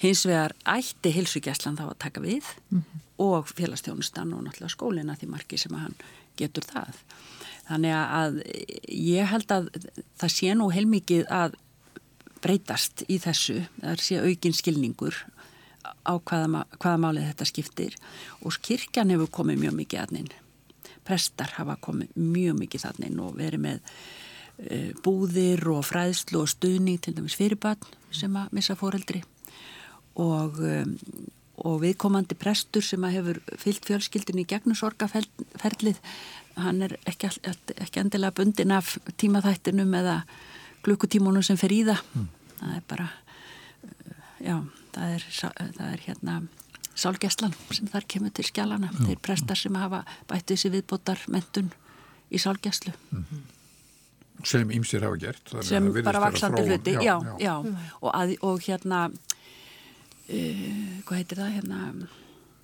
Hins 0.00 0.22
vegar 0.24 0.54
ætti 0.64 1.12
hilsugjæslan 1.12 1.76
þá 1.76 1.90
að 1.90 1.98
taka 2.00 2.20
við 2.24 2.46
mm 2.70 2.78
-hmm. 2.80 3.00
og 3.20 3.48
félagstjónustan 3.48 4.32
og 4.32 4.44
náttúrulega 4.44 4.72
skólina 4.72 5.16
því 5.16 5.26
margi 5.28 5.58
sem 5.58 5.74
hann 5.76 5.94
getur 6.36 6.64
það. 6.64 6.94
Þannig 7.68 7.92
að 7.92 8.42
ég 8.88 9.28
held 9.28 9.52
að 9.52 9.68
það 10.18 10.30
sé 10.32 10.54
nú 10.54 10.70
heilmikið 10.72 11.26
að 11.28 11.54
breytast 12.40 13.04
í 13.08 13.18
þessu, 13.18 13.66
það 13.82 14.00
sé 14.00 14.16
aukinn 14.24 14.56
skilningur 14.56 15.14
á 16.06 16.14
hvaða, 16.18 16.64
hvaða 16.78 17.02
málið 17.04 17.28
þetta 17.30 17.48
skiptir 17.48 17.98
og 18.44 18.58
kirkjan 18.62 19.12
hefur 19.14 19.30
komið 19.40 19.64
mjög 19.64 19.76
mikið 19.80 20.02
aðnin. 20.04 20.32
Prestar 21.06 21.54
hafa 21.56 21.76
komið 21.82 22.14
mjög 22.16 22.58
mikið 22.60 22.86
aðnin 22.90 23.22
og 23.24 23.36
verið 23.38 23.64
með 23.64 23.80
uh, 23.82 24.90
búðir 25.04 25.66
og 25.72 25.84
fræðslu 25.88 26.44
og 26.44 26.52
stuðning 26.52 27.00
til 27.02 27.16
dæmis 27.16 27.38
fyrirbönn 27.38 27.88
sem 28.14 28.34
að 28.36 28.56
missa 28.56 28.76
fóreldri 28.78 29.22
og, 30.18 30.58
um, 30.58 30.96
og 31.64 31.80
viðkomandi 31.84 32.36
prestur 32.38 32.84
sem 32.84 33.04
að 33.06 33.16
hefur 33.18 33.40
fyllt 33.60 33.86
fjölskyldin 33.88 34.42
í 34.42 34.46
gegnum 34.48 34.78
sorgaferlið 34.78 36.00
hann 36.60 36.82
er 36.84 36.96
ekki, 37.08 37.30
ekki 37.76 38.02
endilega 38.02 38.34
bundin 38.36 38.74
af 38.74 38.96
tímaþættinum 39.20 39.94
eða 40.00 40.20
klukkutímunum 40.84 41.44
sem 41.46 41.58
fer 41.60 41.72
í 41.74 41.82
það 41.88 42.02
mm. 42.12 42.28
það 42.60 42.76
er 42.76 42.86
bara 42.90 43.08
uh, 43.08 44.14
já, 44.44 44.56
það 44.94 45.14
er, 45.16 45.24
það 45.76 45.86
er 45.90 46.04
hérna 46.06 46.40
sálgæslan 47.00 47.54
sem 47.72 47.88
þar 47.90 48.06
kemur 48.10 48.34
til 48.34 48.46
skjálana 48.48 48.90
þeir 48.98 49.22
prestar 49.24 49.58
sem 49.58 49.78
hafa 49.78 50.02
bætið 50.30 50.62
sér 50.62 50.74
viðbótar 50.76 51.24
mentun 51.32 51.72
í 52.30 52.40
sálgæslu. 52.40 52.92
Mm. 53.14 53.42
sem 54.44 54.70
ýmsir 54.72 55.04
hafa 55.04 55.18
gert 55.20 55.52
sem 55.66 55.90
bara 56.04 56.22
vaksandi 56.22 56.62
hluti. 56.64 56.96
Já, 56.96 57.16
já, 57.20 57.34
já. 57.44 57.54
Og, 58.00 58.10
að, 58.14 58.36
og 58.46 58.62
hérna 58.64 59.02
uh, 59.10 60.94
hvað 61.04 61.18
heitir 61.18 61.42
það? 61.42 61.52
Hérna 61.58 61.80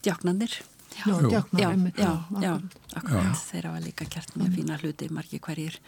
djáknandir 0.07 0.61
Já, 0.97 1.17
já, 1.31 1.71
já, 1.99 2.11
já, 2.43 2.53
akkurat, 2.97 3.41
þeir 3.51 3.69
hafa 3.69 3.83
líka 3.85 4.07
kert 4.11 4.37
með 4.39 4.57
fína 4.57 4.79
hluti, 4.81 5.09
margi 5.13 5.41
hverjir. 5.43 5.79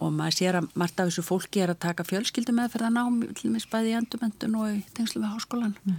Og 0.00 0.12
maður 0.16 0.36
sér 0.38 0.58
að 0.60 0.70
margt 0.80 1.00
af 1.00 1.10
þessu 1.10 1.24
fólki 1.26 1.62
er 1.62 1.74
að 1.74 1.82
taka 1.84 2.06
fjölskyldu 2.08 2.54
með 2.56 2.72
fyrir 2.74 2.88
að 2.88 2.96
ná 2.96 3.34
til 3.36 3.50
og 3.50 3.54
með 3.54 3.64
spæði 3.66 3.92
í 3.92 3.98
endumendun 3.98 4.56
og 4.60 4.70
í 4.72 4.78
tengslu 4.96 5.20
með 5.20 5.34
háskólan 5.34 5.74
mm. 5.84 5.98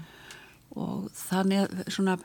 og 0.81 1.05
þannig 1.19 1.61
að 1.61 1.93
svona 1.93 2.17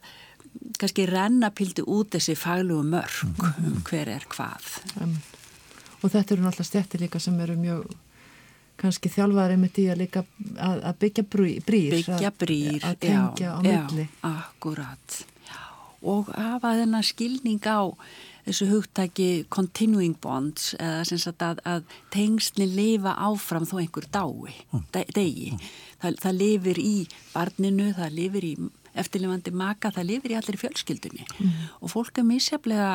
kannski 0.81 1.05
rennapildi 1.11 1.85
út 1.85 2.17
þessi 2.17 2.37
faglugu 2.41 2.89
mörg 2.95 3.21
mm. 3.29 3.69
um 3.69 3.79
hver 3.91 4.11
er 4.15 4.25
hvað. 4.33 4.73
Mm. 4.97 5.15
og 6.01 6.09
þetta 6.09 6.37
eru 6.37 6.47
náttúrulega 6.47 6.71
stjættir 6.71 7.05
líka 7.05 7.21
sem 7.21 7.39
eru 7.45 7.59
mjög 7.61 7.87
kannski 8.81 9.13
þjálfaði 9.13 9.61
með 9.61 9.77
því 9.77 9.87
að 9.93 10.03
líka 10.03 10.25
að, 10.57 10.81
að 10.81 10.99
byggja 11.05 11.29
brýr 11.37 11.63
byggja 11.69 12.35
brýr, 12.41 12.81
að, 12.81 12.91
að 12.91 13.01
tengja 13.05 13.53
á 13.53 13.59
milli. 13.61 14.09
já, 14.09 14.29
akkurat. 14.33 15.21
já. 15.21 15.36
Og 16.07 16.31
hafa 16.35 16.77
þennan 16.79 17.07
skilning 17.07 17.63
á 17.67 17.91
þessu 18.47 18.69
hugtæki 18.71 19.29
continuing 19.51 20.15
bonds 20.23 20.71
eða 20.79 21.03
sem 21.09 21.19
sagt 21.19 21.43
að, 21.43 21.61
að 21.67 21.97
tengsni 22.15 22.69
lifa 22.71 23.17
áfram 23.27 23.67
þó 23.67 23.81
einhver 23.83 24.07
dái 24.15 24.55
mm. 24.71 24.85
degi, 25.17 25.53
mm. 25.57 25.69
Það, 25.97 26.19
það 26.23 26.39
lifir 26.43 26.81
í 26.83 26.97
barninu, 27.33 27.89
það 27.97 28.19
lifir 28.21 28.47
í 28.47 28.55
eftirlifandi 28.97 29.53
maka, 29.57 29.91
það 29.93 30.11
lifir 30.13 30.35
í 30.35 30.39
allir 30.39 30.61
fjölskyldunni 30.61 31.27
mm. 31.27 31.55
og 31.81 31.93
fólk 31.93 32.21
er 32.21 32.29
mísjaflega 32.29 32.91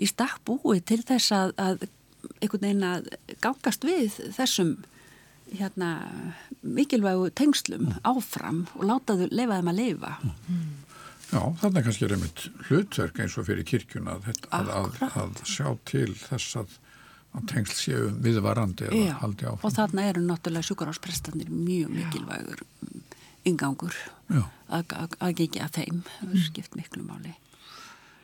í 0.00 0.08
stakk 0.08 0.40
búið 0.48 0.84
til 0.88 1.02
þess 1.04 1.34
að, 1.36 1.52
að 1.60 1.84
einhvern 2.40 2.64
veginn 2.64 2.86
að 2.88 3.10
gangast 3.44 3.84
við 3.84 4.16
þessum 4.36 4.78
hérna, 5.50 5.90
mikilvægu 6.62 7.30
tengslum 7.36 7.88
mm. 7.88 8.00
áfram 8.06 8.64
og 8.78 8.86
látaðu 8.86 9.28
leifa 9.32 9.58
þeim 9.58 9.72
að 9.72 9.80
leifa. 9.80 10.12
Mm. 10.22 10.68
Já, 11.30 11.42
þannig 11.62 11.86
kannski 11.86 12.06
er 12.06 12.14
einmitt 12.16 12.46
hlutverk 12.66 13.20
eins 13.22 13.36
og 13.38 13.46
fyrir 13.46 13.66
kirkjuna 13.66 14.16
að, 14.18 14.30
að, 14.50 14.70
að, 14.74 15.02
að 15.22 15.42
sjá 15.46 15.66
til 15.88 16.08
þess 16.18 16.56
að 16.58 16.78
tengsl 17.50 17.76
séu 17.78 18.08
viðvarandi 18.24 18.88
eða 18.88 19.18
haldi 19.20 19.46
áfram. 19.46 19.66
Og 19.68 19.76
þarna 19.76 20.06
eru 20.10 20.24
náttúrulega 20.26 20.66
sjúkarásprestanir 20.66 21.52
mjög 21.52 21.92
mikilvægur 21.94 22.64
yngangur 23.46 23.94
að 24.70 25.36
gengja 25.38 25.68
að 25.68 25.78
þeim. 25.78 26.02
Það 26.16 26.34
er 26.34 26.44
skipt 26.48 26.76
miklu 26.78 27.04
máli. 27.06 27.36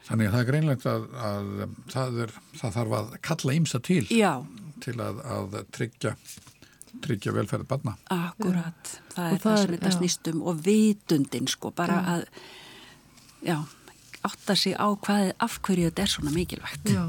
Þannig 0.06 0.28
að 0.28 0.34
það 0.34 0.42
er 0.42 0.50
greinlegt 0.50 0.84
að, 0.90 1.06
að 1.28 1.48
það, 1.94 2.20
er, 2.24 2.34
það 2.58 2.76
þarf 2.76 2.98
að 2.98 3.16
kalla 3.26 3.56
ímsa 3.60 3.80
til 3.86 4.02
Já. 4.14 4.32
til 4.82 4.98
að, 5.02 5.24
að 5.36 5.56
tryggja 5.74 6.12
tryggja 7.04 7.32
velferði 7.36 7.66
barna. 7.68 7.96
Akkurat, 8.14 8.92
það 9.12 9.32
er 9.32 9.42
það 9.42 9.58
sem 9.60 9.74
þetta 9.74 9.90
snýstum 9.98 10.44
og 10.46 10.62
vitundin 10.64 11.50
sko, 11.50 11.72
bara 11.76 11.98
já. 11.98 12.14
að 12.14 12.28
já, 13.44 13.56
átta 14.26 14.56
sig 14.56 14.76
á 14.76 14.86
hvað 14.94 15.32
af 15.38 15.58
hverju 15.62 15.90
þetta 15.90 16.02
er 16.02 16.12
svona 16.12 16.34
mikilvægt. 16.34 16.90
Já. 16.90 17.04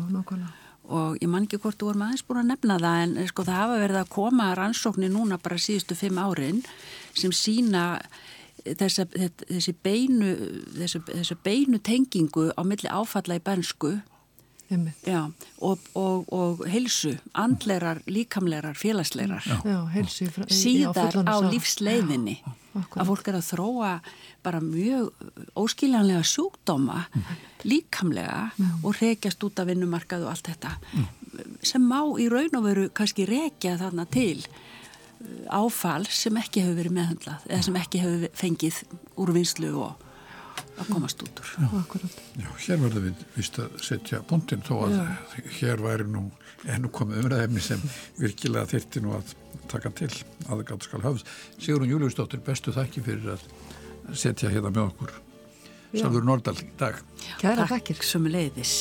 Og 0.88 1.18
ég 1.20 1.28
man 1.28 1.44
ekki 1.44 1.60
hvort 1.60 1.76
þú 1.76 1.90
voru 1.90 2.00
maður 2.00 2.24
búin 2.30 2.42
að 2.44 2.52
nefna 2.54 2.78
það 2.80 3.02
en 3.04 3.28
sko 3.28 3.44
það 3.44 3.60
hafa 3.60 3.80
verið 3.82 4.00
að 4.02 4.12
koma 4.14 4.46
rannsóknir 4.56 5.12
núna 5.12 5.40
bara 5.44 5.60
síðustu 5.60 5.98
fimm 6.00 6.20
árin 6.22 6.62
sem 7.18 7.34
sína 7.36 8.00
þessa, 8.64 9.06
þessi 9.48 9.74
beinu 9.84 10.32
þessi, 10.78 11.02
þessi 11.10 11.38
beinu 11.44 11.80
tengingu 11.84 12.50
á 12.56 12.62
milli 12.64 12.88
áfalla 12.88 13.36
í 13.36 13.44
bernsku 13.44 13.98
Já, 15.08 15.22
og, 15.64 15.80
og, 15.96 16.26
og 16.34 16.64
heilsu, 16.68 17.14
andlerar, 17.40 18.02
líkamlerar, 18.06 18.76
félagslerar 18.76 19.46
já, 19.48 19.78
heilsu, 19.94 20.28
síðar 20.52 21.16
á, 21.24 21.24
á 21.24 21.36
lífsleiðinni 21.48 22.42
já, 22.42 22.50
að 23.00 23.08
fólk 23.08 23.30
er 23.32 23.38
að 23.40 23.46
þróa 23.48 23.92
bara 24.44 24.60
mjög 24.64 25.12
óskiljanlega 25.56 26.24
sjúkdóma 26.28 27.06
mm. 27.08 27.30
líkamlega 27.64 28.42
mm. 28.58 28.84
og 28.84 29.00
rekjast 29.00 29.44
út 29.48 29.62
af 29.64 29.70
vinnumarkað 29.72 30.26
og 30.28 30.34
allt 30.34 30.52
þetta 30.52 30.74
mm. 30.84 31.08
sem 31.72 31.88
má 31.88 32.02
í 32.20 32.28
raun 32.32 32.60
og 32.60 32.68
veru 32.68 32.90
kannski 32.92 33.28
rekja 33.30 33.78
þarna 33.80 34.04
til 34.12 34.42
uh, 34.44 35.62
áfall 35.62 36.10
sem 36.12 36.44
ekki 36.44 36.66
hefur 36.66 36.82
verið 36.82 36.98
meðhandlað 37.00 37.48
eða 37.48 37.64
sem 37.70 37.80
ekki 37.80 38.04
hefur 38.04 38.36
fengið 38.44 38.84
úr 39.16 39.34
vinslu 39.40 39.72
og 39.86 40.07
að 40.78 40.92
komast 40.94 41.24
út 41.26 41.42
úr. 41.42 41.54
Akkurat. 41.82 42.18
Já, 42.38 42.50
hér 42.66 42.82
verðum 42.84 43.08
við 43.08 43.24
vist 43.36 43.60
að 43.64 43.78
setja 43.88 44.22
punktinn 44.30 44.64
þó 44.66 44.74
að 44.88 44.98
hér 45.60 45.82
væri 45.84 46.08
nú 46.12 46.28
ennú 46.68 46.92
komið 46.94 47.24
umræðefni 47.24 47.64
sem 47.64 47.82
virkilega 48.20 48.70
þyrti 48.74 49.04
nú 49.06 49.16
að 49.18 49.34
taka 49.72 49.92
til 49.98 50.12
aðgátt 50.50 50.88
skal 50.88 51.02
höfð. 51.06 51.26
Sigrun 51.60 51.90
Júliusdóttir, 51.92 52.44
bestu 52.46 52.74
þakki 52.76 53.04
fyrir 53.06 53.34
að 53.36 53.48
setja 54.18 54.52
hérna 54.54 54.72
með 54.74 54.86
okkur. 54.92 55.18
Já. 55.96 56.04
Salður 56.04 56.26
Nordal 56.28 56.56
í 56.62 56.70
dag. 56.80 57.02
Kæra 57.42 57.64
Takk 57.66 57.76
þakkir. 57.78 58.04
sem 58.04 58.26
leiðis. 58.32 58.78